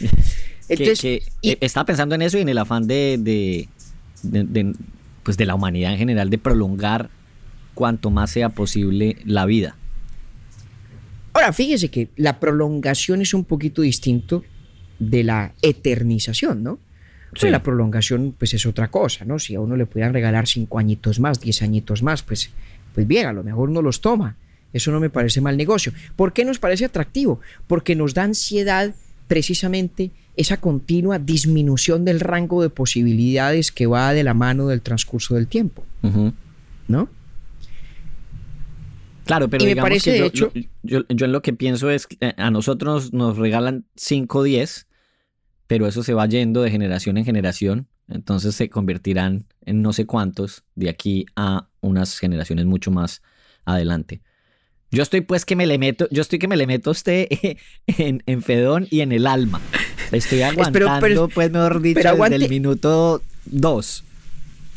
Entonces, 0.69 1.23
estaba 1.41 1.85
pensando 1.85 2.15
en 2.15 2.21
eso 2.21 2.37
y 2.37 2.41
en 2.41 2.49
el 2.49 2.57
afán 2.57 2.87
de, 2.87 3.67
pues 5.23 5.37
de 5.37 5.45
la 5.45 5.55
humanidad 5.55 5.91
en 5.91 5.97
general 5.97 6.29
de 6.29 6.37
prolongar 6.37 7.09
cuanto 7.75 8.09
más 8.09 8.31
sea 8.31 8.49
posible 8.49 9.17
la 9.25 9.45
vida. 9.45 9.75
Ahora, 11.33 11.53
fíjese 11.53 11.89
que 11.89 12.09
la 12.15 12.39
prolongación 12.39 13.21
es 13.21 13.33
un 13.33 13.43
poquito 13.43 13.83
distinto 13.83 14.43
de 14.97 15.23
la 15.23 15.53
eternización, 15.61 16.63
¿no? 16.63 16.79
Sí. 17.35 17.49
La 17.49 17.61
prolongación, 17.61 18.33
pues 18.37 18.53
es 18.53 18.65
otra 18.65 18.89
cosa, 18.89 19.25
¿no? 19.25 19.37
Si 19.37 19.55
a 19.55 19.59
uno 19.59 19.75
le 19.75 19.85
pudieran 19.85 20.13
regalar 20.13 20.47
cinco 20.47 20.79
añitos 20.79 21.19
más, 21.19 21.41
diez 21.41 21.61
añitos 21.61 22.01
más, 22.01 22.23
pues, 22.23 22.49
pues 22.93 23.05
bien, 23.05 23.27
a 23.27 23.33
lo 23.33 23.43
mejor 23.43 23.69
uno 23.69 23.81
los 23.81 23.99
toma. 23.99 24.37
Eso 24.71 24.91
no 24.91 25.01
me 25.01 25.09
parece 25.09 25.41
mal 25.41 25.57
negocio. 25.57 25.91
¿Por 26.15 26.31
qué 26.31 26.45
nos 26.45 26.59
parece 26.59 26.85
atractivo? 26.85 27.41
Porque 27.67 27.95
nos 27.95 28.13
da 28.13 28.23
ansiedad 28.23 28.95
precisamente 29.27 30.11
esa 30.37 30.57
continua 30.57 31.19
disminución 31.19 32.05
del 32.05 32.19
rango 32.19 32.61
de 32.61 32.69
posibilidades 32.69 33.71
que 33.71 33.87
va 33.87 34.13
de 34.13 34.23
la 34.23 34.33
mano 34.33 34.67
del 34.67 34.81
transcurso 34.81 35.35
del 35.35 35.47
tiempo. 35.47 35.83
¿No? 36.87 37.09
Claro, 39.25 39.49
pero 39.49 39.65
digamos 39.65 40.03
que 40.03 40.19
yo, 40.19 40.25
hecho, 40.25 40.51
yo, 40.83 41.01
en 41.09 41.31
lo 41.31 41.41
que 41.41 41.53
pienso 41.53 41.89
es 41.89 42.07
que 42.07 42.17
eh, 42.21 42.33
a 42.37 42.51
nosotros 42.51 43.11
nos 43.11 43.37
regalan 43.37 43.85
5 43.95 44.39
o 44.39 44.43
10, 44.43 44.87
pero 45.67 45.87
eso 45.87 46.03
se 46.03 46.13
va 46.13 46.27
yendo 46.27 46.61
de 46.61 46.69
generación 46.69 47.17
en 47.17 47.25
generación, 47.25 47.87
entonces 48.07 48.55
se 48.55 48.69
convertirán 48.69 49.45
en 49.65 49.81
no 49.81 49.93
sé 49.93 50.05
cuántos 50.05 50.63
de 50.75 50.89
aquí 50.89 51.25
a 51.35 51.67
unas 51.81 52.19
generaciones 52.19 52.65
mucho 52.65 52.91
más 52.91 53.23
adelante. 53.65 54.21
Yo 54.91 55.01
estoy 55.01 55.21
pues 55.21 55.43
que 55.43 55.55
me 55.55 55.65
le 55.65 55.79
meto, 55.79 56.07
yo 56.11 56.21
estoy 56.21 56.37
que 56.37 56.47
me 56.47 56.55
le 56.55 56.67
meto 56.67 56.91
a 56.91 56.91
usted 56.91 57.27
en, 57.87 58.23
en 58.25 58.41
Fedón 58.43 58.87
y 58.91 59.01
en 59.01 59.11
el 59.11 59.25
alma. 59.25 59.59
Estoy 60.11 60.41
aguantando, 60.43 61.29
pues 61.29 61.51
mejor 61.51 61.81
dicho, 61.81 62.15
desde 62.15 62.35
el 62.35 62.49
minuto 62.49 63.23
2. 63.45 64.03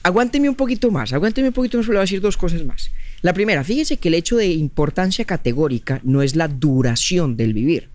Aguánteme 0.04 0.48
un 0.48 0.54
poquito 0.54 0.90
más, 0.90 1.12
aguánteme 1.12 1.48
un 1.48 1.54
poquito 1.54 1.76
más, 1.76 1.86
le 1.86 1.92
voy 1.92 1.98
a 1.98 2.00
decir 2.02 2.20
dos 2.22 2.38
cosas 2.38 2.64
más. 2.64 2.90
La 3.22 3.32
primera, 3.32 3.64
fíjese 3.64 3.96
que 3.96 4.08
el 4.08 4.14
hecho 4.14 4.36
de 4.36 4.46
importancia 4.48 5.24
categórica 5.24 6.00
no 6.04 6.22
es 6.22 6.36
la 6.36 6.48
duración 6.48 7.36
del 7.36 7.52
vivir. 7.52 7.88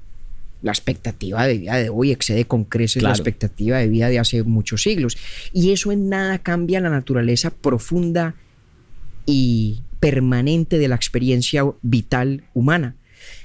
La 0.61 0.71
expectativa 0.71 1.45
de 1.45 1.57
vida 1.57 1.75
de 1.75 1.89
hoy 1.89 2.11
excede 2.11 2.45
con 2.45 2.63
creces 2.63 3.03
la 3.03 3.09
expectativa 3.09 3.77
de 3.79 3.87
vida 3.87 4.09
de 4.09 4.19
hace 4.19 4.43
muchos 4.43 4.83
siglos. 4.83 5.17
Y 5.51 5.71
eso 5.71 5.91
en 5.91 6.09
nada 6.09 6.39
cambia 6.39 6.79
la 6.79 6.89
naturaleza 6.89 7.51
profunda 7.51 8.35
y 9.25 9.81
permanente 9.99 10.77
de 10.77 10.87
la 10.87 10.95
experiencia 10.95 11.65
vital 11.81 12.43
humana. 12.53 12.95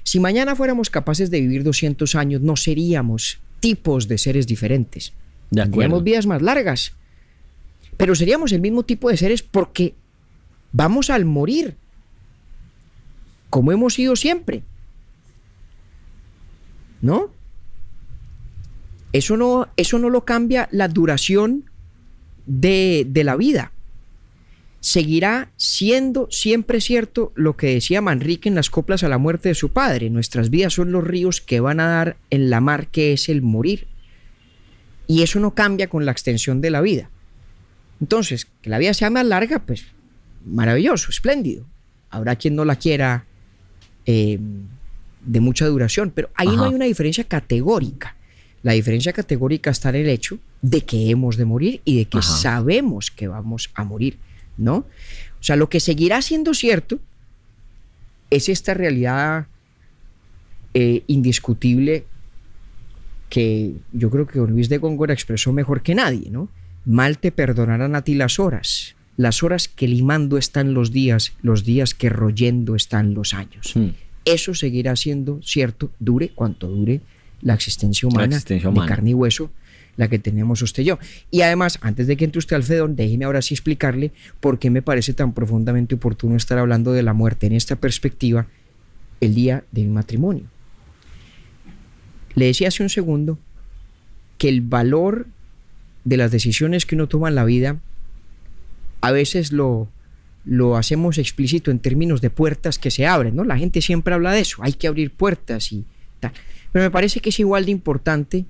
Si 0.02 0.20
mañana 0.20 0.56
fuéramos 0.56 0.90
capaces 0.90 1.30
de 1.30 1.40
vivir 1.40 1.62
200 1.64 2.14
años, 2.14 2.40
no 2.40 2.56
seríamos 2.56 3.38
tipos 3.60 4.08
de 4.08 4.18
seres 4.18 4.46
diferentes. 4.46 5.12
Tendríamos 5.50 6.02
vidas 6.02 6.26
más 6.26 6.42
largas. 6.42 6.92
Pero 7.96 8.14
seríamos 8.14 8.52
el 8.52 8.60
mismo 8.60 8.84
tipo 8.84 9.10
de 9.10 9.16
seres 9.16 9.42
porque 9.42 9.94
Vamos 10.72 11.10
al 11.10 11.24
morir, 11.24 11.76
como 13.50 13.72
hemos 13.72 13.94
sido 13.94 14.16
siempre. 14.16 14.62
¿No? 17.00 17.30
Eso 19.12 19.36
no, 19.36 19.68
eso 19.76 19.98
no 19.98 20.10
lo 20.10 20.24
cambia 20.24 20.68
la 20.70 20.88
duración 20.88 21.70
de, 22.46 23.06
de 23.08 23.24
la 23.24 23.36
vida. 23.36 23.72
Seguirá 24.80 25.50
siendo 25.56 26.28
siempre 26.30 26.80
cierto 26.80 27.32
lo 27.34 27.56
que 27.56 27.74
decía 27.74 28.00
Manrique 28.00 28.48
en 28.48 28.54
las 28.54 28.70
coplas 28.70 29.02
a 29.02 29.08
la 29.08 29.18
muerte 29.18 29.48
de 29.48 29.54
su 29.54 29.72
padre. 29.72 30.10
Nuestras 30.10 30.50
vidas 30.50 30.74
son 30.74 30.92
los 30.92 31.04
ríos 31.04 31.40
que 31.40 31.60
van 31.60 31.80
a 31.80 31.88
dar 31.88 32.16
en 32.30 32.50
la 32.50 32.60
mar 32.60 32.88
que 32.88 33.12
es 33.12 33.28
el 33.28 33.42
morir. 33.42 33.88
Y 35.06 35.22
eso 35.22 35.40
no 35.40 35.54
cambia 35.54 35.88
con 35.88 36.04
la 36.04 36.12
extensión 36.12 36.60
de 36.60 36.70
la 36.70 36.82
vida. 36.82 37.10
Entonces, 38.00 38.46
que 38.62 38.70
la 38.70 38.78
vida 38.78 38.94
sea 38.94 39.10
más 39.10 39.26
larga, 39.26 39.60
pues 39.60 39.86
maravilloso, 40.48 41.10
espléndido. 41.10 41.66
Habrá 42.10 42.36
quien 42.36 42.56
no 42.56 42.64
la 42.64 42.76
quiera 42.76 43.24
eh, 44.06 44.38
de 45.24 45.40
mucha 45.40 45.66
duración, 45.66 46.10
pero 46.14 46.30
ahí 46.34 46.48
no 46.48 46.64
hay 46.64 46.74
una 46.74 46.86
diferencia 46.86 47.24
categórica. 47.24 48.16
La 48.62 48.72
diferencia 48.72 49.12
categórica 49.12 49.70
está 49.70 49.90
en 49.90 49.96
el 49.96 50.08
hecho 50.08 50.38
de 50.62 50.80
que 50.80 51.10
hemos 51.10 51.36
de 51.36 51.44
morir 51.44 51.80
y 51.84 51.98
de 51.98 52.04
que 52.06 52.22
sabemos 52.22 53.10
que 53.10 53.28
vamos 53.28 53.70
a 53.74 53.84
morir, 53.84 54.18
¿no? 54.56 54.78
O 55.40 55.42
sea, 55.42 55.56
lo 55.56 55.68
que 55.68 55.80
seguirá 55.80 56.20
siendo 56.22 56.54
cierto 56.54 56.98
es 58.30 58.48
esta 58.48 58.74
realidad 58.74 59.46
eh, 60.74 61.02
indiscutible 61.06 62.04
que 63.28 63.74
yo 63.92 64.10
creo 64.10 64.26
que 64.26 64.38
don 64.38 64.50
Luis 64.50 64.68
de 64.68 64.78
Góngora 64.78 65.12
expresó 65.12 65.52
mejor 65.52 65.82
que 65.82 65.94
nadie, 65.94 66.30
¿no? 66.30 66.48
Mal 66.84 67.18
te 67.18 67.30
perdonarán 67.30 67.94
a 67.94 68.02
ti 68.02 68.14
las 68.14 68.38
horas, 68.38 68.96
las 69.18 69.42
horas 69.42 69.66
que 69.66 69.88
limando 69.88 70.38
están 70.38 70.72
los 70.74 70.92
días, 70.92 71.32
los 71.42 71.64
días 71.64 71.92
que 71.92 72.08
royendo 72.08 72.76
están 72.76 73.14
los 73.14 73.34
años. 73.34 73.72
Hmm. 73.74 73.88
Eso 74.24 74.54
seguirá 74.54 74.94
siendo 74.94 75.40
cierto, 75.42 75.90
dure 75.98 76.30
cuanto 76.30 76.68
dure 76.68 77.00
la 77.42 77.54
existencia 77.54 78.08
humana, 78.08 78.38
de 78.38 78.60
carne 78.86 79.10
y 79.10 79.14
hueso, 79.14 79.50
la 79.96 80.08
que 80.08 80.20
tenemos 80.20 80.62
usted 80.62 80.84
y 80.84 80.86
yo. 80.86 80.98
Y 81.32 81.40
además, 81.40 81.78
antes 81.82 82.06
de 82.06 82.16
que 82.16 82.26
entre 82.26 82.38
usted 82.38 82.54
al 82.54 82.62
Fedón, 82.62 82.94
déjeme 82.94 83.24
ahora 83.24 83.42
sí 83.42 83.54
explicarle 83.54 84.12
por 84.38 84.60
qué 84.60 84.70
me 84.70 84.82
parece 84.82 85.12
tan 85.14 85.34
profundamente 85.34 85.96
oportuno 85.96 86.36
estar 86.36 86.56
hablando 86.56 86.92
de 86.92 87.02
la 87.02 87.12
muerte 87.12 87.48
en 87.48 87.54
esta 87.54 87.74
perspectiva 87.74 88.46
el 89.20 89.34
día 89.34 89.64
de 89.72 89.82
mi 89.82 89.88
matrimonio. 89.88 90.44
Le 92.36 92.46
decía 92.46 92.68
hace 92.68 92.84
un 92.84 92.88
segundo 92.88 93.36
que 94.38 94.48
el 94.48 94.60
valor 94.60 95.26
de 96.04 96.16
las 96.16 96.30
decisiones 96.30 96.86
que 96.86 96.94
uno 96.94 97.08
toma 97.08 97.30
en 97.30 97.34
la 97.34 97.44
vida 97.44 97.80
a 99.00 99.12
veces 99.12 99.52
lo, 99.52 99.88
lo 100.44 100.76
hacemos 100.76 101.18
explícito 101.18 101.70
en 101.70 101.78
términos 101.78 102.20
de 102.20 102.30
puertas 102.30 102.78
que 102.78 102.90
se 102.90 103.06
abren, 103.06 103.36
¿no? 103.36 103.44
La 103.44 103.58
gente 103.58 103.82
siempre 103.82 104.14
habla 104.14 104.32
de 104.32 104.40
eso, 104.40 104.62
hay 104.62 104.72
que 104.72 104.88
abrir 104.88 105.10
puertas 105.10 105.72
y 105.72 105.84
tal. 106.20 106.32
Pero 106.72 106.84
me 106.84 106.90
parece 106.90 107.20
que 107.20 107.28
es 107.28 107.38
igual 107.38 107.66
de 107.66 107.70
importante 107.70 108.44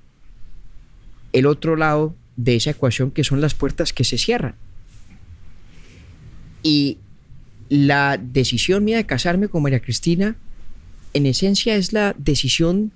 el 1.32 1.46
otro 1.46 1.76
lado 1.76 2.14
de 2.36 2.56
esa 2.56 2.70
ecuación 2.70 3.10
que 3.10 3.24
son 3.24 3.40
las 3.40 3.54
puertas 3.54 3.92
que 3.92 4.04
se 4.04 4.16
cierran. 4.16 4.54
Y 6.62 6.98
la 7.68 8.16
decisión 8.16 8.84
mía 8.84 8.96
de 8.96 9.06
casarme 9.06 9.48
con 9.48 9.62
María 9.62 9.80
Cristina, 9.80 10.36
en 11.14 11.26
esencia 11.26 11.74
es 11.74 11.92
la 11.92 12.14
decisión, 12.16 12.92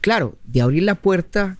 claro, 0.00 0.36
de 0.46 0.62
abrir 0.62 0.82
la 0.82 0.96
puerta 0.96 1.58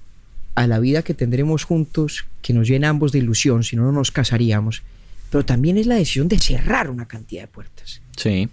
a 0.56 0.66
la 0.66 0.80
vida 0.80 1.02
que 1.02 1.14
tendremos 1.14 1.64
juntos, 1.64 2.26
que 2.42 2.52
nos 2.52 2.66
llena 2.66 2.88
ambos 2.88 3.12
de 3.12 3.18
ilusión, 3.18 3.62
si 3.62 3.76
no, 3.76 3.84
no 3.84 3.92
nos 3.92 4.10
casaríamos 4.10 4.82
pero 5.30 5.44
también 5.44 5.78
es 5.78 5.86
la 5.86 5.96
decisión 5.96 6.28
de 6.28 6.38
cerrar 6.38 6.90
una 6.90 7.06
cantidad 7.06 7.42
de 7.42 7.48
puertas. 7.48 8.00
Sí. 8.16 8.48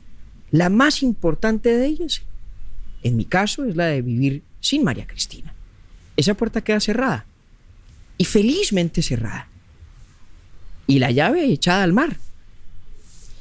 La 0.51 0.69
más 0.69 1.03
importante 1.03 1.75
de 1.75 1.85
ellas, 1.85 2.21
en 3.03 3.15
mi 3.15 3.25
caso, 3.25 3.65
es 3.65 3.75
la 3.75 3.85
de 3.85 4.01
vivir 4.01 4.43
sin 4.59 4.83
María 4.83 5.07
Cristina. 5.07 5.53
Esa 6.15 6.33
puerta 6.35 6.61
queda 6.61 6.79
cerrada 6.79 7.25
y 8.17 8.25
felizmente 8.25 9.01
cerrada. 9.01 9.47
Y 10.85 10.99
la 10.99 11.11
llave 11.11 11.45
echada 11.45 11.83
al 11.83 11.93
mar. 11.93 12.17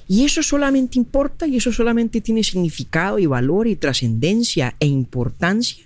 Y 0.09 0.24
eso 0.24 0.43
solamente 0.43 0.99
importa 0.99 1.47
y 1.47 1.57
eso 1.57 1.72
solamente 1.72 2.20
tiene 2.20 2.45
significado 2.45 3.18
y 3.18 3.26
valor 3.26 3.66
y 3.66 3.76
trascendencia 3.76 4.74
e 4.78 4.87
importancia 4.87 5.85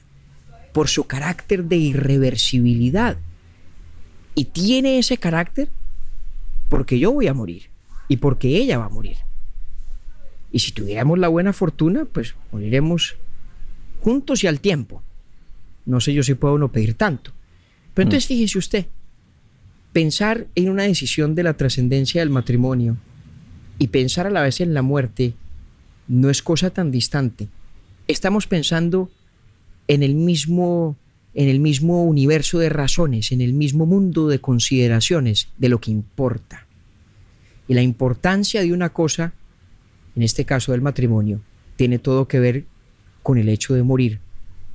por 0.72 0.88
su 0.88 1.04
carácter 1.04 1.64
de 1.64 1.76
irreversibilidad. 1.76 3.16
Y 4.34 4.46
tiene 4.46 4.98
ese 4.98 5.16
carácter 5.16 5.70
porque 6.68 6.98
yo 6.98 7.12
voy 7.12 7.26
a 7.26 7.34
morir 7.34 7.70
y 8.08 8.18
porque 8.18 8.48
ella 8.48 8.78
va 8.78 8.86
a 8.86 8.90
morir. 8.90 9.18
Y 10.52 10.60
si 10.60 10.72
tuviéramos 10.72 11.18
la 11.18 11.28
buena 11.28 11.52
fortuna, 11.52 12.04
pues 12.04 12.34
moriremos 12.52 13.16
juntos 14.00 14.44
y 14.44 14.46
al 14.46 14.60
tiempo. 14.60 15.02
No 15.84 16.00
sé 16.00 16.14
yo 16.14 16.22
si 16.22 16.34
puedo 16.34 16.54
uno 16.54 16.72
pedir 16.72 16.94
tanto. 16.94 17.32
Pero 17.94 18.06
entonces 18.06 18.26
mm. 18.26 18.32
fíjese 18.34 18.58
usted, 18.58 18.86
pensar 19.92 20.46
en 20.54 20.68
una 20.68 20.84
decisión 20.84 21.34
de 21.34 21.42
la 21.42 21.54
trascendencia 21.54 22.20
del 22.20 22.30
matrimonio 22.30 22.96
y 23.78 23.88
pensar 23.88 24.26
a 24.26 24.30
la 24.30 24.42
vez 24.42 24.60
en 24.60 24.74
la 24.74 24.82
muerte 24.82 25.34
no 26.08 26.30
es 26.30 26.42
cosa 26.42 26.70
tan 26.70 26.90
distante. 26.90 27.48
Estamos 28.08 28.46
pensando 28.46 29.10
en 29.88 30.02
el 30.02 30.14
mismo 30.14 30.96
en 31.36 31.50
el 31.50 31.60
mismo 31.60 32.02
universo 32.02 32.58
de 32.58 32.70
razones, 32.70 33.30
en 33.30 33.42
el 33.42 33.52
mismo 33.52 33.84
mundo 33.84 34.26
de 34.26 34.40
consideraciones 34.40 35.48
de 35.58 35.68
lo 35.68 35.82
que 35.82 35.90
importa. 35.90 36.66
Y 37.68 37.74
la 37.74 37.82
importancia 37.82 38.62
de 38.62 38.72
una 38.72 38.88
cosa, 38.88 39.34
en 40.16 40.22
este 40.22 40.46
caso 40.46 40.72
del 40.72 40.80
matrimonio, 40.80 41.42
tiene 41.76 41.98
todo 41.98 42.26
que 42.26 42.40
ver 42.40 42.64
con 43.22 43.36
el 43.36 43.50
hecho 43.50 43.74
de 43.74 43.82
morir. 43.82 44.18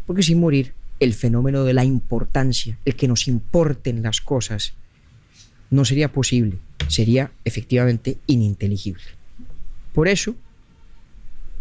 Porque 0.06 0.22
sin 0.22 0.40
morir, 0.40 0.74
el 1.00 1.16
fenómeno 1.16 1.64
de 1.64 1.74
la 1.74 1.84
importancia, 1.84 2.78
el 2.86 2.96
que 2.96 3.08
nos 3.08 3.28
importen 3.28 4.04
las 4.04 4.22
cosas, 4.22 4.74
no 5.72 5.84
sería 5.84 6.12
posible, 6.12 6.60
sería 6.90 7.32
efectivamente 7.44 8.20
ininteligible. 8.28 9.02
Por 9.94 10.08
eso, 10.08 10.36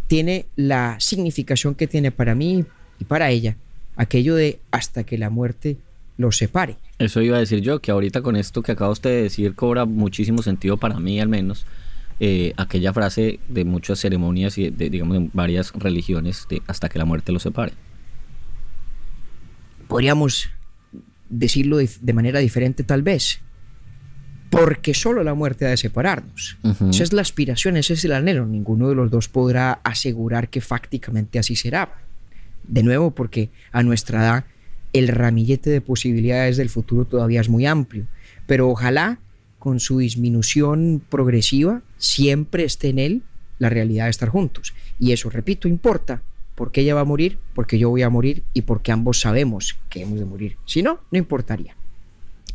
tiene 0.08 0.44
la 0.56 0.96
significación 1.00 1.74
que 1.74 1.86
tiene 1.86 2.10
para 2.10 2.34
mí 2.34 2.66
y 2.98 3.04
para 3.04 3.30
ella 3.30 3.56
aquello 4.00 4.34
de 4.34 4.60
hasta 4.70 5.04
que 5.04 5.18
la 5.18 5.28
muerte 5.28 5.76
los 6.16 6.38
separe. 6.38 6.76
Eso 6.98 7.20
iba 7.20 7.36
a 7.36 7.40
decir 7.40 7.60
yo, 7.60 7.80
que 7.80 7.90
ahorita 7.90 8.22
con 8.22 8.34
esto 8.34 8.62
que 8.62 8.72
acaba 8.72 8.90
usted 8.90 9.10
de 9.10 9.22
decir 9.24 9.54
cobra 9.54 9.84
muchísimo 9.84 10.42
sentido 10.42 10.78
para 10.78 10.98
mí 10.98 11.20
al 11.20 11.28
menos. 11.28 11.66
Eh, 12.18 12.54
aquella 12.56 12.92
frase 12.94 13.40
de 13.48 13.64
muchas 13.64 14.00
ceremonias 14.00 14.56
y 14.56 14.70
de, 14.70 14.88
digamos, 14.90 15.18
de 15.18 15.30
varias 15.34 15.72
religiones 15.72 16.46
de 16.48 16.62
hasta 16.66 16.88
que 16.88 16.98
la 16.98 17.04
muerte 17.04 17.30
los 17.30 17.42
separe. 17.42 17.72
Podríamos 19.86 20.48
decirlo 21.28 21.76
de, 21.76 22.12
manera 22.14 22.40
diferente 22.40 22.84
tal 22.84 23.02
vez, 23.02 23.40
porque 24.48 24.94
solo 24.94 25.22
la 25.24 25.34
muerte 25.34 25.66
ha 25.66 25.70
de 25.70 25.76
separarnos. 25.76 26.56
Esa 26.90 27.02
es 27.02 27.12
la 27.12 27.20
aspiración, 27.20 27.76
ese 27.76 27.94
es 27.94 28.04
el 28.04 28.12
anhelo. 28.12 28.46
Ninguno 28.46 28.88
de 28.88 28.94
los 28.94 29.10
dos 29.10 29.28
podrá 29.28 29.72
asegurar 29.84 30.48
que 30.48 30.60
fácticamente 30.60 31.38
así 31.38 31.54
será. 31.54 32.09
De 32.70 32.84
nuevo, 32.84 33.10
porque 33.10 33.50
a 33.72 33.82
nuestra 33.82 34.22
edad 34.22 34.44
el 34.92 35.08
ramillete 35.08 35.70
de 35.70 35.80
posibilidades 35.80 36.56
del 36.56 36.68
futuro 36.68 37.04
todavía 37.04 37.40
es 37.40 37.48
muy 37.48 37.66
amplio, 37.66 38.06
pero 38.46 38.68
ojalá 38.68 39.18
con 39.58 39.80
su 39.80 39.98
disminución 39.98 41.02
progresiva 41.08 41.82
siempre 41.98 42.64
esté 42.64 42.88
en 42.88 42.98
él 42.98 43.22
la 43.58 43.68
realidad 43.68 44.04
de 44.04 44.10
estar 44.10 44.28
juntos. 44.28 44.72
Y 44.98 45.12
eso, 45.12 45.30
repito, 45.30 45.68
importa, 45.68 46.22
porque 46.54 46.80
ella 46.80 46.94
va 46.94 47.02
a 47.02 47.04
morir, 47.04 47.38
porque 47.54 47.78
yo 47.78 47.90
voy 47.90 48.02
a 48.02 48.10
morir 48.10 48.42
y 48.54 48.62
porque 48.62 48.92
ambos 48.92 49.20
sabemos 49.20 49.78
que 49.88 50.02
hemos 50.02 50.18
de 50.18 50.24
morir. 50.24 50.56
Si 50.64 50.82
no, 50.82 51.00
no 51.10 51.18
importaría. 51.18 51.76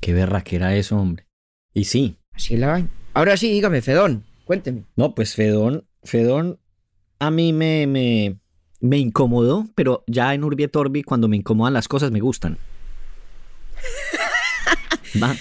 Qué 0.01 0.13
que 0.43 0.55
era 0.55 0.75
eso, 0.75 0.97
hombre. 0.97 1.25
Y 1.73 1.85
sí. 1.85 2.15
Así 2.33 2.57
la 2.57 2.67
va. 2.67 2.87
Ahora 3.13 3.37
sí, 3.37 3.51
dígame, 3.51 3.81
Fedón, 3.81 4.23
cuénteme. 4.45 4.83
No, 4.95 5.13
pues 5.13 5.35
Fedón, 5.35 5.85
Fedón, 6.03 6.59
a 7.19 7.31
mí 7.31 7.53
me, 7.53 7.87
me, 7.87 8.37
me 8.85 8.99
incomodó, 8.99 9.67
pero 9.75 10.03
ya 10.07 10.33
en 10.33 10.43
Urbi 10.43 10.67
Torbi, 10.67 11.03
cuando 11.03 11.27
me 11.27 11.37
incomodan 11.37 11.73
las 11.73 11.87
cosas, 11.87 12.11
me 12.11 12.19
gustan. 12.19 12.57
Va, 15.21 15.35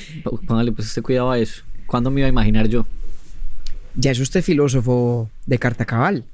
póngale 0.46 0.72
pues 0.72 0.88
este 0.88 1.02
cuidado 1.02 1.30
a 1.30 1.38
eso. 1.38 1.62
¿Cuándo 1.86 2.10
me 2.10 2.20
iba 2.20 2.26
a 2.26 2.30
imaginar 2.30 2.68
yo? 2.68 2.86
Ya 3.96 4.10
es 4.12 4.18
usted 4.18 4.42
filósofo 4.42 5.30
de 5.46 5.58
carta 5.58 5.84
cabal. 5.84 6.24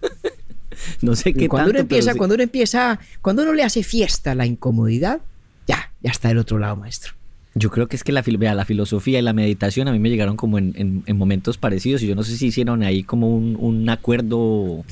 no 1.02 1.14
sé 1.16 1.34
qué 1.34 1.48
cuando 1.48 1.70
uno 1.70 1.80
empieza, 1.80 2.14
cuando 2.14 2.34
uno 2.34 2.44
empieza, 2.44 2.98
cuando 3.20 3.42
uno 3.42 3.52
le 3.52 3.62
hace 3.62 3.82
fiesta 3.82 4.30
a 4.32 4.34
la 4.34 4.46
incomodidad, 4.46 5.20
ya, 5.66 5.92
ya 6.00 6.10
está 6.10 6.28
del 6.28 6.38
otro 6.38 6.58
lado, 6.58 6.76
maestro. 6.76 7.12
Yo 7.54 7.70
creo 7.70 7.88
que 7.88 7.96
es 7.96 8.04
que 8.04 8.12
la, 8.12 8.22
la 8.22 8.64
filosofía 8.64 9.18
y 9.18 9.22
la 9.22 9.32
meditación 9.32 9.88
a 9.88 9.92
mí 9.92 9.98
me 9.98 10.10
llegaron 10.10 10.36
como 10.36 10.58
en, 10.58 11.04
momentos 11.14 11.58
parecidos 11.58 12.02
y 12.02 12.06
yo 12.06 12.14
no 12.14 12.22
sé 12.22 12.36
si 12.36 12.46
hicieron 12.46 12.82
ahí 12.82 13.02
como 13.02 13.34
un, 13.34 13.88
acuerdo 13.88 14.84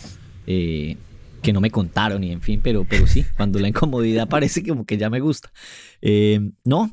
eh, 0.46 0.96
que 1.44 1.52
no 1.52 1.60
me 1.60 1.70
contaron 1.70 2.24
y 2.24 2.32
en 2.32 2.40
fin, 2.40 2.60
pero, 2.62 2.86
pero 2.88 3.06
sí, 3.06 3.24
cuando 3.36 3.58
la 3.58 3.68
incomodidad 3.68 4.28
parece 4.28 4.66
como 4.66 4.86
que 4.86 4.96
ya 4.96 5.10
me 5.10 5.20
gusta. 5.20 5.52
Eh, 6.00 6.40
no, 6.64 6.92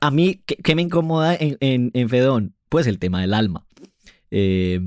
a 0.00 0.10
mí, 0.10 0.42
¿qué, 0.44 0.74
me 0.74 0.82
incomoda 0.82 1.36
en, 1.38 1.56
en, 1.94 2.08
Fedón? 2.08 2.56
Pues 2.68 2.88
el 2.88 2.98
tema 2.98 3.20
del 3.20 3.32
alma. 3.32 3.66
Eh, 4.32 4.80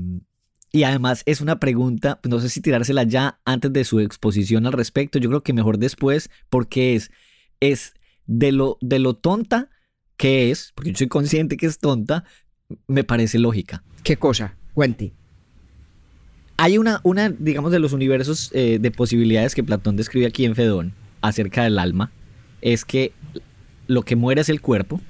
y 0.72 0.84
además 0.84 1.22
es 1.24 1.40
una 1.40 1.58
pregunta, 1.58 2.20
no 2.28 2.38
sé 2.38 2.50
si 2.50 2.60
tirársela 2.60 3.02
ya 3.02 3.40
antes 3.46 3.72
de 3.72 3.84
su 3.84 3.98
exposición 3.98 4.66
al 4.66 4.74
respecto, 4.74 5.18
yo 5.18 5.30
creo 5.30 5.42
que 5.42 5.54
mejor 5.54 5.78
después, 5.78 6.30
porque 6.50 6.94
es, 6.94 7.10
es 7.60 7.94
de 8.26 8.52
lo, 8.52 8.76
de 8.82 8.98
lo 8.98 9.14
tonta 9.14 9.70
que 10.18 10.50
es, 10.50 10.72
porque 10.74 10.92
yo 10.92 10.98
soy 10.98 11.08
consciente 11.08 11.56
que 11.56 11.66
es 11.66 11.78
tonta, 11.78 12.24
me 12.86 13.04
parece 13.04 13.38
lógica. 13.38 13.84
¿Qué 14.04 14.18
cosa? 14.18 14.56
Cuente. 14.74 15.14
Hay 16.56 16.78
una, 16.78 17.00
una, 17.02 17.30
digamos, 17.30 17.72
de 17.72 17.78
los 17.78 17.92
universos 17.92 18.50
eh, 18.52 18.78
de 18.80 18.90
posibilidades 18.90 19.54
que 19.54 19.64
Platón 19.64 19.96
describe 19.96 20.26
aquí 20.26 20.44
en 20.44 20.54
Fedón 20.54 20.92
acerca 21.20 21.64
del 21.64 21.78
alma, 21.78 22.12
es 22.60 22.84
que 22.84 23.12
lo 23.86 24.02
que 24.02 24.16
muere 24.16 24.40
es 24.40 24.48
el 24.48 24.60
cuerpo, 24.60 25.00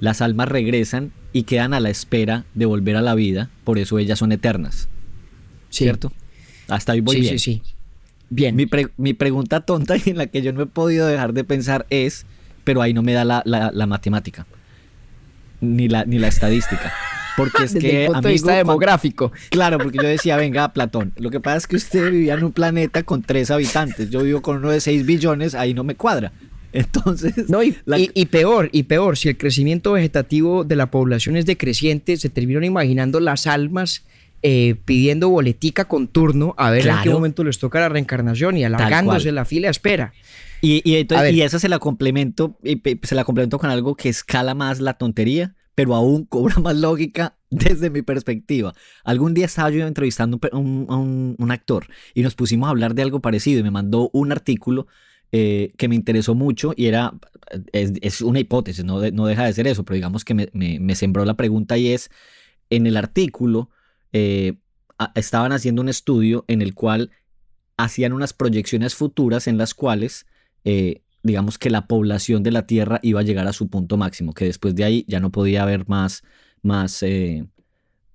las 0.00 0.20
almas 0.20 0.48
regresan 0.48 1.12
y 1.32 1.44
quedan 1.44 1.74
a 1.74 1.80
la 1.80 1.90
espera 1.90 2.44
de 2.54 2.66
volver 2.66 2.96
a 2.96 3.02
la 3.02 3.14
vida, 3.14 3.50
por 3.64 3.78
eso 3.78 3.98
ellas 3.98 4.18
son 4.18 4.32
eternas. 4.32 4.88
¿Cierto? 5.70 6.12
Hasta 6.68 6.92
ahí 6.92 7.00
voy 7.00 7.20
bien. 7.20 7.38
Sí, 7.38 7.62
sí, 7.62 7.74
Bien. 8.30 8.56
Mi, 8.56 8.66
mi, 8.96 9.12
pregunta 9.14 9.60
tonta 9.60 9.96
y 9.96 10.10
en 10.10 10.18
la 10.18 10.26
que 10.26 10.42
yo 10.42 10.52
no 10.52 10.62
he 10.62 10.66
podido 10.66 11.06
dejar 11.06 11.34
de 11.34 11.44
pensar 11.44 11.86
es, 11.90 12.26
pero 12.64 12.80
ahí 12.80 12.94
no 12.94 13.02
me 13.02 13.12
da 13.12 13.24
la, 13.24 13.42
la 13.44 13.86
matemática, 13.86 14.46
ni 15.60 15.88
la, 15.88 16.04
ni 16.04 16.18
la 16.18 16.28
estadística. 16.28 16.92
Porque 17.36 17.64
es 17.64 17.74
Desde 17.74 17.88
que. 17.88 18.04
El 18.06 18.12
punto 18.12 18.28
de 18.28 18.32
vista 18.32 18.56
demográfico. 18.56 19.32
Claro, 19.50 19.78
porque 19.78 19.98
yo 19.98 20.08
decía, 20.08 20.36
venga, 20.36 20.72
Platón, 20.72 21.12
lo 21.16 21.30
que 21.30 21.40
pasa 21.40 21.58
es 21.58 21.66
que 21.66 21.76
usted 21.76 22.10
vivía 22.10 22.34
en 22.34 22.44
un 22.44 22.52
planeta 22.52 23.02
con 23.02 23.22
tres 23.22 23.50
habitantes. 23.50 24.10
Yo 24.10 24.22
vivo 24.22 24.42
con 24.42 24.58
uno 24.58 24.70
de 24.70 24.80
seis 24.80 25.04
billones, 25.04 25.54
ahí 25.54 25.74
no 25.74 25.84
me 25.84 25.94
cuadra. 25.94 26.32
Entonces. 26.72 27.48
No, 27.48 27.62
y, 27.62 27.72
peor, 28.26 28.68
y 28.72 28.84
peor, 28.84 29.16
si 29.16 29.28
el 29.28 29.38
crecimiento 29.38 29.92
vegetativo 29.92 30.64
de 30.64 30.76
la 30.76 30.90
población 30.90 31.36
es 31.36 31.46
decreciente, 31.46 32.16
se 32.16 32.28
terminan 32.28 32.64
imaginando 32.64 33.20
las 33.20 33.46
almas. 33.46 34.04
Eh, 34.46 34.74
pidiendo 34.84 35.30
boletica 35.30 35.86
con 35.86 36.06
turno 36.06 36.54
a 36.58 36.70
ver 36.70 36.86
en 36.86 36.96
qué 37.02 37.08
momento 37.08 37.44
les 37.44 37.58
toca 37.58 37.80
la 37.80 37.88
reencarnación 37.88 38.58
y 38.58 38.64
alargándose 38.64 39.32
la 39.32 39.46
fila 39.46 39.68
de 39.68 39.70
espera. 39.70 40.12
Y, 40.60 40.82
y, 40.84 41.06
y 41.30 41.40
esa 41.40 41.58
se 41.58 41.70
la 41.70 41.78
complemento, 41.78 42.58
y 42.62 42.78
se 43.04 43.14
la 43.14 43.24
complemento 43.24 43.58
con 43.58 43.70
algo 43.70 43.94
que 43.94 44.10
escala 44.10 44.52
más 44.54 44.80
la 44.80 44.98
tontería 44.98 45.54
pero 45.74 45.94
aún 45.94 46.24
cobra 46.28 46.58
más 46.60 46.76
lógica 46.76 47.36
desde 47.50 47.90
mi 47.90 48.02
perspectiva. 48.02 48.74
Algún 49.04 49.34
día 49.34 49.46
estaba 49.46 49.70
yo 49.70 49.86
entrevistando 49.86 50.40
a 50.52 50.56
un, 50.56 51.36
actor 51.50 51.86
y 52.14 52.22
nos 52.22 52.34
pusimos 52.34 52.66
a 52.66 52.70
hablar 52.70 52.94
de 52.94 53.02
algo 53.02 53.20
parecido 53.20 53.60
y 53.60 53.62
me 53.62 53.70
mandó 53.70 54.10
un 54.12 54.32
artículo 54.32 54.86
eh, 55.30 55.72
que 55.76 55.88
me 55.88 55.94
interesó 55.94 56.34
mucho 56.34 56.72
y 56.76 56.86
era, 56.86 57.12
es, 57.72 58.20
una 58.20 58.40
hipótesis, 58.40 58.84
no, 58.84 59.00
no, 59.10 59.26
deja 59.26 59.44
de 59.44 59.52
ser 59.52 59.66
eso, 59.66 59.84
pero 59.84 59.94
digamos 59.94 60.24
que 60.24 60.34
me, 60.34 60.48
me, 60.52 60.94
sembró 60.94 61.24
la 61.24 61.34
pregunta 61.34 61.76
y 61.76 61.88
es, 61.88 62.10
en 62.70 62.86
el 62.86 62.96
artículo 62.96 63.70
eh, 64.12 64.54
estaban 65.14 65.52
haciendo 65.52 65.82
un 65.82 65.88
estudio 65.88 66.44
en 66.48 66.62
el 66.62 66.74
cual 66.74 67.10
hacían 67.76 68.12
unas 68.12 68.32
proyecciones 68.32 68.94
futuras 68.94 69.46
en 69.46 69.58
las 69.58 69.74
cuales 69.74 70.26
eh, 70.64 71.02
digamos 71.24 71.58
que 71.58 71.70
la 71.70 71.88
población 71.88 72.42
de 72.42 72.52
la 72.52 72.66
Tierra 72.66 73.00
iba 73.02 73.20
a 73.20 73.24
llegar 73.24 73.48
a 73.48 73.52
su 73.52 73.68
punto 73.68 73.96
máximo, 73.96 74.34
que 74.34 74.44
después 74.44 74.74
de 74.76 74.84
ahí 74.84 75.04
ya 75.08 75.18
no 75.18 75.32
podía 75.32 75.62
haber 75.62 75.88
más, 75.88 76.22
más 76.62 77.02
eh, 77.02 77.46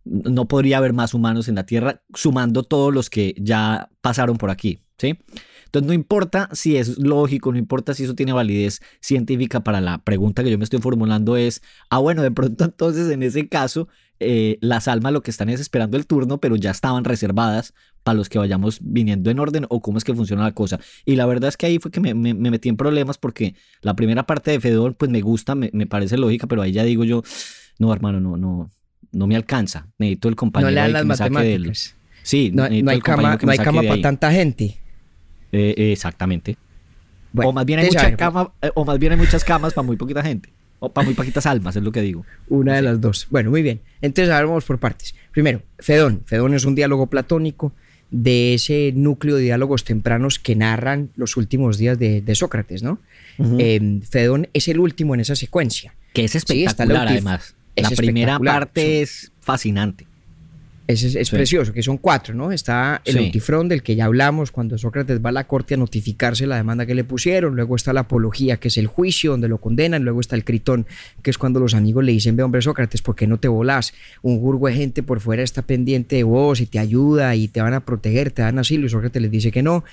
no 0.05 0.47
podría 0.47 0.78
haber 0.78 0.93
más 0.93 1.14
humanos 1.14 1.49
en 1.49 1.55
la 1.55 1.66
Tierra, 1.66 2.03
sumando 2.14 2.64
todos 2.64 2.93
los 2.93 3.10
que 3.10 3.36
ya 3.38 3.89
pasaron 4.01 4.38
por 4.38 4.51
aquí, 4.51 4.80
¿sí? 4.97 5.18
Entonces 5.66 5.88
no 5.88 5.93
importa 5.93 6.49
si 6.53 6.78
es 6.78 6.99
lógico, 6.99 7.51
no 7.51 7.57
importa 7.57 7.93
si 7.93 8.03
eso 8.03 8.16
tiene 8.16 8.34
validez 8.34 8.80
científica 9.01 9.64
para 9.64 9.82
la 9.82 10.03
pregunta 10.03 10.43
que 10.43 10.51
yo 10.51 10.57
me 10.57 10.64
estoy 10.64 10.80
formulando 10.80 11.36
es, 11.36 11.62
ah 11.89 11.97
bueno, 11.97 12.22
de 12.22 12.32
pronto 12.32 12.64
entonces 12.66 13.10
en 13.10 13.24
ese 13.24 13.49
caso 13.49 13.88
eh, 14.20 14.57
las 14.61 14.88
almas 14.88 15.13
lo 15.13 15.22
que 15.22 15.32
están 15.32 15.49
es 15.49 15.59
esperando 15.59 15.97
el 15.97 16.05
turno, 16.05 16.39
pero 16.39 16.55
ya 16.55 16.72
estaban 16.72 17.03
reservadas 17.05 17.74
para 18.03 18.17
los 18.17 18.30
que 18.30 18.38
vayamos 18.38 18.80
viniendo 18.82 19.30
en 19.30 19.39
orden 19.39 19.65
o 19.70 19.82
cómo 19.82 19.97
es 19.97 20.03
que 20.03 20.13
funciona 20.13 20.43
la 20.43 20.53
cosa. 20.53 20.80
Y 21.05 21.15
la 21.15 21.26
verdad 21.26 21.49
es 21.49 21.57
que 21.57 21.65
ahí 21.65 21.80
fue 21.80 21.91
que 21.91 21.99
me, 21.99 22.13
metí 22.13 22.70
en 22.70 22.78
problemas 22.78 23.17
porque 23.17 23.55
la 23.82 23.95
primera 23.95 24.24
parte 24.24 24.51
de 24.51 24.59
Fedor 24.59 24.95
pues 24.95 25.09
me 25.09 25.22
gusta, 25.22 25.55
me, 25.55 25.70
parece 25.88 26.17
lógica, 26.17 26.47
pero 26.47 26.61
ahí 26.61 26.72
ya 26.72 26.84
digo 26.84 27.03
yo, 27.03 27.24
no 27.78 27.93
hermano, 27.93 28.20
no, 28.20 28.38
no, 28.38 28.72
no 29.11 29.28
me 29.28 29.36
alcanza. 29.36 29.88
Necesito 29.97 30.30
el 30.30 30.36
compañero 30.36 30.72
no 30.72 30.88
le 30.88 30.91
las 30.91 31.05
matemáticas. 31.05 31.95
Sí, 32.24 32.51
no, 32.53 32.63
hay 32.63 33.01
cama, 33.01 33.38
no 33.41 33.51
hay 33.51 33.57
cama 33.57 33.82
para 33.82 34.01
tanta 34.01 34.32
gente. 34.32 34.78
Eh, 35.51 35.91
exactamente. 35.91 36.57
o, 37.36 37.51
más 37.51 37.65
bien 37.65 37.80
hay 37.80 37.86
mucha 37.88 38.15
cama, 38.15 38.51
eh, 38.61 38.70
o 38.76 38.86
más 38.86 38.99
bien 38.99 39.13
hay 39.13 39.17
muchas 39.17 39.43
camas 39.43 39.74
para 39.74 39.86
muy 39.86 39.97
poquita 39.97 40.22
gente. 40.22 40.51
O 40.80 40.91
para 40.91 41.05
muy 41.05 41.13
poquitas 41.13 41.45
almas, 41.45 41.75
es 41.75 41.84
lo 41.84 41.91
que 41.91 42.01
digo. 42.01 42.25
Una 42.47 42.75
de 42.75 42.82
las 42.82 43.01
dos. 43.01 43.27
Bueno, 43.30 43.49
muy 43.49 43.61
bien. 43.61 43.82
Entonces, 44.01 44.34
ahora 44.34 44.47
vamos 44.47 44.65
por 44.65 44.80
partes. 44.80 45.13
Primero, 45.32 45.61
Fedón. 45.77 46.23
Fedón 46.25 46.53
es 46.53 46.65
un 46.65 46.75
diálogo 46.75 47.07
platónico 47.07 47.73
de 48.11 48.55
ese 48.55 48.91
núcleo 48.95 49.36
de 49.36 49.43
diálogos 49.43 49.84
tempranos 49.84 50.39
que 50.39 50.55
narran 50.55 51.11
los 51.15 51.38
últimos 51.38 51.77
días 51.77 51.99
de, 51.99 52.36
Sócrates, 52.36 52.82
¿no? 52.82 52.99
Em, 53.38 54.01
Fedón 54.01 54.47
es 54.53 54.67
el 54.67 54.80
último 54.80 55.13
en 55.13 55.21
esa 55.21 55.36
secuencia. 55.36 55.93
Que 56.13 56.25
es 56.25 56.36
espectacular, 56.36 57.07
además. 57.07 57.55
La 57.75 57.89
primera 57.91 58.39
parte 58.39 59.01
es 59.01 59.32
fascinante. 59.39 60.09
Es, 60.90 61.30
precioso, 61.30 61.72
que 61.72 61.84
son 61.84 62.00
cuatro, 62.00 62.34
¿no? 62.34 62.52
Está 62.52 63.04
el 63.06 63.18
Eutifrón, 63.18 63.68
del 63.68 63.84
que 63.84 63.96
ya 63.96 64.06
hablamos, 64.06 64.52
cuando 64.52 64.76
Sócrates 64.76 65.24
va 65.24 65.30
a 65.30 65.32
la 65.32 65.46
corte 65.46 65.76
a 65.76 65.78
notificarse 65.78 66.48
la 66.48 66.56
demanda 66.56 66.88
que 66.88 66.96
le 66.96 67.04
pusieron. 67.04 67.56
Luego 67.56 67.76
está 67.76 67.94
la 67.94 68.00
apología, 68.00 68.58
que 68.58 68.70
es 68.70 68.78
el 68.80 68.88
juicio, 68.88 69.30
donde 69.30 69.48
lo 69.48 69.60
condenan. 69.60 70.04
Luego 70.04 70.20
está 70.20 70.36
el 70.36 70.44
Critón, 70.44 70.88
que 71.22 71.30
es 71.30 71.38
cuando 71.38 71.60
los 71.60 71.76
amigos 71.76 72.04
le 72.04 72.12
dicen, 72.14 72.36
ve, 72.36 72.42
hombre, 72.42 72.64
Sócrates, 72.64 73.04
¿por 73.04 73.16
qué 73.16 73.28
no 73.28 73.38
te 73.38 73.48
volás? 73.48 73.94
Un 74.24 74.40
jurgo 74.40 74.66
de 74.66 74.74
gente 74.74 75.04
por 75.04 75.20
fuera 75.20 75.44
está 75.44 75.62
pendiente 75.62 76.16
de 76.16 76.24
vos 76.24 76.60
y 76.60 76.66
te 76.66 76.80
ayuda 76.80 77.36
y 77.36 77.50
te 77.50 77.62
van 77.62 77.76
a 77.76 77.86
proteger, 77.86 78.32
te 78.32 78.42
dan 78.42 78.58
asilo. 78.58 78.88
Y 78.88 78.90
Sócrates 78.90 79.22
les 79.22 79.30
dice 79.30 79.52
que 79.52 79.62
no. 79.62 79.84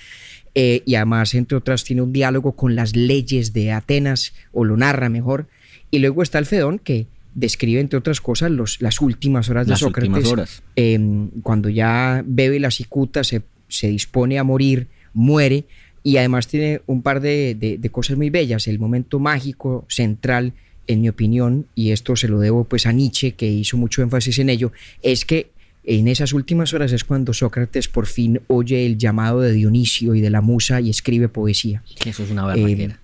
Eh, 0.55 0.83
y 0.87 0.95
además, 0.95 1.35
entre 1.35 1.59
otras, 1.59 1.85
tiene 1.85 2.01
un 2.01 2.15
diálogo 2.15 2.53
con 2.53 2.75
las 2.75 2.97
leyes 2.97 3.53
de 3.53 3.71
Atenas, 3.71 4.33
o 4.51 4.65
lo 4.65 4.79
narra 4.79 5.11
mejor. 5.11 5.47
Y 5.91 5.99
luego 5.99 6.23
está 6.23 6.39
el 6.39 6.47
Fedón, 6.47 6.79
que 6.79 7.07
describe, 7.37 7.80
entre 7.80 7.99
otras 7.99 8.20
cosas, 8.20 8.51
los, 8.51 8.80
las 8.80 9.01
últimas 9.01 9.49
horas 9.51 9.66
de 9.68 9.76
Sócrates. 9.76 10.62
Em, 10.74 11.28
cuando 11.43 11.68
ya 11.68 12.24
bebe 12.26 12.59
la 12.59 12.70
cicuta, 12.70 13.22
se, 13.22 13.43
se, 13.68 13.89
dispone 13.89 14.39
a 14.39 14.45
morir, 14.45 14.89
muere, 15.12 15.64
y 16.03 16.16
además 16.16 16.49
tiene 16.49 16.80
un 16.87 17.03
par 17.03 17.20
de, 17.20 17.78
cosas 17.93 18.16
muy 18.16 18.30
bellas. 18.30 18.66
El 18.66 18.78
momento 18.78 19.18
mágico 19.18 19.84
central, 19.89 20.55
en 20.87 21.03
mi 21.03 21.09
opinión, 21.11 21.66
y 21.74 21.91
esto 21.91 22.16
se 22.16 22.26
lo 22.26 22.41
debo 22.41 22.64
pues 22.64 22.87
a 22.87 22.93
Nietzsche, 22.93 23.32
que 23.32 23.47
hizo 23.47 23.76
mucho 23.76 24.03
énfasis 24.03 24.39
en 24.39 24.49
ello, 24.49 24.72
es 25.03 25.24
que 25.24 25.51
en 25.84 26.09
esas 26.09 26.32
últimas 26.32 26.72
horas 26.72 26.93
es 26.93 27.05
cuando 27.05 27.32
Sócrates 27.34 27.89
por 27.89 28.07
fin 28.07 28.41
oye 28.49 28.87
el 28.87 28.99
llamado 28.99 29.41
de 29.41 29.53
Dionisio 29.53 30.14
y 30.14 30.20
de 30.20 30.30
la 30.30 30.41
musa 30.41 30.80
y 30.80 30.91
escribe 30.91 31.28
poesía. 31.28 31.82
Eso 32.05 32.24
es 32.24 32.30
una 32.30 32.47
verdad 32.47 32.97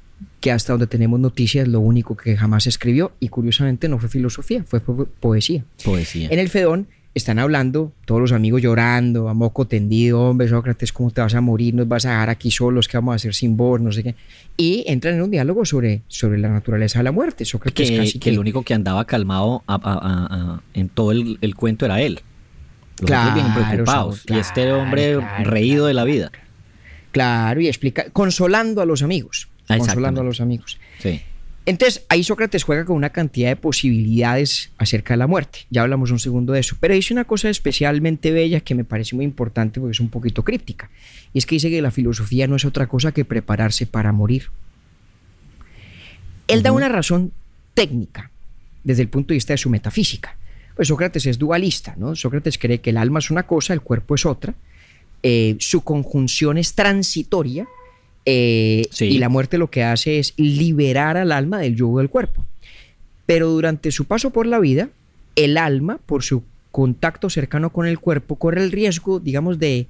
que 0.43 0.51
hasta 0.51 0.73
donde 0.73 0.89
tenemos 0.89 1.21
noticias 1.21 1.69
lo 1.69 1.79
único 1.79 2.17
que 2.17 2.37
jamás 2.37 2.67
escribió 2.67 3.13
y 3.21 3.29
curiosamente 3.29 3.89
no 3.89 3.99
fue 3.99 4.09
filosofía, 4.09 4.65
fue 4.65 4.81
poesía. 4.81 5.65
Poesía. 5.85 6.29
En 6.33 6.41
el 6.41 6.49
Fedón 6.49 6.89
están 7.15 7.39
hablando, 7.39 7.93
todos 8.07 8.21
los 8.21 8.33
amigos 8.33 8.61
llorando, 8.61 9.29
a 9.29 9.35
moco 9.35 9.69
tendido, 9.69 10.21
hombre, 10.21 10.49
Sócrates, 10.49 10.93
¿cómo 10.93 11.13
te 11.13 11.21
vas 11.21 11.37
a 11.37 11.41
morir? 11.41 11.75
Nos 11.75 11.87
vas 11.87 12.07
a 12.07 12.11
dejar 12.11 12.29
aquí 12.29 12.51
solos, 12.51 12.89
¿qué 12.89 12.97
vamos 12.97 13.13
a 13.13 13.17
hacer 13.17 13.35
sin 13.37 13.57
vos? 13.57 13.81
No 13.81 13.93
sé 13.93 14.03
qué. 14.03 14.17
Y 14.57 14.83
entran 14.89 15.15
en 15.15 15.23
un 15.23 15.31
diálogo 15.31 15.65
sobre, 15.65 16.03
sobre 16.09 16.39
la 16.39 16.49
naturaleza 16.49 16.99
de 16.99 17.05
la 17.05 17.13
muerte. 17.13 17.45
Sócrates 17.45 17.89
que, 17.89 17.97
casi 17.97 18.19
que, 18.19 18.31
el 18.31 18.41
único 18.41 18.63
que 18.63 18.75
andaba 18.75 19.05
calmado 19.05 19.63
en 20.75 20.89
todo 20.89 21.13
el, 21.13 21.55
cuento 21.55 21.85
era 21.85 22.01
él. 22.03 22.21
Los 22.99 23.07
claro, 23.07 23.35
bien 23.35 23.47
preocupados. 23.71 24.25
y 24.29 24.39
este 24.39 24.73
hombre 24.73 25.21
reído 25.45 25.87
de 25.87 25.95
la 25.95 26.03
vida. 26.03 26.33
Claro, 27.13 27.61
y 27.61 27.69
explica, 27.69 28.07
consolando 28.11 28.83
a 28.83 28.87
los 28.87 29.03
amigos. 29.03 29.52
Consolando 29.67 30.21
a 30.21 30.25
los 30.25 30.41
amigos. 30.41 30.79
Entonces, 31.65 32.05
ahí 32.09 32.25
Sócrates 32.25 32.65
juega 32.65 32.85
con 32.85 32.97
una 32.97 33.11
cantidad 33.11 33.49
de 33.49 33.57
posibilidades 33.57 34.73
acerca 34.79 35.15
de 35.15 35.19
la 35.19 35.29
muerte. 35.29 35.61
Ya 35.71 35.83
hablamos 35.83 36.11
un 36.11 36.19
segundo 36.19 36.53
de 36.53 36.61
eso. 36.61 36.77
Pero 36.81 36.95
dice 36.95 37.15
una 37.15 37.25
cosa 37.25 37.49
especialmente 37.51 38.33
bella 38.33 38.61
que 38.61 38.75
me 38.75 38.85
parece 38.85 39.15
muy 39.15 39.25
importante 39.25 39.79
porque 39.79 39.93
es 39.93 40.01
un 40.01 40.09
poquito 40.09 40.43
críptica. 40.43 40.91
Y 41.33 41.39
es 41.39 41.47
que 41.47 41.55
dice 41.55 41.71
que 41.71 41.81
la 41.81 41.93
filosofía 41.93 42.49
no 42.49 42.57
es 42.57 42.65
otra 42.65 42.89
cosa 42.89 43.13
que 43.13 43.25
prepararse 43.25 43.87
para 43.87 44.11
morir. 44.11 44.51
Él 46.49 46.65
da 46.65 46.73
una 46.73 46.89
razón 46.89 47.33
técnica 47.75 48.31
desde 48.83 49.03
el 49.03 49.09
punto 49.09 49.29
de 49.29 49.35
vista 49.35 49.53
de 49.53 49.59
su 49.59 49.71
metafísica. 49.71 50.37
Pues 50.75 50.89
Sócrates 50.89 51.27
es 51.27 51.39
dualista, 51.39 51.95
¿no? 51.97 52.17
Sócrates 52.17 52.59
cree 52.59 52.81
que 52.81 52.91
el 52.91 52.97
alma 52.97 53.21
es 53.21 53.31
una 53.31 53.45
cosa, 53.45 53.73
el 53.73 53.83
cuerpo 53.83 54.17
es 54.17 54.27
otra. 54.27 54.55
Eh, 55.23 55.57
su 55.61 55.83
conjunción 55.83 56.59
es 56.59 56.75
transitoria 56.75 57.69
eh, 58.25 58.89
y 59.01 59.19
la 59.19 59.29
muerte 59.29 59.59
lo 59.59 59.71
que 59.71 59.83
hace 59.83 60.19
es 60.19 60.35
liberar 60.37 61.17
al 61.17 61.33
alma 61.33 61.59
del 61.59 61.77
yugo 61.77 61.99
del 61.99 62.11
cuerpo. 62.11 62.45
Pero 63.27 63.49
durante 63.49 63.91
su 63.91 64.05
paso 64.05 64.31
por 64.31 64.47
la 64.47 64.59
vida, 64.59 64.89
el 65.37 65.57
alma, 65.57 65.99
por 66.07 66.23
su 66.23 66.43
contacto 66.71 67.31
cercano 67.31 67.71
con 67.71 67.87
el 67.87 67.99
cuerpo, 67.99 68.37
corre 68.37 68.63
el 68.63 68.73
riesgo, 68.73 69.21
digamos, 69.21 69.59
de, 69.59 69.87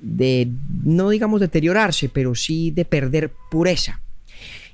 de 0.00 0.48
no 0.84 1.10
digamos 1.10 1.40
deteriorarse, 1.40 2.08
pero 2.08 2.34
sí 2.34 2.70
de 2.70 2.84
perder 2.84 3.32
pureza. 3.50 4.00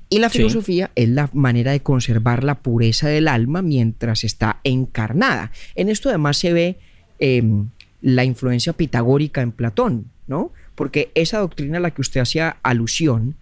Y 0.09 0.19
la 0.19 0.29
filosofía 0.29 0.91
es 0.95 1.09
la 1.09 1.29
manera 1.33 1.71
de 1.71 1.79
conservar 1.79 2.43
la 2.43 2.59
pureza 2.59 3.07
del 3.07 3.27
alma 3.27 3.61
mientras 3.61 4.23
está 4.23 4.59
encarnada. 4.63 5.51
En 5.73 5.89
esto 5.89 6.09
además 6.09 6.37
se 6.37 6.53
ve 6.53 6.77
em, 7.17 7.69
la 8.01 8.23
influencia 8.23 8.73
pitagórica 8.73 9.41
en 9.41 9.51
Platón, 9.51 10.11
¿no? 10.27 10.51
Porque 10.75 11.11
esa 11.15 11.39
doctrina 11.39 11.77
a 11.77 11.81
la 11.81 11.91
que 11.91 12.01
usted 12.01 12.21
hacía 12.21 12.57
alusión, 12.63 13.35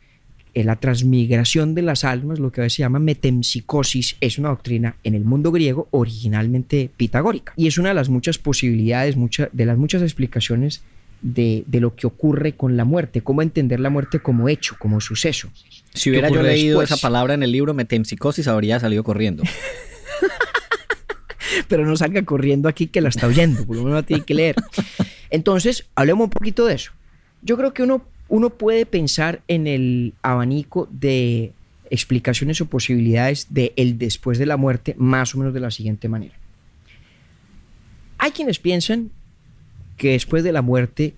en 0.53 0.67
la 0.67 0.75
transmigración 0.75 1.73
de 1.73 1.81
las 1.81 2.03
almas, 2.03 2.39
lo 2.39 2.51
que 2.51 2.61
a 2.61 2.63
veces 2.63 2.77
se 2.77 2.83
llama 2.83 2.99
metempsicosis, 2.99 4.17
es 4.21 4.37
una 4.37 4.49
doctrina 4.49 4.95
en 5.03 5.15
el 5.15 5.23
mundo 5.23 5.51
griego 5.51 5.87
originalmente 5.91 6.89
pitagórica. 6.95 7.53
Y 7.55 7.67
es 7.67 7.77
una 7.77 7.89
de 7.89 7.95
las 7.95 8.09
muchas 8.09 8.37
posibilidades, 8.37 9.15
de 9.51 9.65
las 9.65 9.77
muchas 9.77 10.01
explicaciones 10.03 10.83
de, 11.21 11.65
lo 11.71 11.95
que 11.95 12.05
ocurre 12.05 12.53
con 12.53 12.77
la 12.77 12.85
muerte, 12.85 13.21
cómo 13.21 13.41
entender 13.41 13.79
la 13.79 13.89
muerte 13.89 14.19
como 14.19 14.49
hecho, 14.49 14.75
como 14.77 15.01
suceso. 15.01 15.49
Si 15.93 16.09
hubiera 16.09 16.29
yo 16.29 16.43
leído 16.43 16.81
esa 16.81 16.97
palabra 16.97 17.33
en 17.33 17.43
el 17.43 17.51
libro 17.51 17.73
metempsicosis, 17.73 18.47
habría 18.47 18.79
salido 18.79 19.03
corriendo. 19.03 19.43
Pero 21.67 21.85
no 21.85 21.95
salga 21.95 22.23
corriendo 22.23 22.67
aquí 22.67 22.87
que 22.87 23.01
la 23.01 23.09
está 23.09 23.27
oyendo, 23.27 23.65
por 23.65 23.75
lo 23.75 23.83
menos 23.83 23.99
la 23.99 24.03
tiene 24.03 24.23
que 24.23 24.33
leer. 24.33 24.55
Entonces, 25.29 25.85
hablemos 25.95 26.25
un 26.25 26.29
poquito 26.29 26.65
de 26.65 26.75
eso. 26.75 26.91
Yo 27.43 27.57
creo 27.57 27.73
que 27.73 27.83
uno, 27.83 28.05
uno 28.29 28.49
puede 28.51 28.85
pensar 28.85 29.41
en 29.47 29.67
el 29.67 30.13
abanico 30.21 30.87
de 30.91 31.53
explicaciones 31.89 32.59
o 32.61 32.65
posibilidades 32.65 33.53
de 33.53 33.73
el 33.75 33.97
después 33.97 34.39
de 34.39 34.45
la 34.45 34.57
muerte 34.57 34.95
más 34.97 35.35
o 35.35 35.37
menos 35.37 35.53
de 35.53 35.59
la 35.59 35.71
siguiente 35.71 36.09
manera. 36.09 36.33
Hay 38.17 38.31
quienes 38.31 38.57
piensan 38.57 39.11
que 39.97 40.11
después 40.11 40.43
de 40.43 40.51
la 40.51 40.61
muerte 40.61 41.13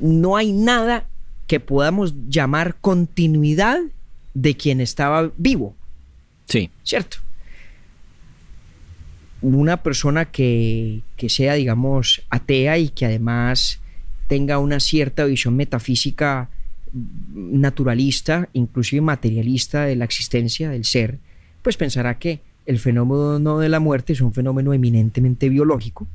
no 0.00 0.36
hay 0.36 0.52
nada 0.52 1.08
que 1.46 1.60
podamos 1.60 2.14
llamar 2.28 2.76
continuidad 2.80 3.80
de 4.34 4.56
quien 4.56 4.80
estaba 4.80 5.30
vivo. 5.36 5.74
Sí. 6.46 6.70
¿Cierto? 6.82 7.18
Una 9.40 9.82
persona 9.82 10.26
que, 10.26 11.02
que 11.16 11.28
sea, 11.28 11.54
digamos, 11.54 12.22
atea 12.30 12.78
y 12.78 12.88
que 12.88 13.06
además 13.06 13.80
tenga 14.34 14.58
una 14.58 14.80
cierta 14.80 15.24
visión 15.26 15.54
metafísica 15.54 16.50
naturalista, 17.32 18.48
inclusive 18.52 19.00
materialista 19.00 19.84
de 19.84 19.94
la 19.94 20.04
existencia 20.04 20.70
del 20.70 20.84
ser, 20.84 21.20
pues 21.62 21.76
pensará 21.76 22.18
que 22.18 22.40
el 22.66 22.80
fenómeno 22.80 23.60
de 23.60 23.68
la 23.68 23.78
muerte 23.78 24.12
es 24.12 24.20
un 24.20 24.32
fenómeno 24.32 24.74
eminentemente 24.74 25.48
biológico. 25.48 26.08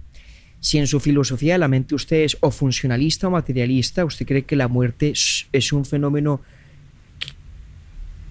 Si 0.60 0.80
en 0.80 0.88
su 0.88 1.00
filosofía 1.00 1.54
de 1.54 1.60
la 1.60 1.70
mente 1.70 1.96
usted 1.96 2.24
es 2.24 2.36
o 2.42 2.52
funcionalista 2.52 3.30
o 3.30 3.32
materialista, 3.32 4.04
usted 4.04 4.26
cree 4.26 4.44
que 4.44 4.58
la 4.58 4.68
muerte 4.68 5.14
es 5.54 5.72
un 5.72 5.86
fenómeno 5.86 6.42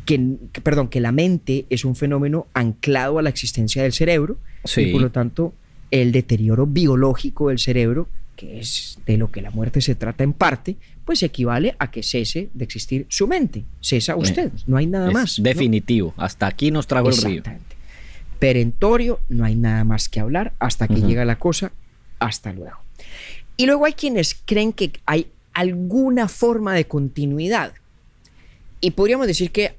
que, 0.04 0.36
perdón, 0.62 0.88
que 0.88 1.00
la 1.00 1.12
mente 1.12 1.64
es 1.70 1.86
un 1.86 1.96
fenómeno 1.96 2.46
anclado 2.52 3.18
a 3.18 3.22
la 3.22 3.30
existencia 3.30 3.84
del 3.84 3.94
cerebro 3.94 4.36
y 4.76 4.92
por 4.92 5.00
lo 5.00 5.10
tanto 5.10 5.54
el 5.90 6.12
deterioro 6.12 6.66
biológico 6.66 7.48
del 7.48 7.58
cerebro 7.58 8.06
que 8.38 8.60
es 8.60 9.00
de 9.04 9.16
lo 9.16 9.32
que 9.32 9.42
la 9.42 9.50
muerte 9.50 9.80
se 9.80 9.96
trata 9.96 10.22
en 10.22 10.32
parte, 10.32 10.76
pues 11.04 11.24
equivale 11.24 11.74
a 11.80 11.90
que 11.90 12.04
cese 12.04 12.50
de 12.54 12.64
existir 12.64 13.04
su 13.08 13.26
mente. 13.26 13.64
Cesa 13.80 14.14
usted, 14.14 14.52
no 14.68 14.76
hay 14.76 14.86
nada 14.86 15.10
más. 15.10 15.42
Definitivo, 15.42 16.14
hasta 16.16 16.46
aquí 16.46 16.70
nos 16.70 16.86
trago 16.86 17.10
el 17.10 17.16
río. 17.16 17.42
Perentorio, 18.38 19.18
no 19.28 19.44
hay 19.44 19.56
nada 19.56 19.82
más 19.82 20.08
que 20.08 20.20
hablar 20.20 20.52
hasta 20.60 20.86
que 20.86 21.00
llega 21.00 21.24
la 21.24 21.40
cosa, 21.40 21.72
hasta 22.20 22.52
luego. 22.52 22.76
Y 23.56 23.66
luego 23.66 23.86
hay 23.86 23.94
quienes 23.94 24.40
creen 24.44 24.72
que 24.72 24.92
hay 25.04 25.26
alguna 25.52 26.28
forma 26.28 26.74
de 26.74 26.86
continuidad. 26.86 27.72
Y 28.80 28.92
podríamos 28.92 29.26
decir 29.26 29.50
que 29.50 29.74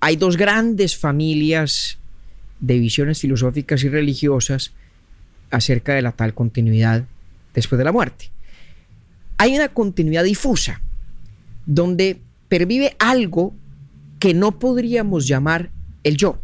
hay 0.00 0.16
dos 0.16 0.36
grandes 0.36 0.98
familias 0.98 1.96
de 2.60 2.78
visiones 2.78 3.20
filosóficas 3.20 3.82
y 3.84 3.88
religiosas 3.88 4.72
acerca 5.50 5.94
de 5.94 6.02
la 6.02 6.12
tal 6.12 6.34
continuidad 6.34 7.06
después 7.56 7.78
de 7.78 7.84
la 7.84 7.92
muerte. 7.92 8.30
Hay 9.38 9.56
una 9.56 9.68
continuidad 9.68 10.24
difusa 10.24 10.80
donde 11.66 12.20
pervive 12.48 12.94
algo 12.98 13.52
que 14.20 14.32
no 14.34 14.58
podríamos 14.58 15.26
llamar 15.26 15.70
el 16.04 16.16
yo. 16.16 16.38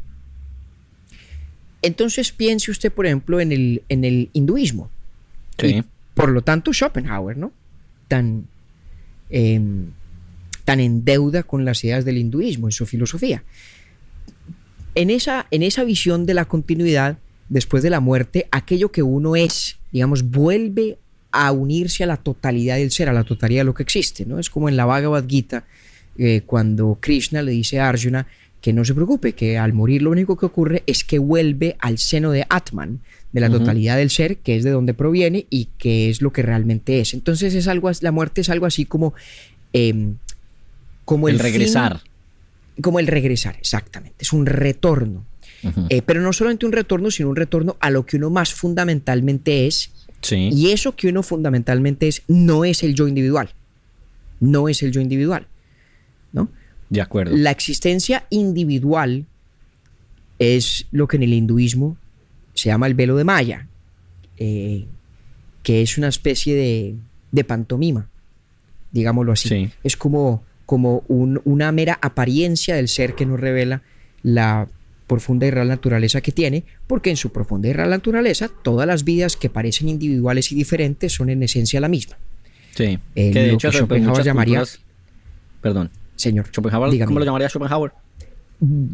Entonces 1.81 2.33
piense 2.33 2.71
usted, 2.71 2.93
por 2.93 3.07
ejemplo, 3.07 3.41
en 3.41 3.53
el, 3.53 3.83
en 3.89 4.05
el 4.05 4.31
hinduismo. 4.33 4.91
Sí. 5.59 5.85
por 6.15 6.31
lo 6.31 6.43
tanto, 6.43 6.73
Schopenhauer, 6.73 7.37
¿no? 7.37 7.53
Tan, 8.09 8.49
em, 9.31 9.91
tan 10.65 10.81
en 10.81 11.05
deuda 11.05 11.45
con 11.45 11.65
las 11.65 11.85
ideas 11.85 12.05
del 12.05 12.19
hinduismo 12.19 12.67
en 12.67 12.73
su 12.73 12.85
filosofía. 12.87 13.45
en 14.95 15.09
esa, 15.09 15.47
en 15.51 15.63
esa 15.63 15.85
visión 15.85 16.27
de 16.27 16.35
la 16.35 16.45
continuidad, 16.45 17.17
después 17.49 17.83
de 17.83 17.91
la 17.91 18.01
muerte, 18.01 18.47
aquello 18.51 18.91
que 18.93 19.03
uno 19.03 19.37
es, 19.37 19.79
digamos, 19.91 20.23
vuelve 20.25 20.99
a 21.33 21.51
unirse 21.51 22.05
a 22.05 22.07
la 22.07 22.19
totalidad 22.19 22.77
del 22.77 22.91
ser, 22.91 23.09
a 23.09 23.13
la 23.13 23.25
totalidad 23.25 23.61
de 23.61 23.65
lo 23.65 23.75
que 23.75 23.83
existe, 23.83 24.25
¿no? 24.27 24.39
Es 24.39 24.51
como 24.51 24.69
en 24.69 24.77
la 24.77 24.85
Bhagavad 24.85 25.27
Gita, 25.27 25.65
eh, 26.19 26.43
cuando 26.45 26.99
Krishna 27.01 27.43
le 27.43 27.53
dice 27.53 27.81
a 27.81 27.89
Arjuna 27.89 28.27
que 28.61 28.73
no 28.73 28.85
se 28.85 28.95
preocupe, 28.95 29.33
que 29.33 29.59
al 29.59 29.73
morir 29.73 30.03
lo 30.03 30.11
único 30.11 30.37
que 30.37 30.47
ocurre 30.47 30.85
es 30.87 31.03
que 31.03 31.19
vuelve 31.19 31.77
al 31.81 31.99
seno 31.99 32.31
de 32.31 32.47
Atman, 32.49 33.01
de 33.33 33.41
la 33.41 33.51
totalidad 33.51 33.97
del 33.97 34.11
ser, 34.11 34.37
que 34.37 34.57
es 34.57 34.63
de 34.63 34.71
donde 34.71 34.95
proviene 34.95 35.47
y 35.51 35.69
que 35.79 36.11
es 36.11 36.23
lo 36.23 36.33
que 36.33 36.43
realmente 36.43 37.01
es. 37.01 37.15
Entonces 37.15 37.55
es 37.55 37.67
algo, 37.67 37.91
la 38.03 38.13
muerte 38.13 38.43
es 38.43 38.51
algo 38.51 38.67
así 38.67 38.85
como, 38.85 39.15
em, 39.73 40.17
como 41.05 41.29
el, 41.29 41.39
regresar. 41.39 42.03
como 42.81 43.01
el 43.01 43.07
regresar, 43.09 43.57
exactamente. 43.59 44.17
Es 44.21 44.33
un 44.33 44.47
retorno. 44.47 45.25
Eh, 45.89 46.03
pero 46.03 46.21
no 46.21 46.33
solamente 46.33 46.67
un 46.67 46.73
retorno, 46.73 47.11
sino 47.11 47.31
un 47.31 47.37
retorno 47.37 47.77
a 47.81 47.91
lo 47.91 48.05
que 48.05 48.17
uno 48.17 48.31
más 48.31 48.53
fundamentalmente 48.53 49.67
es. 49.67 49.91
Y 50.31 50.71
eso 50.71 50.95
que 50.95 51.09
uno 51.09 51.23
fundamentalmente 51.23 52.09
es 52.09 52.23
no 52.29 52.65
es 52.65 52.83
el 52.83 52.95
yo 52.95 53.09
individual. 53.09 53.51
No 54.41 54.69
es 54.69 54.83
el 54.83 54.93
yo 54.93 55.01
individual. 55.01 55.47
¿no? 56.33 56.49
De 56.89 57.01
acuerdo. 57.01 57.37
La 57.37 57.51
existencia 57.51 58.27
individual 58.31 59.27
es 60.39 60.87
lo 60.91 61.09
que 61.09 61.17
en 61.17 61.23
el 61.25 61.33
hinduismo 61.33 61.97
se 62.55 62.69
llama 62.69 62.87
el 62.87 62.95
velo 62.95 63.17
de 63.17 63.25
Maya, 63.25 63.69
eh, 64.39 64.87
que 65.63 65.83
es 65.83 65.99
una 65.99 66.09
especie 66.09 66.55
de, 67.33 67.45
pantomima, 67.45 68.09
digámoslo 68.91 69.33
así. 69.33 69.71
Es 69.83 69.97
como, 69.97 70.43
como 70.67 71.05
una 71.07 71.73
mera 71.73 71.99
apariencia 72.03 72.75
del 72.75 72.89
ser 72.89 73.15
que 73.15 73.27
nos 73.27 73.41
revela 73.41 73.83
la 74.23 74.69
profunda 75.13 75.47
y 75.47 75.51
real 75.51 75.69
naturaleza 75.69 76.23
que 76.23 76.33
tiene, 76.33 76.65
porque 76.87 77.11
en 77.11 77.19
su 77.19 77.33
profunda 77.33 77.69
y 77.69 77.75
real 77.75 77.91
naturaleza 77.91 78.49
todas 78.49 78.87
las 78.87 79.05
vidas 79.05 79.37
que 79.37 79.51
parecen 79.51 79.91
individuales 79.91 80.51
y 80.53 80.55
diferentes 80.55 81.13
son 81.13 81.29
en 81.29 81.43
esencia 81.43 81.81
la 81.81 81.89
misma. 81.89 82.17
Sí, 82.75 82.99
eh, 83.15 83.31
que 83.31 83.39
de 83.41 83.53
hecho 83.53 83.71
Schopenhauer 83.71 84.25
llamaría... 84.25 84.63
Perdón. 85.61 85.91
Señor. 86.17 86.47
Schopenhauer, 86.47 87.05
¿Cómo 87.05 87.19
lo 87.19 87.27
llamaría 87.27 87.51
Schopenhauer? 87.51 87.93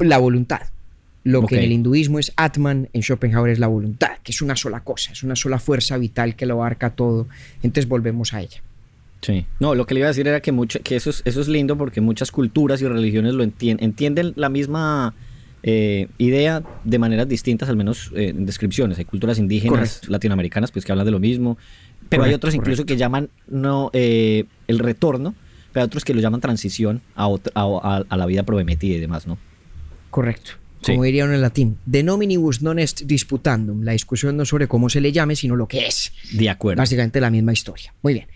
La 0.01 0.19
voluntad. 0.19 0.63
Lo 1.23 1.47
que 1.47 1.57
en 1.57 1.63
el 1.63 1.73
hinduismo 1.73 2.19
es 2.19 2.33
Atman, 2.35 2.89
en 2.93 3.03
Schopenhauer 3.03 3.53
es 3.53 3.61
la 3.61 3.69
voluntad, 3.69 4.19
que 4.25 4.33
es 4.33 4.43
una 4.43 4.57
sola 4.57 4.81
cosa, 4.81 5.13
es 5.13 5.23
una 5.23 5.37
sola 5.37 5.61
fuerza 5.61 5.99
vital 5.99 6.35
que 6.35 6.47
lo 6.47 6.55
abarca 6.55 6.91
todo. 6.91 7.29
Entonces 7.63 7.89
volvemos 7.89 8.35
a 8.35 8.41
ella. 8.41 8.61
Sí. 9.21 9.47
No, 9.61 9.77
lo 9.77 9.87
que 9.87 9.95
le 9.95 10.01
iba 10.01 10.09
a 10.09 10.11
decir 10.11 10.27
era 10.27 10.41
que, 10.41 10.51
mucho, 10.51 10.81
que 10.81 10.97
eso, 10.97 11.11
es, 11.11 11.23
eso 11.25 11.41
es 11.41 11.47
lindo 11.47 11.77
porque 11.79 12.01
muchas 12.01 12.33
culturas 12.33 12.83
y 12.83 12.89
religiones 12.89 13.35
lo 13.35 13.45
entienden, 13.45 13.85
entienden 13.85 14.33
la 14.35 14.49
misma 14.49 15.15
eh, 15.63 16.09
idea 16.19 16.63
de 16.85 16.99
maneras 16.99 17.29
distintas, 17.29 17.69
al 17.69 17.77
menos 17.77 18.11
eh, 18.15 18.29
en 18.29 18.47
descripciones. 18.47 18.99
Hay 18.99 19.05
culturas 19.05 19.39
indígenas 19.39 20.09
latinoamericanas 20.09 20.71
pues, 20.73 20.85
que 20.85 20.93
hablan 20.93 21.05
de 21.05 21.13
lo 21.13 21.21
mismo, 21.21 21.59
pero 22.09 22.25
hay 22.25 22.35
otros 22.35 22.55
incluso 22.55 22.87
que 22.87 22.97
llaman 22.97 23.31
no 23.49 23.91
eh, 23.93 24.45
el 24.67 24.79
retorno, 24.79 25.35
pero 25.73 25.83
hay 25.83 25.87
otros 25.87 26.05
que 26.05 26.15
lo 26.15 26.21
llaman 26.21 26.41
transición 26.41 27.03
a, 27.15 27.29
a, 27.55 28.17
la 28.17 28.27
vida 28.27 28.43
prometida 28.45 28.97
y 28.97 29.01
demás, 29.01 29.27
¿no? 29.27 29.39
Correcto 30.11 30.53
como 30.85 31.05
dirían 31.05 31.33
en 31.33 31.41
latín, 31.41 31.79
de 31.87 32.03
nominibus 32.03 32.63
non 32.63 32.79
est 32.79 33.03
disputandum. 33.03 33.83
La 33.83 33.93
discusión 33.93 34.37
no 34.37 34.45
sobre 34.45 34.69
cómo 34.69 34.89
se 34.89 35.01
le 35.01 35.13
llame, 35.13 35.35
sino 35.37 35.57
lo 35.57 35.67
que 35.67 35.87
es. 35.87 36.13
De 36.33 36.49
acuerdo. 36.49 36.81
Básicamente 36.81 37.21
la 37.21 37.31
misma 37.31 37.53
historia. 37.53 37.93
Muy 38.03 38.15
bien. 38.15 38.27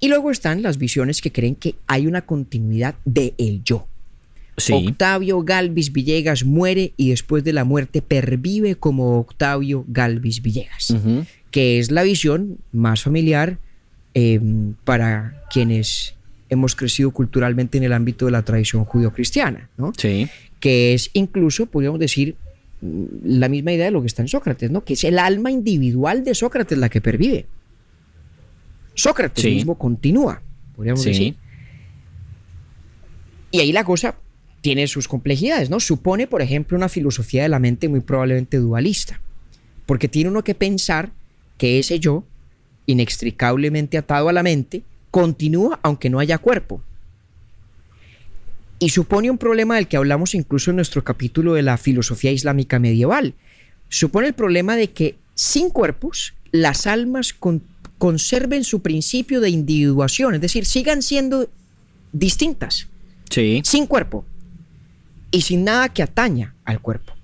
Y 0.00 0.08
luego 0.08 0.30
están 0.30 0.62
las 0.62 0.78
visiones 0.78 1.20
que 1.20 1.30
creen 1.30 1.54
que 1.54 1.76
hay 1.86 2.06
una 2.06 2.22
continuidad 2.22 2.96
de 3.04 3.34
el 3.38 3.62
yo. 3.62 3.86
Octavio 4.70 5.42
Galvis 5.42 5.92
Villegas 5.92 6.44
muere 6.44 6.92
y 6.96 7.10
después 7.10 7.42
de 7.42 7.52
la 7.52 7.64
muerte 7.64 8.02
pervive 8.02 8.76
como 8.76 9.18
Octavio 9.18 9.84
Galvis 9.88 10.42
Villegas, 10.42 10.94
que 11.50 11.78
es 11.78 11.90
la 11.90 12.02
visión 12.02 12.58
más 12.70 13.02
familiar 13.02 13.58
em, 14.14 14.74
para 14.84 15.42
quienes 15.50 16.14
hemos 16.50 16.76
crecido 16.76 17.12
culturalmente 17.12 17.78
en 17.78 17.84
el 17.84 17.94
ámbito 17.94 18.26
de 18.26 18.32
la 18.32 18.42
tradición 18.42 18.84
judio-cristiana, 18.84 19.70
¿no? 19.78 19.92
Sí 19.96 20.28
que 20.62 20.94
es 20.94 21.10
incluso, 21.12 21.66
podríamos 21.66 21.98
decir, 21.98 22.36
mm, 22.80 23.04
la 23.24 23.48
misma 23.48 23.72
idea 23.72 23.86
de 23.86 23.90
lo 23.90 24.00
que 24.00 24.06
está 24.06 24.22
en 24.22 24.28
Sócrates, 24.28 24.70
¿no? 24.70 24.84
Que 24.84 24.92
es 24.92 25.02
el 25.02 25.18
alma 25.18 25.50
individual 25.50 26.22
de 26.22 26.36
Sócrates 26.36 26.78
la 26.78 26.88
que 26.88 27.00
pervive. 27.00 27.46
Sócrates 28.94 29.44
mismo 29.44 29.76
continúa, 29.76 30.40
podríamos 30.76 31.04
decir. 31.04 31.34
Y 33.50 33.58
ahí 33.58 33.72
la 33.72 33.82
cosa 33.82 34.14
tiene 34.62 34.86
sus 34.86 35.06
complejidades, 35.06 35.68
¿no? 35.68 35.78
Supone, 35.80 36.26
por 36.26 36.40
ejemplo, 36.40 36.76
una 36.76 36.88
filosofía 36.88 37.42
de 37.42 37.50
la 37.50 37.58
mente 37.58 37.88
muy 37.88 38.00
probablemente 38.00 38.56
dualista, 38.56 39.20
porque 39.84 40.08
tiene 40.08 40.30
uno 40.30 40.42
que 40.42 40.54
pensar 40.54 41.10
que 41.58 41.78
ese 41.78 42.00
yo, 42.00 42.24
inextricablemente 42.86 43.98
atado 43.98 44.28
a 44.28 44.32
la 44.32 44.42
mente, 44.42 44.82
continúa 45.10 45.78
aunque 45.82 46.08
no 46.08 46.18
haya 46.18 46.38
cuerpo 46.38 46.80
y 48.82 48.88
supone 48.88 49.30
un 49.30 49.38
problema 49.38 49.76
del 49.76 49.86
que 49.86 49.96
hablamos 49.96 50.34
incluso 50.34 50.70
en 50.70 50.76
nuestro 50.76 51.04
capítulo 51.04 51.54
de 51.54 51.62
la 51.62 51.76
filosofía 51.76 52.32
islámica 52.32 52.80
medieval. 52.80 53.34
Supone 53.88 54.26
el 54.26 54.32
problema 54.32 54.74
de 54.74 54.90
que 54.90 55.14
sin 55.36 55.70
cuerpos 55.70 56.34
las 56.50 56.88
almas 56.88 57.32
conserven 57.98 58.64
su 58.64 58.82
principio 58.82 59.40
de 59.40 59.50
individuación, 59.50 60.34
es 60.34 60.40
decir, 60.40 60.66
sigan 60.66 61.00
siendo 61.00 61.48
distintas. 62.12 62.88
Sí. 63.30 63.62
Sin 63.64 63.86
cuerpo 63.86 64.24
y 65.32 65.40
sin 65.40 65.64
nada 65.64 65.88
que 65.88 66.04
ataña 66.04 66.54
al 66.64 66.80
cuerpo. 66.80 67.14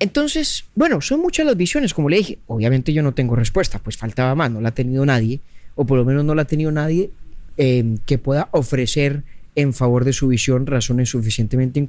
Entonces, 0.00 0.64
bueno, 0.74 1.00
son 1.00 1.20
muchas 1.20 1.46
las 1.46 1.56
visiones, 1.56 1.94
como 1.94 2.08
le 2.08 2.16
dije. 2.16 2.38
Obviamente 2.48 2.92
yo 2.92 3.02
no 3.02 3.14
tengo 3.14 3.36
respuesta, 3.36 3.78
pues 3.78 3.96
faltaba 3.96 4.34
más, 4.34 4.50
no 4.50 4.60
la 4.60 4.70
ha 4.70 4.74
tenido 4.74 5.06
nadie, 5.06 5.40
o 5.76 5.86
por 5.86 5.98
lo 5.98 6.04
menos 6.04 6.24
no 6.24 6.34
la 6.34 6.42
ha 6.42 6.46
tenido 6.46 6.72
nadie 6.72 7.10
eh, 7.56 7.98
que 8.04 8.18
pueda 8.18 8.48
ofrecer 8.50 9.22
en 9.56 9.72
favor 9.72 10.04
de 10.04 10.12
su 10.12 10.28
visión 10.28 10.66
razones 10.66 11.10
suficientemente 11.10 11.86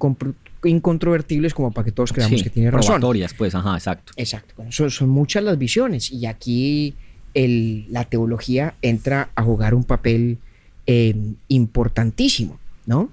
incontrovertibles 0.63 1.53
como 1.53 1.71
para 1.71 1.85
que 1.85 1.91
todos 1.91 2.13
creamos 2.13 2.43
que 2.43 2.49
tiene 2.49 2.69
razón. 2.69 3.01
pues, 3.33 3.55
ajá, 3.55 3.73
exacto. 3.73 4.13
Exacto. 4.17 4.53
son, 4.69 5.09
muchas 5.09 5.43
las 5.43 5.57
visiones 5.57 6.11
y 6.11 6.27
aquí 6.27 6.93
la 7.33 8.05
teología 8.05 8.75
entra 8.81 9.29
a 9.35 9.43
jugar 9.43 9.73
un 9.73 9.83
papel 9.83 10.37
em, 10.85 11.35
importantísimo, 11.47 12.59
¿no? 12.85 13.09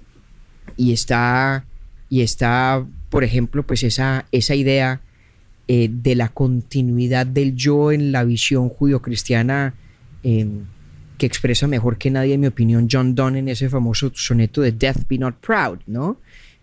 Y 0.77 0.93
está, 0.93 1.65
y 2.13 2.21
está, 2.21 2.85
por 3.09 3.23
ejemplo, 3.23 3.63
pues 3.63 3.81
esa, 3.81 4.27
esa 4.31 4.53
idea 4.53 5.01
eh, 5.67 5.89
de 5.91 6.13
la 6.13 6.29
continuidad 6.29 7.25
del 7.25 7.55
yo 7.55 7.91
en 7.91 8.11
la 8.11 8.23
visión 8.23 8.69
judio-cristiana 8.69 9.73
em, 10.21 10.59
que 11.17 11.25
expresa 11.25 11.65
mejor 11.65 11.97
que 11.97 12.11
nadie, 12.11 12.35
en 12.35 12.41
mi 12.41 12.45
opinión, 12.45 12.87
John 12.91 13.15
Donne 13.15 13.39
en 13.39 13.47
ese 13.49 13.67
famoso 13.67 14.11
soneto 14.13 14.61
de 14.61 14.73
Death 14.73 15.07
Be 15.09 15.17
Not 15.17 15.37
Proud, 15.37 15.79
¿no? 15.87 16.17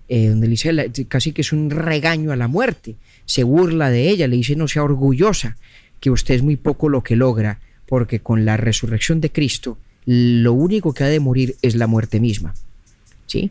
Eh, 0.09 0.28
donde 0.28 0.46
le 0.46 0.51
dice 0.53 1.07
casi 1.09 1.32
que 1.32 1.40
es 1.40 1.53
un 1.53 1.68
regaño 1.68 2.30
a 2.30 2.36
la 2.36 2.46
muerte, 2.46 2.94
se 3.24 3.42
burla 3.42 3.90
de 3.90 4.09
ella, 4.09 4.28
le 4.28 4.36
dice 4.36 4.55
no 4.55 4.68
sea 4.68 4.84
orgullosa, 4.84 5.57
que 5.98 6.12
usted 6.12 6.36
es 6.36 6.42
muy 6.44 6.55
poco 6.55 6.88
lo 6.88 7.03
que 7.03 7.16
logra, 7.16 7.59
porque 7.86 8.20
con 8.20 8.44
la 8.44 8.57
resurrección 8.57 9.20
de 9.20 9.32
Cristo, 9.32 9.78
lo 10.07 10.53
único 10.53 10.94
que 10.94 11.03
ha 11.03 11.09
de 11.09 11.18
morir 11.18 11.57
es 11.61 11.74
la 11.74 11.88
muerte 11.88 12.20
misma. 12.20 12.55
¿Sí? 13.26 13.51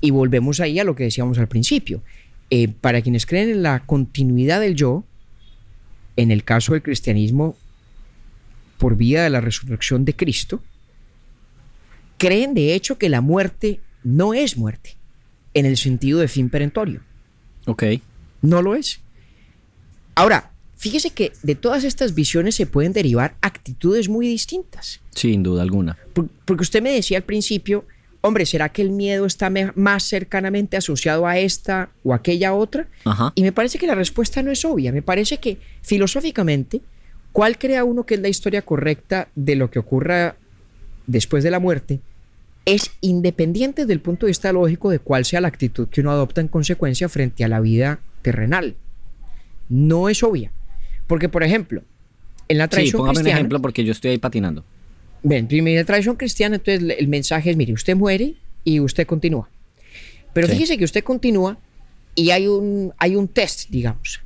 Y 0.00 0.10
volvemos 0.10 0.60
ahí 0.60 0.78
a 0.78 0.84
lo 0.84 0.94
que 0.94 1.04
decíamos 1.04 1.38
al 1.38 1.48
principio. 1.48 2.02
Eh, 2.50 2.68
para 2.68 3.02
quienes 3.02 3.26
creen 3.26 3.50
en 3.50 3.62
la 3.62 3.80
continuidad 3.80 4.60
del 4.60 4.74
yo, 4.74 5.04
en 6.16 6.30
el 6.30 6.44
caso 6.44 6.72
del 6.72 6.82
cristianismo, 6.82 7.56
por 8.78 8.96
vía 8.96 9.22
de 9.22 9.30
la 9.30 9.40
resurrección 9.40 10.04
de 10.04 10.16
Cristo, 10.16 10.62
creen 12.16 12.54
de 12.54 12.74
hecho 12.74 12.96
que 12.98 13.08
la 13.08 13.20
muerte 13.20 13.80
no 14.02 14.34
es 14.34 14.56
muerte, 14.56 14.96
en 15.54 15.66
el 15.66 15.76
sentido 15.76 16.20
de 16.20 16.28
fin 16.28 16.48
perentorio. 16.48 17.02
Ok. 17.66 17.84
No 18.40 18.62
lo 18.62 18.74
es. 18.74 19.00
Ahora, 20.14 20.52
fíjese 20.76 21.10
que 21.10 21.32
de 21.42 21.54
todas 21.54 21.84
estas 21.84 22.14
visiones 22.14 22.54
se 22.54 22.66
pueden 22.66 22.92
derivar 22.92 23.36
actitudes 23.40 24.08
muy 24.08 24.26
distintas. 24.26 25.00
Sin 25.14 25.42
duda 25.42 25.62
alguna. 25.62 25.98
porque 26.44 26.62
usted 26.62 26.82
me 26.82 26.92
decía 26.92 27.18
al 27.18 27.24
principio, 27.24 27.84
hombre, 28.20 28.46
¿será 28.46 28.68
que 28.68 28.82
el 28.82 28.90
miedo 28.90 29.26
está 29.26 29.50
más 29.74 30.02
cercanamente 30.04 30.76
asociado 30.76 31.26
a 31.26 31.38
esta 31.38 31.90
o 32.04 32.14
aquella 32.14 32.54
otra? 32.54 32.88
Y 33.34 33.42
me 33.42 33.52
parece 33.52 33.78
que 33.78 33.86
la 33.86 33.94
respuesta 33.94 34.42
no 34.42 34.50
es 34.50 34.64
obvia. 34.64 34.92
Me 34.92 35.02
parece 35.02 35.38
que 35.38 35.58
filosóficamente 35.82 36.80
¿Cuál 37.32 37.58
crea 37.58 37.84
uno 37.84 38.04
que 38.04 38.14
es 38.14 38.20
la 38.20 38.28
historia 38.28 38.62
correcta 38.62 39.28
de 39.34 39.54
lo 39.56 39.70
que 39.70 39.78
ocurra 39.78 40.36
después 41.06 41.44
de 41.44 41.50
la 41.50 41.60
muerte? 41.60 42.00
Es 42.64 42.90
independiente 43.00 43.86
del 43.86 44.00
punto 44.00 44.26
de 44.26 44.30
vista 44.30 44.52
lógico 44.52 44.90
de 44.90 44.98
cuál 44.98 45.24
sea 45.24 45.40
la 45.40 45.48
actitud 45.48 45.88
que 45.88 46.00
uno 46.00 46.10
adopta 46.10 46.40
en 46.40 46.48
consecuencia 46.48 47.08
frente 47.08 47.44
a 47.44 47.48
la 47.48 47.60
vida 47.60 48.00
terrenal. 48.22 48.74
No 49.68 50.08
es 50.08 50.22
obvia. 50.22 50.50
Porque, 51.06 51.28
por 51.28 51.42
ejemplo, 51.42 51.82
en 52.48 52.58
la 52.58 52.68
tradición 52.68 52.90
sí, 52.90 52.96
póngame 52.96 53.14
cristiana... 53.14 53.36
un 53.36 53.38
ejemplo 53.38 53.62
porque 53.62 53.84
yo 53.84 53.92
estoy 53.92 54.10
ahí 54.10 54.18
patinando. 54.18 54.64
Ven, 55.22 55.48
en 55.50 55.76
la 55.76 55.84
tradición 55.84 56.16
cristiana, 56.16 56.56
entonces 56.56 56.96
el 56.98 57.08
mensaje 57.08 57.50
es, 57.50 57.56
mire, 57.56 57.72
usted 57.72 57.96
muere 57.96 58.34
y 58.64 58.80
usted 58.80 59.06
continúa. 59.06 59.48
Pero 60.32 60.46
fíjese 60.46 60.78
que 60.78 60.84
usted 60.84 61.02
continúa 61.02 61.58
y 62.14 62.30
hay 62.30 62.46
un, 62.46 62.92
hay 62.98 63.16
un 63.16 63.28
test, 63.28 63.70
digamos. 63.70 64.20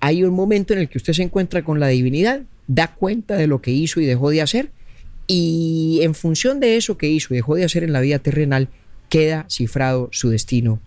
Hay 0.00 0.24
un 0.24 0.34
momento 0.34 0.72
en 0.72 0.80
el 0.80 0.88
que 0.88 0.98
usted 0.98 1.12
se 1.12 1.22
encuentra 1.22 1.62
con 1.62 1.78
la 1.78 1.88
divinidad, 1.88 2.42
da 2.66 2.88
cuenta 2.88 3.36
de 3.36 3.46
lo 3.46 3.62
que 3.62 3.70
hizo 3.70 4.00
y 4.00 4.06
dejó 4.06 4.30
de 4.30 4.42
hacer, 4.42 4.70
y 5.26 6.00
en 6.02 6.14
función 6.14 6.58
de 6.60 6.76
eso 6.76 6.98
que 6.98 7.08
hizo 7.08 7.32
y 7.32 7.36
dejó 7.36 7.54
de 7.54 7.64
hacer 7.64 7.84
en 7.84 7.92
la 7.92 8.00
vida 8.00 8.18
terrenal, 8.18 8.68
queda 9.08 9.46
cifrado 9.48 10.08
su 10.12 10.30
destino 10.30 10.80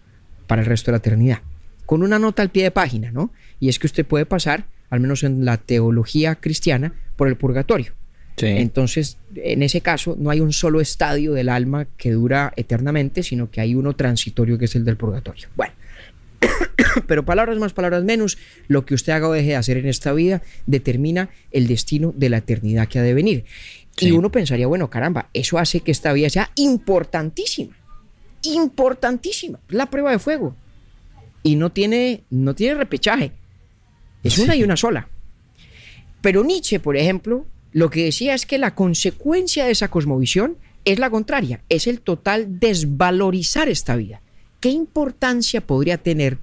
para 0.47 0.61
el 0.61 0.67
resto 0.67 0.87
de 0.87 0.93
la 0.93 0.97
eternidad. 0.97 1.39
Con 1.85 2.03
una 2.03 2.19
nota 2.19 2.41
al 2.41 2.49
pie 2.49 2.63
de 2.63 2.71
página, 2.71 3.11
¿no? 3.11 3.31
Y 3.59 3.69
es 3.69 3.79
que 3.79 3.87
usted 3.87 4.05
puede 4.05 4.25
pasar, 4.25 4.65
al 4.89 4.99
menos 4.99 5.23
en 5.23 5.45
la 5.45 5.57
teología 5.57 6.35
cristiana, 6.35 6.93
por 7.15 7.27
el 7.27 7.37
purgatorio. 7.37 7.93
Entonces, 8.37 9.17
en 9.35 9.63
ese 9.63 9.81
caso, 9.81 10.15
no 10.19 10.29
hay 10.29 10.41
un 10.41 10.51
solo 10.51 10.81
estadio 10.81 11.33
del 11.33 11.49
alma 11.49 11.87
que 11.97 12.11
dura 12.11 12.53
eternamente, 12.57 13.23
sino 13.23 13.49
que 13.49 13.61
hay 13.61 13.75
uno 13.75 13.95
transitorio 13.95 14.57
que 14.57 14.65
es 14.65 14.75
el 14.75 14.83
del 14.83 14.97
purgatorio. 14.97 15.47
Bueno, 15.55 15.73
pero 17.07 17.23
palabras 17.23 17.57
más, 17.57 17.73
palabras 17.73 18.03
menos, 18.03 18.37
lo 18.67 18.85
que 18.85 18.93
usted 18.93 19.13
haga 19.13 19.29
o 19.29 19.31
deje 19.31 19.49
de 19.49 19.55
hacer 19.55 19.77
en 19.77 19.87
esta 19.87 20.11
vida 20.13 20.41
determina 20.65 21.29
el 21.51 21.67
destino 21.67 22.13
de 22.15 22.29
la 22.29 22.37
eternidad 22.37 22.87
que 22.87 22.99
ha 22.99 23.03
de 23.03 23.13
venir. 23.13 23.45
Y 23.97 24.11
uno 24.11 24.29
pensaría, 24.29 24.67
bueno, 24.67 24.89
caramba, 24.89 25.29
eso 25.33 25.57
hace 25.57 25.79
que 25.79 25.91
esta 25.91 26.11
vida 26.11 26.29
sea 26.29 26.51
importantísima, 26.55 27.77
importantísima, 28.43 29.59
la 29.69 29.89
prueba 29.89 30.11
de 30.11 30.19
fuego. 30.19 30.55
Y 31.43 31.55
no 31.55 31.71
tiene, 31.71 32.23
no 32.29 32.55
tiene 32.55 32.75
repechaje, 32.75 33.31
es 34.23 34.37
una 34.37 34.55
y 34.55 34.63
una 34.63 34.75
sola. 34.75 35.07
Pero 36.21 36.43
Nietzsche, 36.43 36.79
por 36.79 36.97
ejemplo, 36.97 37.45
lo 37.75 37.89
que 37.89 38.05
decía 38.05 38.33
es 38.33 38.45
que 38.45 38.57
la 38.57 38.73
consecuencia 38.73 39.65
de 39.65 39.71
esa 39.71 39.89
cosmovisión 39.89 40.55
es 40.85 40.97
la 40.97 41.09
contraria, 41.09 41.59
es 41.67 41.87
el 41.87 41.99
total 41.99 42.57
desvalorizar 42.57 43.67
esta 43.67 43.97
vida. 43.97 44.21
¿Qué 44.61 44.69
importancia 44.69 45.59
podría 45.59 45.97
tener 45.97 46.37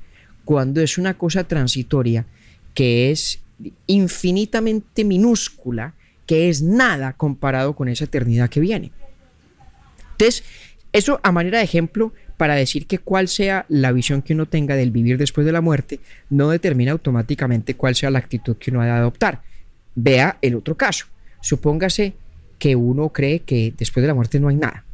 cuando 0.44 0.82
es 0.82 0.98
una 0.98 1.14
cosa 1.14 1.44
transitoria 1.44 2.26
que 2.74 3.10
es 3.10 3.40
infinitamente 3.86 5.04
minúscula, 5.04 5.94
que 6.26 6.50
es 6.50 6.60
nada 6.60 7.14
comparado 7.14 7.74
con 7.74 7.88
esa 7.88 8.04
eternidad 8.04 8.50
que 8.50 8.60
viene? 8.60 8.92
Entonces, 10.10 10.44
eso 10.92 11.18
a 11.22 11.32
manera 11.32 11.56
de 11.56 11.64
ejemplo 11.64 12.12
para 12.36 12.56
decir 12.56 12.86
que 12.86 12.98
cuál 12.98 13.26
sea 13.28 13.64
la 13.70 13.92
visión 13.92 14.20
que 14.20 14.34
uno 14.34 14.44
tenga 14.44 14.76
del 14.76 14.90
vivir 14.90 15.16
después 15.16 15.46
de 15.46 15.52
la 15.52 15.62
muerte 15.62 15.98
no 16.28 16.50
determina 16.50 16.92
automáticamente 16.92 17.74
cuál 17.74 17.94
sea 17.94 18.10
la 18.10 18.18
actitud 18.18 18.58
que 18.58 18.70
uno 18.70 18.82
ha 18.82 18.84
de 18.84 18.90
adoptar. 18.90 19.40
Vea 19.94 20.36
el 20.42 20.56
otro 20.56 20.76
caso. 20.76 21.06
Supóngase 21.42 22.14
que 22.58 22.76
uno 22.76 23.10
cree 23.10 23.40
que 23.40 23.74
después 23.76 24.02
de 24.02 24.08
la 24.08 24.14
muerte 24.14 24.40
no 24.40 24.48
hay 24.48 24.56
nada, 24.56 24.84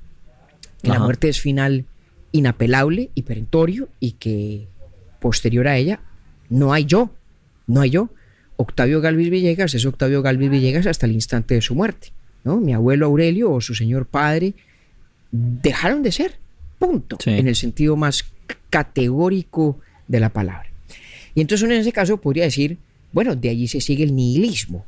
que 0.82 0.88
la 0.88 0.98
muerte 0.98 1.28
es 1.28 1.40
final 1.40 1.84
inapelable 2.32 3.10
y 3.14 3.22
perentorio 3.22 3.88
y 4.00 4.12
que 4.12 4.66
posterior 5.20 5.68
a 5.68 5.76
ella 5.76 6.00
no 6.50 6.72
hay 6.72 6.84
yo, 6.84 7.10
no 7.66 7.80
hay 7.80 7.90
yo. 7.90 8.10
Octavio 8.56 9.00
Galvis 9.00 9.30
Villegas 9.30 9.74
es 9.74 9.86
Octavio 9.86 10.22
Galvis 10.22 10.50
Villegas 10.50 10.86
hasta 10.86 11.06
el 11.06 11.12
instante 11.12 11.54
de 11.54 11.60
su 11.60 11.74
muerte. 11.74 12.08
¿no? 12.44 12.56
Mi 12.58 12.74
abuelo 12.74 13.06
Aurelio 13.06 13.52
o 13.52 13.60
su 13.60 13.74
señor 13.74 14.06
padre 14.06 14.54
dejaron 15.30 16.02
de 16.02 16.12
ser, 16.12 16.38
punto, 16.78 17.18
en 17.26 17.46
el 17.46 17.56
sentido 17.56 17.96
más 17.96 18.24
categórico 18.70 19.78
de 20.06 20.20
la 20.20 20.30
palabra. 20.30 20.70
Y 21.34 21.40
entonces 21.40 21.68
en 21.70 21.76
ese 21.76 21.92
caso 21.92 22.20
podría 22.20 22.44
decir, 22.44 22.78
bueno, 23.12 23.36
de 23.36 23.50
allí 23.50 23.68
se 23.68 23.80
sigue 23.80 24.04
el 24.04 24.14
nihilismo, 24.14 24.84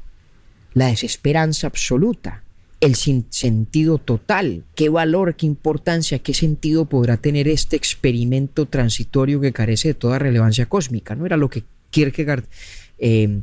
la 0.74 0.86
desesperanza 0.86 1.66
absoluta, 1.66 2.42
el 2.80 2.94
sinsentido 2.94 3.98
total, 3.98 4.64
qué 4.74 4.88
valor, 4.88 5.36
qué 5.36 5.46
importancia, 5.46 6.18
qué 6.20 6.32
sentido 6.32 6.86
podrá 6.86 7.18
tener 7.18 7.46
este 7.46 7.76
experimento 7.76 8.66
transitorio 8.66 9.40
que 9.40 9.52
carece 9.52 9.88
de 9.88 9.94
toda 9.94 10.18
relevancia 10.18 10.66
cósmica, 10.66 11.14
¿no? 11.14 11.26
Era 11.26 11.36
lo 11.36 11.50
que 11.50 11.64
Kierkegaard 11.90 12.44
eh, 12.98 13.42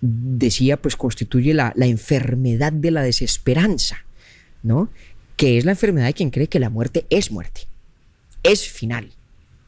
decía, 0.00 0.76
pues 0.76 0.94
constituye 0.94 1.54
la, 1.54 1.72
la, 1.74 1.86
enfermedad 1.86 2.72
de 2.72 2.92
la 2.92 3.02
desesperanza, 3.02 4.04
¿no? 4.62 4.90
Que 5.36 5.58
es 5.58 5.64
la 5.64 5.72
enfermedad 5.72 6.06
de 6.06 6.14
quien 6.14 6.30
cree 6.30 6.46
que 6.46 6.60
la 6.60 6.70
muerte 6.70 7.04
es 7.10 7.32
muerte, 7.32 7.62
es 8.44 8.68
final, 8.68 9.10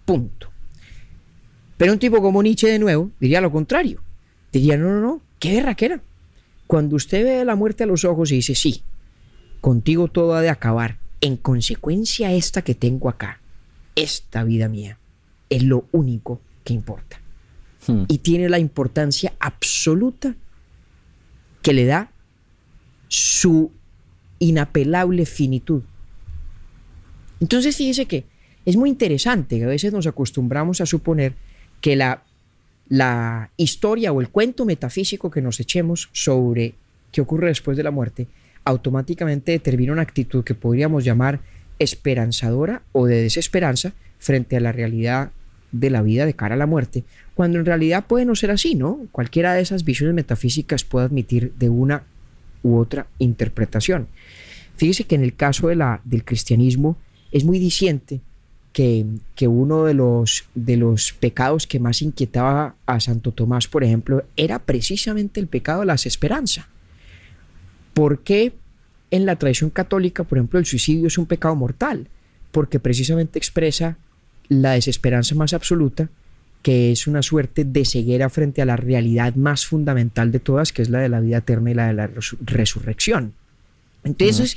punto. 0.04 0.50
Pero 1.76 1.92
un 1.92 1.98
tipo 1.98 2.20
como 2.20 2.42
Nietzsche 2.42 2.68
de 2.68 2.78
nuevo 2.78 3.10
diría 3.18 3.40
lo 3.40 3.50
contrario, 3.50 4.02
diría, 4.52 4.76
no, 4.76 4.90
no, 4.90 5.00
no, 5.00 5.22
qué 5.40 5.58
era 5.58 5.74
cuando 6.70 6.94
usted 6.94 7.24
ve 7.24 7.44
la 7.44 7.56
muerte 7.56 7.82
a 7.82 7.86
los 7.88 8.04
ojos 8.04 8.30
y 8.30 8.36
dice, 8.36 8.54
sí, 8.54 8.84
contigo 9.60 10.06
todo 10.06 10.36
ha 10.36 10.40
de 10.40 10.50
acabar, 10.50 10.98
en 11.20 11.36
consecuencia 11.36 12.32
esta 12.32 12.62
que 12.62 12.76
tengo 12.76 13.08
acá, 13.08 13.40
esta 13.96 14.44
vida 14.44 14.68
mía, 14.68 14.96
es 15.48 15.64
lo 15.64 15.86
único 15.90 16.40
que 16.62 16.72
importa. 16.72 17.20
Hmm. 17.88 18.04
Y 18.06 18.18
tiene 18.18 18.48
la 18.48 18.60
importancia 18.60 19.32
absoluta 19.40 20.36
que 21.60 21.72
le 21.72 21.86
da 21.86 22.12
su 23.08 23.72
inapelable 24.38 25.26
finitud. 25.26 25.82
Entonces 27.40 27.76
fíjese 27.76 28.06
que 28.06 28.26
es 28.64 28.76
muy 28.76 28.90
interesante 28.90 29.58
que 29.58 29.64
a 29.64 29.66
veces 29.66 29.92
nos 29.92 30.06
acostumbramos 30.06 30.80
a 30.80 30.86
suponer 30.86 31.34
que 31.80 31.96
la 31.96 32.22
la 32.90 33.50
historia 33.56 34.12
o 34.12 34.20
el 34.20 34.28
cuento 34.28 34.66
metafísico 34.66 35.30
que 35.30 35.40
nos 35.40 35.60
echemos 35.60 36.10
sobre 36.12 36.74
qué 37.12 37.20
ocurre 37.20 37.48
después 37.48 37.76
de 37.76 37.84
la 37.84 37.92
muerte 37.92 38.26
automáticamente 38.64 39.52
determina 39.52 39.92
una 39.92 40.02
actitud 40.02 40.44
que 40.44 40.54
podríamos 40.54 41.04
llamar 41.04 41.40
esperanzadora 41.78 42.82
o 42.92 43.06
de 43.06 43.22
desesperanza 43.22 43.92
frente 44.18 44.56
a 44.56 44.60
la 44.60 44.72
realidad 44.72 45.30
de 45.72 45.88
la 45.88 46.02
vida 46.02 46.26
de 46.26 46.34
cara 46.34 46.56
a 46.56 46.58
la 46.58 46.66
muerte, 46.66 47.04
cuando 47.34 47.58
en 47.58 47.64
realidad 47.64 48.06
puede 48.06 48.24
no 48.24 48.34
ser 48.34 48.50
así, 48.50 48.74
¿no? 48.74 49.00
Cualquiera 49.12 49.54
de 49.54 49.62
esas 49.62 49.84
visiones 49.84 50.14
metafísicas 50.14 50.84
puede 50.84 51.06
admitir 51.06 51.54
de 51.58 51.68
una 51.68 52.02
u 52.62 52.76
otra 52.76 53.06
interpretación. 53.18 54.08
Fíjese 54.76 55.04
que 55.04 55.14
en 55.14 55.22
el 55.22 55.36
caso 55.36 55.68
de 55.68 55.76
la, 55.76 56.00
del 56.04 56.24
cristianismo 56.24 56.96
es 57.30 57.44
muy 57.44 57.58
diciente 57.58 58.20
que, 58.72 59.04
uno 59.48 59.84
de 59.84 59.94
los, 59.94 60.44
de 60.54 60.76
los 60.76 61.12
pecados 61.12 61.66
que 61.66 61.80
más 61.80 62.02
inquietaba 62.02 62.76
a 62.86 63.00
Santo 63.00 63.32
Tomás, 63.32 63.66
por 63.66 63.82
ejemplo, 63.84 64.24
era 64.36 64.60
precisamente 64.60 65.40
el 65.40 65.48
pecado 65.48 65.80
de 65.80 65.86
la 65.86 65.94
desesperanza. 65.94 66.68
¿Por 67.94 68.20
qué 68.20 68.52
en 69.10 69.26
la 69.26 69.36
tradición 69.36 69.70
católica, 69.70 70.22
por 70.24 70.38
ejemplo, 70.38 70.58
el 70.58 70.66
suicidio 70.66 71.08
es 71.08 71.18
un 71.18 71.26
pecado 71.26 71.56
mortal? 71.56 72.06
Porque 72.52 72.78
precisamente 72.78 73.38
expresa 73.38 73.96
la 74.48 74.72
desesperanza 74.72 75.34
más 75.34 75.52
absoluta, 75.52 76.08
que 76.62 76.92
es 76.92 77.06
una 77.06 77.22
suerte 77.22 77.64
de 77.64 77.84
ceguera 77.84 78.28
frente 78.28 78.62
a 78.62 78.66
la 78.66 78.76
realidad 78.76 79.34
más 79.34 79.66
fundamental 79.66 80.30
de 80.30 80.40
todas, 80.40 80.72
que 80.72 80.82
es 80.82 80.90
la 80.90 81.00
de 81.00 81.08
la 81.08 81.20
vida 81.20 81.38
eterna 81.38 81.70
y 81.70 81.74
la 81.74 81.88
de 81.88 81.94
la 81.94 82.10
resurrección. 82.42 83.32
Entonces, 84.04 84.56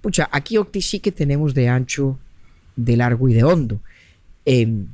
pucha, 0.00 0.28
aquí 0.32 0.56
Octi 0.56 0.82
sí 0.82 1.00
que 1.00 1.12
tenemos 1.12 1.54
de 1.54 1.68
ancho 1.68 2.18
de 2.76 2.96
largo 2.96 3.28
y 3.28 3.34
de 3.34 3.44
hondo. 3.44 3.80
Em, 4.44 4.86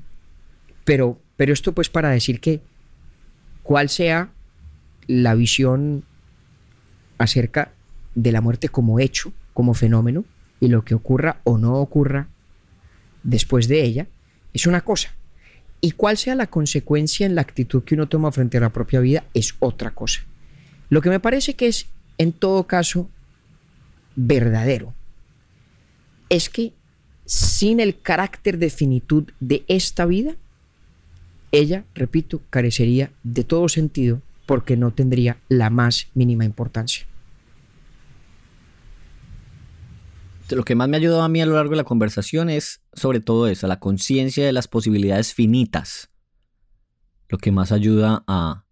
pero, 0.84 1.18
pero 1.36 1.52
esto 1.52 1.72
pues 1.72 1.88
para 1.88 2.10
decir 2.10 2.40
que 2.40 2.60
cuál 3.62 3.88
sea 3.88 4.30
la 5.06 5.34
visión 5.34 6.04
acerca 7.18 7.72
de 8.14 8.32
la 8.32 8.40
muerte 8.40 8.68
como 8.68 8.98
hecho, 8.98 9.32
como 9.54 9.74
fenómeno, 9.74 10.24
y 10.60 10.68
lo 10.68 10.84
que 10.84 10.94
ocurra 10.94 11.40
o 11.44 11.58
no 11.58 11.76
ocurra 11.76 12.28
después 13.22 13.68
de 13.68 13.82
ella, 13.82 14.06
es 14.52 14.66
una 14.66 14.82
cosa. 14.82 15.14
Y 15.80 15.92
cuál 15.92 16.16
sea 16.16 16.34
la 16.34 16.48
consecuencia 16.48 17.26
en 17.26 17.34
la 17.34 17.40
actitud 17.40 17.82
que 17.84 17.94
uno 17.94 18.08
toma 18.08 18.32
frente 18.32 18.58
a 18.58 18.60
la 18.60 18.70
propia 18.70 19.00
vida 19.00 19.24
es 19.32 19.54
otra 19.60 19.92
cosa. 19.92 20.22
Lo 20.90 21.00
que 21.00 21.10
me 21.10 21.20
parece 21.20 21.54
que 21.54 21.68
es, 21.68 21.86
en 22.18 22.32
todo 22.32 22.66
caso, 22.66 23.08
verdadero, 24.16 24.92
es 26.28 26.50
que 26.50 26.74
sin 27.30 27.78
el 27.78 28.00
carácter 28.00 28.58
de 28.58 28.70
finitud 28.70 29.30
de 29.38 29.64
esta 29.68 30.04
vida, 30.04 30.34
ella, 31.52 31.84
repito, 31.94 32.40
carecería 32.50 33.12
de 33.22 33.44
todo 33.44 33.68
sentido 33.68 34.20
porque 34.46 34.76
no 34.76 34.90
tendría 34.92 35.38
la 35.48 35.70
más 35.70 36.08
mínima 36.14 36.44
importancia. 36.44 37.06
Lo 40.50 40.64
que 40.64 40.74
más 40.74 40.88
me 40.88 40.96
ha 40.96 40.98
ayudado 40.98 41.22
a 41.22 41.28
mí 41.28 41.40
a 41.40 41.46
lo 41.46 41.54
largo 41.54 41.70
de 41.70 41.76
la 41.76 41.84
conversación 41.84 42.50
es 42.50 42.82
sobre 42.94 43.20
todo 43.20 43.46
eso, 43.46 43.68
la 43.68 43.78
conciencia 43.78 44.44
de 44.44 44.52
las 44.52 44.66
posibilidades 44.66 45.32
finitas. 45.32 46.10
Lo 47.28 47.38
que 47.38 47.52
más 47.52 47.70
ayuda 47.70 48.24
a 48.26 48.64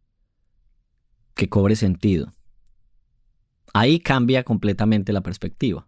que 1.35 1.49
cobre 1.49 1.77
sentido. 1.77 2.35
Ahí 3.73 4.01
cambia 4.01 4.43
completamente 4.43 5.13
la 5.13 5.21
perspectiva. 5.21 5.87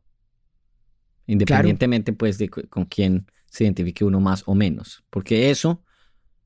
Independientemente, 1.31 2.13
pues, 2.13 2.39
de 2.39 2.49
con 2.49 2.85
quién 2.87 3.27
se 3.49 3.65
identifique 3.65 4.05
uno 4.05 4.19
más 4.19 4.43
o 4.47 4.55
menos. 4.55 5.05
Porque 5.11 5.51
eso 5.51 5.83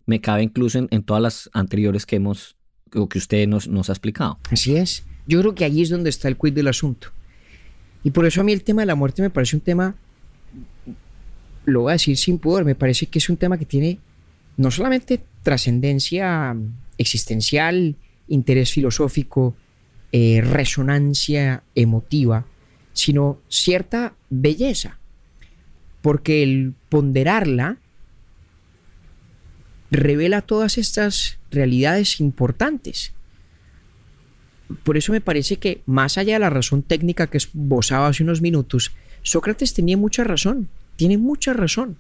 me 0.05 0.21
cabe 0.21 0.43
incluso 0.43 0.87
en, 0.91 1.03
todas 1.03 1.23
las 1.23 1.51
anteriores 1.55 2.05
que 2.05 2.17
hemos, 2.17 2.57
o 2.95 3.09
que 3.09 3.19
usted 3.19 3.49
nos, 3.49 3.67
nos 3.67 3.89
ha 3.89 3.93
explicado. 3.93 4.39
Así 4.51 4.77
es. 4.77 5.05
Yo 5.27 5.41
creo 5.41 5.55
que 5.55 5.65
allí 5.65 5.83
es 5.83 5.89
donde 5.89 6.11
está 6.11 6.29
el 6.29 6.37
quid 6.37 6.53
del 6.53 6.69
asunto. 6.69 7.09
Y 8.03 8.11
por 8.11 8.27
eso 8.27 8.43
a 8.43 8.45
mí 8.45 8.53
el 8.53 8.63
tema 8.63 8.83
de 8.83 8.87
la 8.87 8.95
muerte 8.95 9.23
me 9.23 9.31
parece 9.31 9.57
un 9.57 9.63
tema, 9.63 9.95
lo 11.65 11.83
voy 11.83 11.91
a 11.91 11.93
decir 11.95 12.19
sin 12.19 12.39
pudor, 12.39 12.67
me 12.67 12.75
parece 12.75 13.07
que 13.07 13.19
es 13.19 13.31
un 13.31 13.39
tema 13.39 13.57
que 13.57 13.65
tiene 13.65 13.99
no 14.59 14.71
solamente 14.71 15.25
trascendencia 15.43 16.55
existencial, 16.99 17.97
interés 18.29 18.71
filosófico, 18.71 19.57
eh, 20.13 20.43
resonancia 20.43 21.63
emotiva, 21.75 22.47
sino 22.95 23.41
cierta 23.49 24.15
belleza, 24.31 24.99
porque 26.01 26.43
el 26.43 26.75
ponderarla 26.89 27.77
revela 29.91 30.43
todas 30.43 30.79
estas 30.79 31.39
realidades 31.51 32.21
importantes. 32.21 33.13
Por 34.83 34.97
eso 34.97 35.13
me 35.13 35.21
parece 35.21 35.59
que, 35.59 35.83
más 35.87 36.17
allá 36.17 36.35
de 36.35 36.41
la 36.41 36.51
razón 36.51 36.83
técnica 36.83 37.27
que 37.27 37.37
esbozaba 37.37 38.09
hace 38.09 38.23
unos 38.23 38.41
minutos, 38.41 38.93
Sócrates 39.23 39.75
tenía 39.75 39.97
mucha 39.97 40.25
razón, 40.25 40.69
tiene 40.97 41.19
mucha 41.19 41.53
razón. 41.53 41.97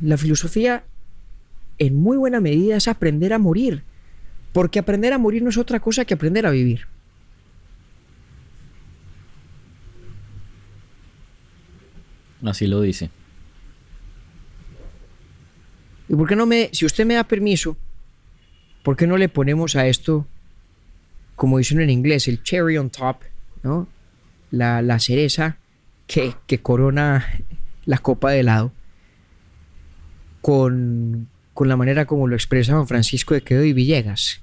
La 0.00 0.16
filosofía, 0.16 0.84
en 1.78 1.96
muy 1.96 2.16
buena 2.16 2.40
medida, 2.40 2.76
es 2.76 2.88
aprender 2.88 3.32
a 3.32 3.38
morir, 3.38 3.82
porque 4.52 4.78
aprender 4.78 5.12
a 5.12 5.18
morir 5.18 5.42
no 5.42 5.50
es 5.50 5.58
otra 5.58 5.80
cosa 5.80 6.04
que 6.04 6.14
aprender 6.14 6.46
a 6.46 6.50
vivir. 6.50 6.86
Así 12.42 12.66
lo 12.66 12.80
dice. 12.80 13.10
¿Y 16.08 16.14
por 16.14 16.28
qué 16.28 16.36
no 16.36 16.46
me, 16.46 16.70
si 16.72 16.84
usted 16.86 17.06
me 17.06 17.14
da 17.14 17.24
permiso, 17.24 17.76
por 18.82 18.96
qué 18.96 19.06
no 19.06 19.16
le 19.16 19.28
ponemos 19.28 19.76
a 19.76 19.86
esto, 19.86 20.26
como 21.36 21.58
dicen 21.58 21.80
en 21.80 21.90
inglés, 21.90 22.26
el 22.28 22.42
cherry 22.42 22.76
on 22.78 22.90
top, 22.90 23.18
¿no? 23.62 23.86
La, 24.50 24.98
cereza 24.98 25.58
que, 26.08 26.34
que, 26.48 26.60
corona 26.60 27.24
la 27.84 27.98
copa 27.98 28.32
de 28.32 28.40
helado, 28.40 28.72
con, 30.40 31.28
con 31.54 31.68
la 31.68 31.76
manera 31.76 32.06
como 32.06 32.26
lo 32.26 32.34
expresa 32.34 32.74
Don 32.74 32.88
Francisco 32.88 33.34
de 33.34 33.42
Quedo 33.42 33.62
y 33.64 33.72
Villegas, 33.72 34.40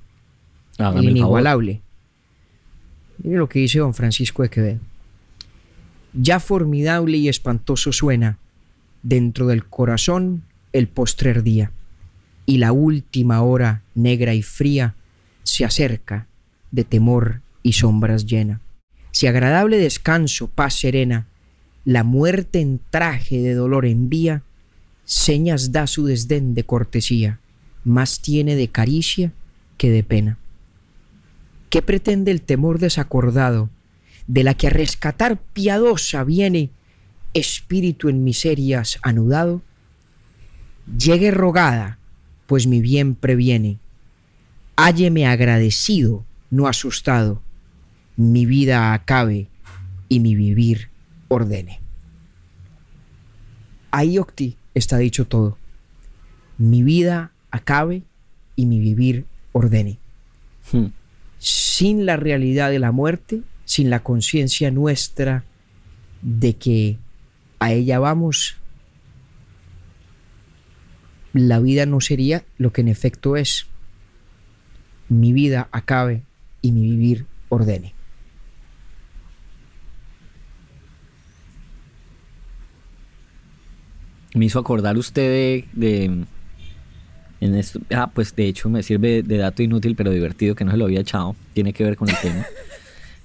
el 0.78 1.10
inigualable. 1.10 1.82
Mire 3.18 3.38
lo 3.38 3.50
que 3.50 3.60
dice 3.60 3.80
Don 3.80 3.94
Francisco 3.94 4.44
de 4.44 4.50
Quevedo. 4.50 4.80
Ya 6.20 6.40
formidable 6.40 7.18
y 7.18 7.30
espantoso 7.30 7.94
suena 7.94 8.40
dentro 9.04 9.46
del 9.46 9.66
corazón 9.66 10.44
el 10.74 10.88
postrer 10.88 11.44
día, 11.44 11.72
y 12.48 12.58
la 12.58 12.72
última 12.72 13.44
hora 13.44 13.84
negra 13.94 14.34
y 14.34 14.42
fría 14.42 14.96
se 15.44 15.64
acerca 15.64 16.28
de 16.72 16.84
temor 16.84 17.42
y 17.62 17.74
sombras 17.74 18.26
llena. 18.26 18.62
Si 19.12 19.28
agradable 19.28 19.78
descanso, 19.78 20.48
paz 20.48 20.80
serena, 20.80 21.28
la 21.86 22.04
muerte 22.04 22.62
en 22.62 22.80
traje 22.90 23.38
de 23.38 23.54
dolor 23.54 23.86
envía, 23.86 24.42
señas 25.06 25.72
da 25.72 25.86
su 25.86 26.06
desdén 26.06 26.56
de 26.56 26.64
cortesía, 26.64 27.40
más 27.84 28.22
tiene 28.22 28.56
de 28.56 28.70
caricia 28.70 29.34
que 29.78 29.92
de 29.92 30.04
pena. 30.04 30.40
¿Qué 31.70 31.84
pretende 31.84 32.32
el 32.32 32.42
temor 32.42 32.80
desacordado, 32.80 33.70
de 34.28 34.44
la 34.44 34.54
que 34.54 34.68
a 34.68 34.72
rescatar 34.72 35.38
piadosa 35.38 36.24
viene 36.24 36.70
espíritu 37.34 38.10
en 38.10 38.24
miserias 38.24 39.00
anudado? 39.02 39.62
Llegue 40.98 41.32
rogada, 41.32 41.98
pues 42.46 42.68
mi 42.68 42.82
bien 42.82 43.16
previene. 43.16 43.80
Hálleme 44.76 45.26
agradecido, 45.26 46.26
no 46.50 46.68
asustado. 46.68 47.42
Mi 48.16 48.46
vida 48.46 48.94
acabe 48.94 49.48
y 50.10 50.20
mi 50.20 50.36
vivir 50.36 50.90
ordene. 51.28 51.82
Ahí, 53.92 54.18
Octi, 54.18 54.58
está 54.74 54.98
dicho 54.98 55.26
todo. 55.26 55.58
Mi 56.58 56.84
vida 56.84 57.32
acabe 57.52 58.04
y 58.56 58.66
mi 58.66 58.80
vivir 58.80 59.26
ordene. 59.52 60.00
Hmm. 60.72 60.88
Sin 61.40 62.06
la 62.06 62.18
realidad 62.18 62.70
de 62.70 62.80
la 62.80 62.92
muerte, 62.92 63.42
sin 63.68 63.90
la 63.90 64.00
conciencia 64.00 64.72
nuestra 64.72 65.44
de 66.22 66.56
que 66.56 66.98
a 67.60 67.74
ella 67.74 68.00
vamos, 68.00 68.56
la 71.34 71.60
vida 71.60 71.86
no 71.86 72.00
sería 72.00 72.46
lo 72.58 72.72
que 72.72 72.82
en 72.82 72.88
efecto 72.88 73.36
es. 73.36 73.68
Mi 75.10 75.34
vida 75.34 75.68
acabe 75.74 76.24
y 76.62 76.72
mi 76.72 76.82
vivir 76.82 77.26
ordene. 77.50 77.94
Me 84.34 84.46
hizo 84.46 84.60
acordar 84.60 84.98
usted 84.98 85.66
de, 85.74 86.26
en 87.42 87.56
esto, 87.56 87.82
ah, 87.94 88.12
pues 88.14 88.34
de 88.34 88.48
hecho 88.48 88.70
me 88.70 88.82
sirve 88.82 89.24
de 89.24 89.38
dato 89.38 89.62
inútil 89.62 89.96
pero 89.96 90.12
divertido 90.12 90.56
que 90.56 90.64
no 90.64 90.72
se 90.72 90.78
lo 90.78 90.86
había 90.86 91.02
echado. 91.02 91.36
Tiene 91.54 91.74
que 91.74 91.84
ver 91.84 91.98
con 91.98 92.10
el 92.10 92.16
tema. 92.22 92.46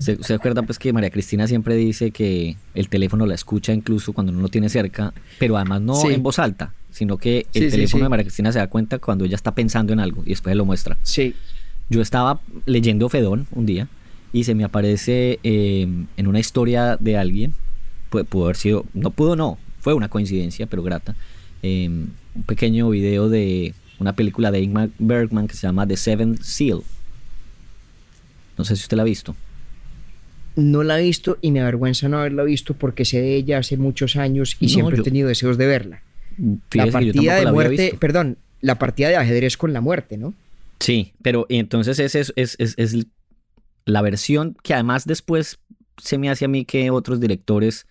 ¿Se, 0.02 0.34
acuerda 0.34 0.62
pues 0.62 0.78
que 0.78 0.92
María 0.92 1.10
Cristina 1.10 1.46
siempre 1.46 1.76
dice 1.76 2.10
que 2.10 2.56
el 2.74 2.88
teléfono 2.88 3.24
la 3.26 3.34
escucha 3.34 3.72
incluso 3.72 4.12
cuando 4.12 4.32
no 4.32 4.40
lo 4.40 4.48
tiene 4.48 4.68
cerca, 4.68 5.14
pero 5.38 5.56
además 5.56 5.80
no 5.80 6.10
en 6.10 6.22
voz 6.22 6.38
alta, 6.38 6.74
sino 6.90 7.16
que 7.18 7.46
el 7.54 7.70
teléfono 7.70 8.04
de 8.04 8.08
María 8.08 8.24
Cristina 8.24 8.52
se 8.52 8.58
da 8.58 8.66
cuenta 8.66 8.98
cuando 8.98 9.24
ella 9.24 9.36
está 9.36 9.54
pensando 9.54 9.92
en 9.92 10.00
algo 10.00 10.22
y 10.26 10.30
después 10.30 10.56
lo 10.56 10.64
muestra. 10.64 10.96
Sí. 11.02 11.34
Yo 11.88 12.00
estaba 12.00 12.40
leyendo 12.66 13.08
Fedón 13.08 13.46
un 13.52 13.66
día 13.66 13.88
y 14.32 14.44
se 14.44 14.54
me 14.54 14.64
aparece 14.64 15.38
eh, 15.42 15.86
en 16.16 16.26
una 16.26 16.40
historia 16.40 16.96
de 16.98 17.16
alguien, 17.16 17.54
pudo, 18.08 18.44
haber 18.44 18.56
sido, 18.56 18.84
no 18.94 19.10
pudo 19.10 19.36
no, 19.36 19.58
fue 19.80 19.94
una 19.94 20.08
coincidencia, 20.08 20.66
pero 20.66 20.82
grata, 20.82 21.14
eh, 21.62 21.88
un 21.88 22.42
pequeño 22.44 22.88
video 22.90 23.28
de 23.28 23.74
una 23.98 24.14
película 24.14 24.50
de 24.50 24.60
Ingmar 24.60 24.90
Bergman 24.98 25.46
que 25.46 25.54
se 25.54 25.66
llama 25.66 25.86
The 25.86 25.96
Seventh 25.96 26.42
Seal. 26.42 26.80
No 28.58 28.64
sé 28.64 28.76
si 28.76 28.82
usted 28.82 28.96
la 28.96 29.02
ha 29.02 29.06
visto. 29.06 29.36
No 30.56 30.82
la 30.82 31.00
he 31.00 31.02
visto 31.02 31.38
y 31.40 31.50
me 31.50 31.60
avergüenza 31.60 32.08
no 32.08 32.18
haberla 32.18 32.42
visto 32.42 32.74
porque 32.74 33.04
sé 33.04 33.20
de 33.20 33.36
ella 33.36 33.58
hace 33.58 33.76
muchos 33.76 34.16
años 34.16 34.56
y 34.60 34.68
siempre 34.68 34.98
he 34.98 35.02
tenido 35.02 35.28
deseos 35.28 35.56
de 35.58 35.66
verla. 35.66 36.02
la 36.72 36.86
partida 36.86 37.36
de 37.36 37.50
muerte, 37.50 37.96
perdón, 37.98 38.36
la 38.60 38.78
partida 38.78 39.08
de 39.08 39.16
ajedrez 39.16 39.56
con 39.56 39.72
la 39.72 39.80
muerte, 39.80 40.16
¿no? 40.16 40.34
Sí, 40.80 41.12
pero 41.22 41.46
entonces 41.48 41.98
es, 41.98 42.14
es, 42.14 42.32
es, 42.36 42.56
es, 42.58 43.06
la 43.84 44.02
versión 44.02 44.56
que 44.62 44.74
además 44.74 45.06
después 45.06 45.58
se 45.96 46.18
me 46.18 46.28
hace 46.28 46.44
a 46.44 46.48
mí 46.48 46.64
que 46.64 46.90
otros 46.90 47.20
directores 47.20 47.86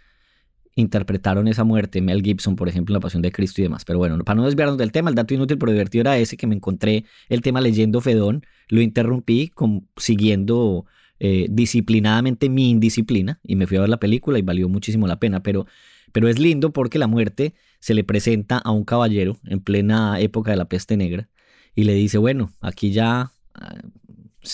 interpretaron 0.76 1.48
esa 1.48 1.64
muerte, 1.64 2.02
Mel 2.02 2.22
Gibson, 2.22 2.56
por 2.56 2.70
ejemplo, 2.70 2.94
La 2.94 3.00
Pasión 3.00 3.22
de 3.22 3.32
Cristo 3.32 3.62
y 3.62 3.64
demás. 3.64 3.86
Pero 3.86 4.00
bueno, 4.00 4.22
para 4.24 4.38
no 4.38 4.46
desviarnos 4.46 4.78
del 4.78 4.92
tema, 4.92 5.10
el 5.10 5.16
dato 5.16 5.34
inútil 5.34 5.58
pero 5.58 5.72
divertido 5.72 6.02
era 6.02 6.18
ese 6.18 6.38
que 6.38 6.48
me 6.48 6.56
encontré 6.56 7.06
el 7.30 7.42
tema 7.42 7.62
leyendo 7.62 8.02
Fedón, 8.02 8.46
lo 8.70 8.82
interrumpí 8.82 9.50
con, 9.50 9.88
siguiendo 9.98 10.86
eh, 11.24 11.46
disciplinadamente 11.52 12.50
mi 12.50 12.72
indisciplina 12.72 13.40
y 13.44 13.56
me 13.56 13.68
fui 13.68 13.78
a 13.78 13.82
ver 13.82 13.90
la 13.90 14.00
película 14.00 14.40
y 14.40 14.42
valió 14.42 14.68
muchísimo 14.70 15.06
la 15.06 15.20
pena, 15.20 15.44
pero, 15.44 15.68
pero 16.12 16.28
es 16.28 16.40
lindo 16.40 16.74
porque 16.74 16.98
la 16.98 17.06
muerte 17.06 17.54
se 17.80 17.94
le 17.94 18.04
presenta 18.04 18.58
a 18.58 18.72
un 18.72 18.86
caballero 18.86 19.38
en 19.46 19.60
plena 19.60 20.20
época 20.20 20.50
de 20.50 20.58
la 20.58 20.66
peste 20.66 20.98
negra 20.98 21.30
y 21.76 21.84
le 21.84 21.94
dice, 21.94 22.18
bueno, 22.18 22.52
aquí 22.60 22.92
ya 22.92 23.34
ah, 23.54 23.76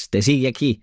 te 0.09 0.22
sigue 0.22 0.49
aquí. 0.49 0.82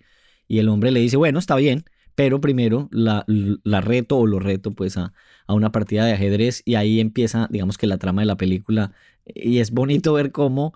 Y 0.49 0.59
el 0.59 0.71
hombre 0.71 0.91
le 0.91 1.01
dice, 1.01 1.19
bueno, 1.19 1.39
está 1.39 1.55
bien, 1.55 1.85
pero 2.15 2.41
primero 2.41 2.89
la, 2.91 3.27
la 3.27 3.83
reto 3.83 4.17
o 4.17 4.27
lo 4.27 4.39
reto 4.39 4.71
pues 4.71 4.97
a, 4.97 5.13
a, 5.47 5.53
una 5.53 5.71
partida 5.71 6.07
de 6.07 6.15
ajedrez 6.15 6.63
y 6.65 6.77
ahí 6.77 6.99
empieza, 6.99 7.47
digamos 7.51 7.77
que 7.77 7.87
la 7.87 7.99
trama 7.99 8.23
de 8.23 8.27
la 8.27 8.39
película. 8.39 8.93
Y 9.27 9.59
es 9.59 9.71
bonito 9.71 10.15
ver 10.15 10.33
cómo 10.33 10.73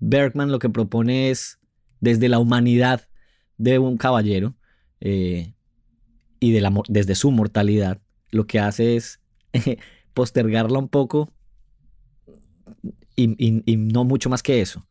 Bergman 0.00 0.50
lo 0.50 0.58
que 0.58 0.70
propone 0.70 1.28
es 1.28 1.58
desde 2.00 2.30
la 2.30 2.38
humanidad 2.38 3.02
de 3.58 3.78
un 3.78 3.96
caballero 3.96 4.54
eh, 5.00 5.52
y 6.40 6.52
de 6.52 6.60
la, 6.60 6.72
desde 6.88 7.14
su 7.14 7.30
mortalidad, 7.30 8.00
lo 8.30 8.46
que 8.46 8.58
hace 8.58 8.96
es 8.96 9.20
postergarla 10.14 10.78
un 10.78 10.88
poco 10.88 11.30
y, 13.16 13.76
no 13.76 14.04
mucho 14.04 14.28
más 14.28 14.42
que 14.42 14.60
eso. 14.60 14.86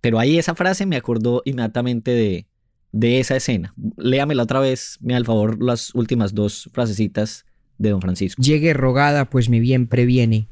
Pero 0.00 0.18
ahí 0.18 0.38
esa 0.38 0.54
frase 0.54 0.84
me 0.84 0.96
acordó 0.96 1.42
inmediatamente 1.44 2.10
de, 2.10 2.46
de 2.90 3.20
esa 3.20 3.36
escena. 3.36 3.72
Léamela 3.96 4.42
otra 4.42 4.58
vez, 4.58 4.98
me 5.00 5.12
da 5.12 5.18
el 5.18 5.24
favor 5.24 5.62
las 5.62 5.94
últimas 5.94 6.34
dos 6.34 6.68
frasecitas 6.72 7.46
de 7.78 7.90
don 7.90 8.00
Francisco. 8.00 8.42
Llegue 8.42 8.74
rogada, 8.74 9.26
pues 9.26 9.48
mi 9.48 9.60
bien 9.60 9.86
previene. 9.86 10.48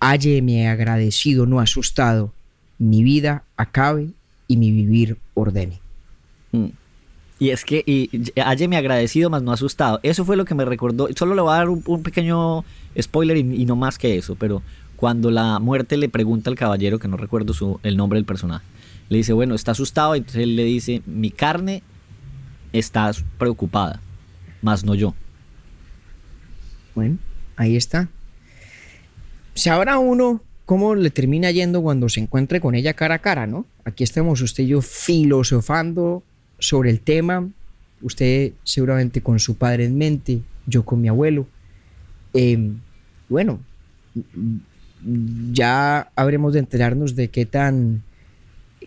Hálleme 0.00 0.68
agradecido, 0.68 1.46
no 1.46 1.60
asustado. 1.60 2.32
Mi 2.78 3.02
vida 3.04 3.44
acabe 3.56 4.10
y 4.48 4.56
mi 4.56 4.70
vivir 4.70 5.18
ordene. 5.34 5.83
Mm. 6.54 6.70
Y 7.38 7.50
es 7.50 7.64
que, 7.64 7.82
y, 7.84 8.08
me 8.68 8.76
agradecido, 8.76 9.28
más 9.28 9.42
no 9.42 9.52
asustado. 9.52 9.98
Eso 10.02 10.24
fue 10.24 10.36
lo 10.36 10.44
que 10.44 10.54
me 10.54 10.64
recordó. 10.64 11.08
Solo 11.16 11.34
le 11.34 11.42
voy 11.42 11.52
a 11.52 11.56
dar 11.56 11.68
un, 11.68 12.02
pequeño 12.02 12.64
spoiler 13.00 13.36
y, 13.36 13.64
no 13.64 13.74
más 13.76 13.98
que 13.98 14.16
eso, 14.16 14.36
pero 14.36 14.62
cuando 14.96 15.30
la 15.30 15.58
muerte 15.58 15.96
le 15.96 16.08
pregunta 16.08 16.48
al 16.48 16.56
caballero, 16.56 16.98
que 16.98 17.08
no 17.08 17.16
recuerdo 17.16 17.52
su, 17.52 17.80
el 17.82 17.96
nombre 17.96 18.18
del 18.18 18.24
personaje, 18.24 18.64
le 19.08 19.18
dice, 19.18 19.32
bueno, 19.32 19.54
está 19.54 19.72
asustado, 19.72 20.14
entonces 20.14 20.42
él 20.42 20.54
le 20.54 20.64
dice, 20.64 21.02
mi 21.06 21.30
carne 21.30 21.82
está 22.72 23.10
preocupada, 23.36 24.00
más 24.62 24.84
no 24.84 24.94
yo. 24.94 25.14
Bueno, 26.94 27.18
ahí 27.56 27.76
está. 27.76 28.08
Sabrá 29.54 29.98
uno 29.98 30.40
cómo 30.64 30.94
le 30.94 31.10
termina 31.10 31.50
yendo 31.50 31.82
cuando 31.82 32.08
se 32.08 32.20
encuentre 32.20 32.60
con 32.60 32.76
ella 32.76 32.94
cara 32.94 33.16
a 33.16 33.18
cara, 33.18 33.46
¿no? 33.46 33.66
Aquí 33.84 34.04
estamos 34.04 34.40
usted 34.40 34.64
y 34.64 34.68
yo 34.68 34.80
filosofando 34.80 36.22
sobre 36.64 36.90
el 36.90 37.00
tema, 37.00 37.46
usted 38.00 38.52
seguramente 38.62 39.20
con 39.20 39.38
su 39.38 39.56
padre 39.56 39.84
en 39.84 39.98
mente, 39.98 40.40
yo 40.66 40.82
con 40.84 41.00
mi 41.00 41.08
abuelo. 41.08 41.46
Em, 42.32 42.78
bueno, 43.28 43.60
ya 45.52 46.10
habremos 46.16 46.54
de 46.54 46.60
enterarnos 46.60 47.14
de 47.14 47.28
qué 47.28 47.44
tan, 47.44 48.02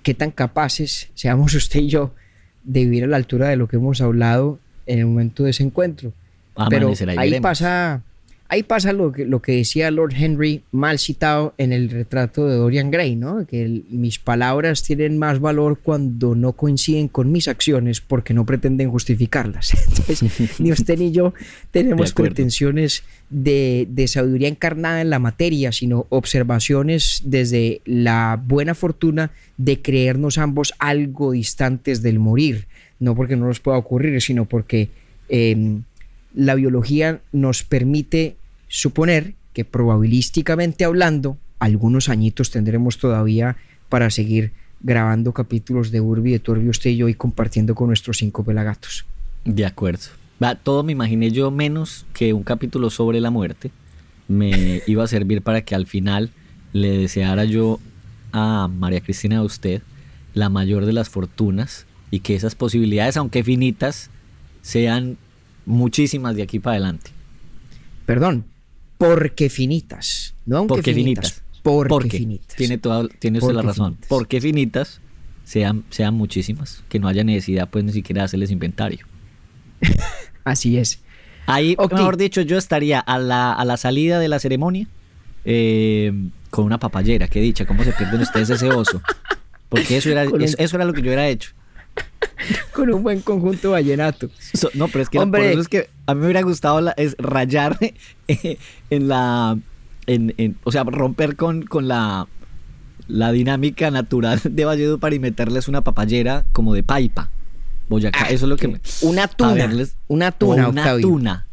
qué 0.02 0.16
tan 0.16 0.32
capaces 0.32 1.10
seamos 1.14 1.54
usted 1.56 1.82
y 1.82 1.90
yo 1.90 2.16
de 2.64 2.80
vivir 2.82 3.04
a 3.04 3.08
la 3.08 3.18
altura 3.18 3.48
de 3.50 3.58
lo 3.58 3.68
que 3.68 3.76
hemos 3.76 4.02
hablado 4.02 4.60
en 4.88 5.00
el 5.00 5.06
momento 5.06 5.44
de 5.44 5.52
ese 5.52 5.64
encuentro. 5.64 6.14
Pero 6.70 6.92
ahí 7.18 7.40
pasa, 7.40 8.02
ahí 8.50 8.64
pasa 8.64 8.94
lo 8.94 9.12
que, 9.12 9.26
lo 9.26 9.42
que 9.42 9.54
decía 9.54 9.92
Lord 9.92 10.14
Henry, 10.16 10.64
mal 10.72 11.00
citado 11.00 11.54
en 11.58 11.74
el 11.74 11.90
retrato 11.90 12.48
de 12.48 12.56
Dorian 12.56 12.92
Gray, 12.92 13.16
¿no? 13.16 13.46
Que 13.46 13.84
mis 13.90 14.20
palabras 14.20 14.84
tienen 14.84 15.18
más 15.18 15.40
valor 15.40 15.80
cuando 15.82 16.36
no 16.36 16.54
coinciden 16.54 17.08
con 17.08 17.32
mis 17.32 17.48
acciones 17.48 18.02
porque 18.02 18.34
no 18.34 18.46
pretenden 18.46 18.90
justificarlas. 18.90 19.74
Entonces, 19.88 20.60
ni 20.60 20.72
usted 20.72 20.98
ni 20.98 21.12
yo 21.12 21.34
tenemos 21.72 22.14
pretensiones 22.14 23.04
de, 23.30 23.88
de 23.90 24.08
sabiduría 24.08 24.48
encarnada 24.48 25.02
en 25.02 25.10
la 25.10 25.20
materia, 25.20 25.72
sino 25.72 26.06
observaciones 26.10 27.22
desde 27.26 27.82
la 27.86 28.42
buena 28.44 28.76
fortuna 28.76 29.32
de 29.58 29.82
creernos 29.82 30.38
ambos 30.38 30.74
algo 30.80 31.32
distantes 31.32 32.02
del 32.02 32.20
morir. 32.20 32.68
No 33.00 33.16
porque 33.16 33.36
no 33.36 33.46
nos 33.48 33.60
pueda 33.60 33.78
ocurrir, 33.78 34.22
sino 34.22 34.46
porque... 34.46 34.90
Eh, 35.30 35.80
la 36.34 36.56
biología 36.56 37.22
nos 37.32 37.64
permite 37.64 38.36
suponer 38.68 39.34
que 39.54 39.66
probabilísticamente 39.66 40.86
hablando, 40.86 41.38
algunos 41.60 42.10
añitos 42.10 42.52
tendremos 42.52 42.98
todavía 42.98 43.58
para 43.90 44.10
seguir 44.10 44.52
grabando 44.82 45.34
capítulos 45.34 45.92
de 45.92 46.02
Urbi, 46.02 46.32
de 46.32 46.40
Torbi, 46.40 46.70
usted 46.70 46.92
y 46.92 46.98
yo 46.98 47.10
y 47.10 47.16
compartiendo 47.16 47.74
con 47.74 47.88
nuestros 47.88 48.18
cinco 48.18 48.44
pelagatos. 48.44 49.06
De 49.46 49.66
acuerdo. 49.66 50.08
Va, 50.42 50.56
todo 50.56 50.84
me 50.84 50.92
imaginé 50.92 51.32
yo 51.32 51.50
menos 51.50 52.06
que 52.14 52.34
un 52.34 52.44
capítulo 52.44 52.90
sobre 52.90 53.20
la 53.20 53.32
muerte 53.32 53.72
me 54.28 54.84
iba 54.88 55.04
a 55.04 55.08
servir 55.08 55.42
para 55.42 55.62
que 55.62 55.74
al 55.74 55.88
final 55.88 56.30
le 56.74 56.98
deseara 56.98 57.46
yo 57.46 57.80
a 58.32 58.68
María 58.68 59.02
Cristina 59.02 59.38
a 59.38 59.44
usted 59.44 59.82
la 60.34 60.50
mayor 60.50 60.86
de 60.86 60.94
las 60.94 61.10
fortunas 61.10 61.88
y 62.12 62.20
que 62.20 62.36
esas 62.36 62.54
posibilidades, 62.54 63.18
aunque 63.18 63.44
finitas, 63.44 64.12
sean 64.62 65.18
muchísimas 65.68 66.36
de 66.36 66.42
aquí 66.42 66.60
para 66.60 66.74
adelante. 66.74 67.12
Perdón, 68.08 68.46
porque 68.98 69.50
finitas, 69.50 70.34
no 70.46 70.58
aunque 70.58 70.76
porque 70.76 70.94
finitas. 70.94 71.44
Porque, 71.62 72.18
finitas. 72.18 72.56
Tiene, 72.56 72.78
toda, 72.78 73.10
tiene 73.20 73.40
usted 73.40 73.54
la 73.54 73.62
razón. 73.62 73.98
Porque 74.08 74.40
finitas 74.40 75.02
sean, 75.44 75.84
sean 75.90 76.14
muchísimas, 76.14 76.84
que 76.88 76.98
no 76.98 77.10
haya 77.10 77.26
necesidad 77.26 77.70
pues 77.70 77.84
ni 77.84 77.92
siquiera 77.92 78.24
hacerles 78.24 78.52
inventario. 78.52 79.06
Así 80.46 80.78
es. 80.78 81.02
Ahí, 81.46 81.76
mejor 81.92 82.18
dicho, 82.18 82.42
yo 82.42 82.58
estaría 82.58 83.00
a 83.00 83.20
la, 83.20 83.54
a 83.54 83.66
la 83.66 83.78
salida 83.78 84.20
de 84.20 84.30
la 84.30 84.40
ceremonia 84.40 84.88
eh, 85.46 86.14
con 86.50 86.66
una 86.66 86.80
papayera. 86.80 87.28
Qué 87.28 87.42
dicha, 87.42 87.66
cómo 87.66 87.84
se 87.84 87.94
pierden 87.94 88.22
ustedes 88.22 88.50
ese 88.50 88.70
oso. 88.70 89.02
Porque 89.70 89.98
eso 89.98 90.10
era, 90.10 90.24
eso 90.58 90.76
era 90.76 90.86
lo 90.86 90.94
que 90.94 91.02
yo 91.02 91.08
hubiera 91.08 91.28
hecho. 91.28 91.52
con 92.74 92.94
un 92.94 93.04
buen 93.04 93.22
conjunto 93.22 93.72
vallenato. 93.72 94.30
no, 94.74 94.88
pero 94.88 95.02
es 95.02 95.10
que 95.10 95.20
Hombre. 95.20 95.52
eso 95.52 95.62
es 95.62 95.68
que 95.68 95.90
a 96.06 96.14
mí 96.14 96.22
me 96.22 96.28
hubiera 96.28 96.42
gustado 96.42 96.94
es 96.98 97.16
rayar 97.18 97.78
en 98.90 99.08
la. 99.08 99.58
En, 100.06 100.58
o 100.64 100.72
sea, 100.72 100.86
romper 100.86 101.36
con, 101.36 101.64
con 101.64 101.90
la, 101.90 102.28
la 103.08 103.32
dinámica 103.34 103.92
natural 103.92 104.40
de 104.44 104.66
Valledupar 104.66 105.14
y 105.14 105.20
meterles 105.20 105.68
una 105.68 105.82
papayera 105.82 106.46
como 106.54 106.74
de 106.74 106.84
paipa. 106.84 107.30
Boyacá, 107.90 108.26
ah, 108.26 108.30
eso 108.30 108.46
es 108.46 108.50
lo 108.50 108.58
que. 108.58 108.80
Una 109.02 109.28
tuna. 109.28 109.70
una 110.08 110.32
tuna, 110.32 110.70
Una 110.70 110.98
tuna. 111.00 111.48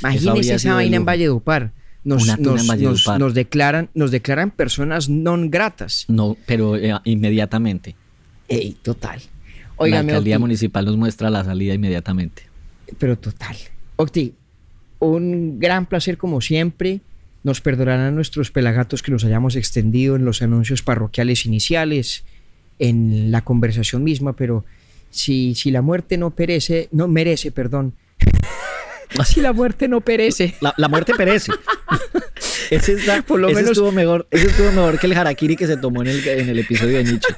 Imagínese 0.00 0.54
esa 0.54 0.74
vaina 0.74 0.96
en 0.96 1.04
Valledupar. 1.04 1.72
Nos, 2.02 2.26
nos, 2.38 3.32
declaran, 3.32 3.88
nos 3.94 4.10
declaran 4.10 4.50
personas 4.50 5.08
non 5.08 5.48
gratas. 5.48 6.04
No, 6.08 6.36
pero 6.44 6.76
eh, 6.76 6.92
inmediatamente. 7.04 7.96
Ey, 8.46 8.76
total 8.82 9.22
la 9.80 10.00
alcaldía 10.00 10.38
municipal 10.38 10.84
nos 10.84 10.96
muestra 10.96 11.30
la 11.30 11.44
salida 11.44 11.74
inmediatamente. 11.74 12.42
Pero 12.98 13.16
total. 13.16 13.56
Octi, 13.96 14.34
un 14.98 15.58
gran 15.58 15.86
placer 15.86 16.16
como 16.18 16.40
siempre. 16.40 17.00
Nos 17.42 17.60
perdonarán 17.60 18.14
nuestros 18.14 18.50
pelagatos 18.50 19.02
que 19.02 19.12
nos 19.12 19.24
hayamos 19.24 19.54
extendido 19.56 20.16
en 20.16 20.24
los 20.24 20.40
anuncios 20.40 20.82
parroquiales 20.82 21.44
iniciales, 21.44 22.24
en 22.78 23.30
la 23.30 23.42
conversación 23.42 24.02
misma, 24.02 24.34
pero 24.34 24.64
si, 25.10 25.54
si 25.54 25.70
la 25.70 25.82
muerte 25.82 26.16
no 26.16 26.30
perece, 26.30 26.88
no 26.90 27.06
merece, 27.06 27.52
perdón. 27.52 27.94
si 29.26 29.40
la 29.40 29.52
muerte 29.52 29.88
no 29.88 30.00
perece. 30.00 30.54
La, 30.76 30.88
muerte 30.88 31.12
perece. 31.14 31.52
ese, 32.76 32.96
Por 33.22 33.40
lo 33.40 33.48
menos... 33.48 33.72
estuvo 33.72 33.92
mejor, 33.92 34.26
ese 34.30 34.46
estuvo 34.46 34.70
mejor 34.72 34.98
que 34.98 35.06
el 35.06 35.12
harakiri 35.14 35.56
que 35.56 35.66
se 35.66 35.76
tomó 35.76 36.02
en 36.02 36.08
el, 36.08 36.28
en 36.28 36.48
el 36.48 36.58
episodio 36.58 36.98
de 36.98 37.04
Nietzsche. 37.04 37.34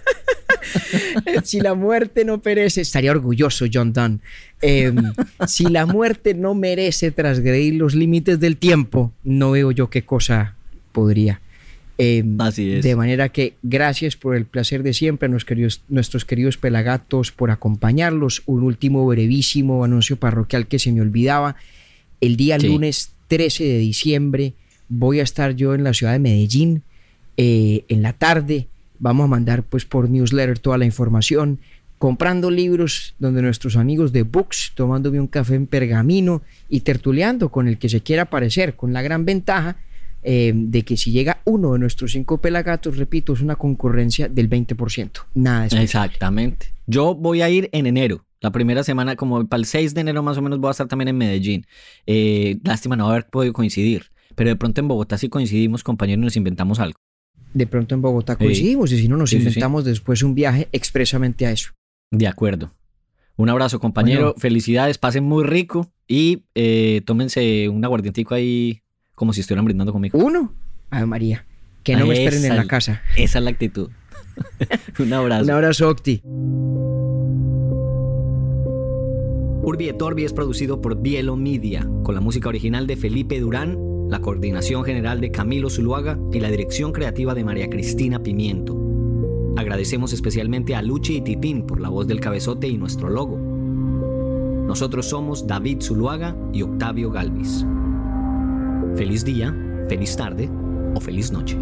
si 1.45 1.61
la 1.61 1.75
muerte 1.75 2.25
no 2.25 2.41
perece, 2.41 2.81
estaría 2.81 3.11
orgulloso 3.11 3.67
John 3.73 3.93
Donne. 3.93 4.21
Em, 4.63 5.13
si 5.47 5.65
la 5.65 5.87
muerte 5.87 6.35
no 6.35 6.55
merece 6.55 7.11
transgredir 7.11 7.75
los 7.75 7.95
límites 7.95 8.41
del 8.41 8.57
tiempo, 8.57 9.13
no 9.25 9.53
veo 9.53 9.71
yo 9.71 9.91
qué 9.91 10.03
cosa 10.03 10.55
podría. 10.93 11.41
Em, 11.99 12.39
Así 12.41 12.73
es. 12.73 12.85
De 12.85 12.95
manera 12.95 13.31
que 13.31 13.55
gracias 13.63 14.17
por 14.17 14.37
el 14.37 14.45
placer 14.45 14.83
de 14.83 14.93
siempre 14.93 15.27
a 15.27 15.29
nuestros 15.31 15.49
queridos, 15.49 15.83
nuestros 15.89 16.25
queridos 16.25 16.57
pelagatos 16.59 17.33
por 17.33 17.51
acompañarlos. 17.51 18.43
Un 18.47 18.63
último 18.63 19.07
brevísimo 19.07 19.85
anuncio 19.85 20.17
parroquial 20.17 20.67
que 20.67 20.79
se 20.79 20.93
me 20.93 21.01
olvidaba. 21.01 21.57
El 22.21 22.37
día 22.37 22.59
lunes 22.59 23.13
13 23.29 23.65
de 23.65 23.79
diciembre 23.79 24.55
voy 24.89 25.21
a 25.21 25.23
estar 25.23 25.55
yo 25.55 25.75
en 25.75 25.85
la 25.85 25.95
ciudad 25.95 26.13
de 26.13 26.19
Medellín 26.19 26.83
eh, 27.37 27.85
en 27.89 28.03
la 28.03 28.13
tarde 28.13 28.69
Vamos 28.99 29.25
a 29.25 29.29
mandar 29.29 29.63
pues 29.63 29.85
por 29.85 30.09
newsletter 30.09 30.59
toda 30.59 30.79
la 30.79 30.85
información, 30.85 31.59
comprando 31.99 32.51
libros 32.51 33.15
donde 33.19 33.43
nuestros 33.43 33.77
amigos 33.77 34.13
de 34.13 34.23
Books, 34.23 34.73
tomándome 34.75 35.21
un 35.21 35.27
café 35.27 35.55
en 35.55 35.67
pergamino 35.67 36.43
y 36.69 36.81
tertuleando 36.81 37.51
con 37.51 37.69
el 37.69 37.79
que 37.79 37.89
se 37.89 38.01
quiera 38.01 38.23
aparecer, 38.23 38.75
con 38.75 38.93
la 38.93 39.03
gran 39.03 39.25
ventaja 39.25 39.77
eh, 40.23 40.53
de 40.55 40.83
que 40.83 40.97
si 40.97 41.13
llega 41.13 41.41
uno 41.45 41.75
de 41.75 41.79
nuestros 41.79 42.13
cinco 42.13 42.39
pelagatos, 42.39 42.97
repito, 42.97 43.33
es 43.35 43.41
una 43.41 43.57
concurrencia 43.57 44.29
del 44.29 44.49
20%. 44.49 45.11
Nada 45.35 45.67
Exactamente. 45.67 46.73
Yo 46.87 47.15
voy 47.15 47.43
a 47.43 47.51
ir 47.51 47.69
en 47.73 47.87
enero. 47.87 48.25
La 48.41 48.51
primera 48.51 48.83
semana, 48.85 49.17
como 49.17 49.47
para 49.47 49.59
el 49.59 49.67
6 49.67 49.95
de 49.95 50.01
enero 50.03 50.23
más 50.23 50.37
o 50.37 50.43
menos, 50.43 50.59
voy 50.59 50.69
a 50.69 50.71
estar 50.73 50.87
también 50.87 51.09
en 51.09 51.19
Medellín. 51.19 51.67
Eh, 52.07 52.59
lástima 52.63 52.95
no 52.97 53.09
haber 53.09 53.27
podido 53.27 53.53
coincidir. 53.53 54.05
Pero 54.37 54.51
de 54.51 54.57
pronto 54.57 54.81
en 54.81 54.87
Bogotá 54.87 55.19
sí 55.19 55.29
coincidimos, 55.29 55.83
compañeros, 55.83 56.23
y 56.23 56.25
nos 56.27 56.37
inventamos 56.37 56.79
algo 56.79 57.01
de 57.57 57.67
pronto 57.67 57.95
en 57.95 58.03
Bogotá 58.03 58.37
coincidimos 58.37 58.93
y 58.93 58.99
si 58.99 59.09
no 59.09 59.17
nos 59.17 59.33
inventamos 59.33 59.85
después 59.85 60.23
un 60.23 60.35
viaje 60.35 60.69
expresamente 60.73 61.47
a 61.47 61.53
eso. 61.53 61.71
De 62.11 62.27
acuerdo. 62.27 62.71
Un 63.37 63.49
abrazo, 63.49 63.81
compañero. 63.81 64.35
Felicidades, 64.37 64.99
pasen 64.99 65.25
muy 65.25 65.43
rico 65.43 65.91
y 66.07 66.45
eh, 66.55 67.01
tómense 67.07 67.71
un 67.71 67.83
aguardientico 67.83 68.35
ahí 68.35 68.83
como 69.15 69.33
si 69.33 69.41
estuvieran 69.41 69.65
brindando 69.65 69.93
conmigo. 69.93 70.19
¿Uno? 70.19 70.53
Ay, 70.91 71.07
María. 71.07 71.47
Que 71.83 71.97
no 71.97 72.07
me 72.07 72.23
esperen 72.23 72.45
en 72.45 72.57
la 72.57 72.67
casa. 72.67 73.01
Esa 73.17 73.39
es 73.39 73.45
la 73.45 73.51
actitud. 73.51 73.91
un 74.99 75.13
abrazo. 75.15 75.45
un 75.45 75.51
abrazo, 75.51 75.89
Octi. 75.89 76.21
Urbi 79.63 79.89
et 79.89 80.03
Orbi 80.03 80.25
es 80.25 80.35
producido 80.35 80.83
por 80.83 81.01
Bielo 81.01 81.37
Media, 81.37 81.89
con 82.03 82.15
la 82.15 82.21
música 82.21 82.51
original 82.51 82.87
de 82.87 82.97
Felipe 82.97 83.41
Durán 83.41 83.96
la 84.09 84.21
coordinación 84.21 84.85
general 84.85 85.21
de 85.21 85.31
Camilo 85.31 85.69
Zuluaga 85.69 86.19
y 86.33 86.41
la 86.41 86.51
dirección 86.51 86.93
creativa 86.93 87.35
de 87.35 87.45
María 87.45 87.69
Cristina 87.69 88.23
Pimiento. 88.23 88.77
Agradecemos 89.57 90.13
especialmente 90.13 90.75
a 90.75 90.83
Luchi 90.83 91.17
y 91.17 91.21
Tipín 91.23 91.67
por 91.67 91.81
la 91.81 91.89
voz 91.89 92.07
del 92.07 92.21
cabezote 92.21 92.69
y 92.69 92.77
nuestro 92.77 93.09
logo. 93.09 93.39
Nosotros 94.67 95.07
somos 95.07 95.47
David 95.47 95.81
Zuluaga 95.81 96.37
y 96.53 96.63
Octavio 96.63 97.11
Galvis. 97.11 97.65
Feliz 98.97 99.25
día, 99.25 99.55
feliz 99.89 100.17
tarde 100.17 100.49
o 100.95 101.01
feliz 101.01 101.33
noche. 101.33 101.57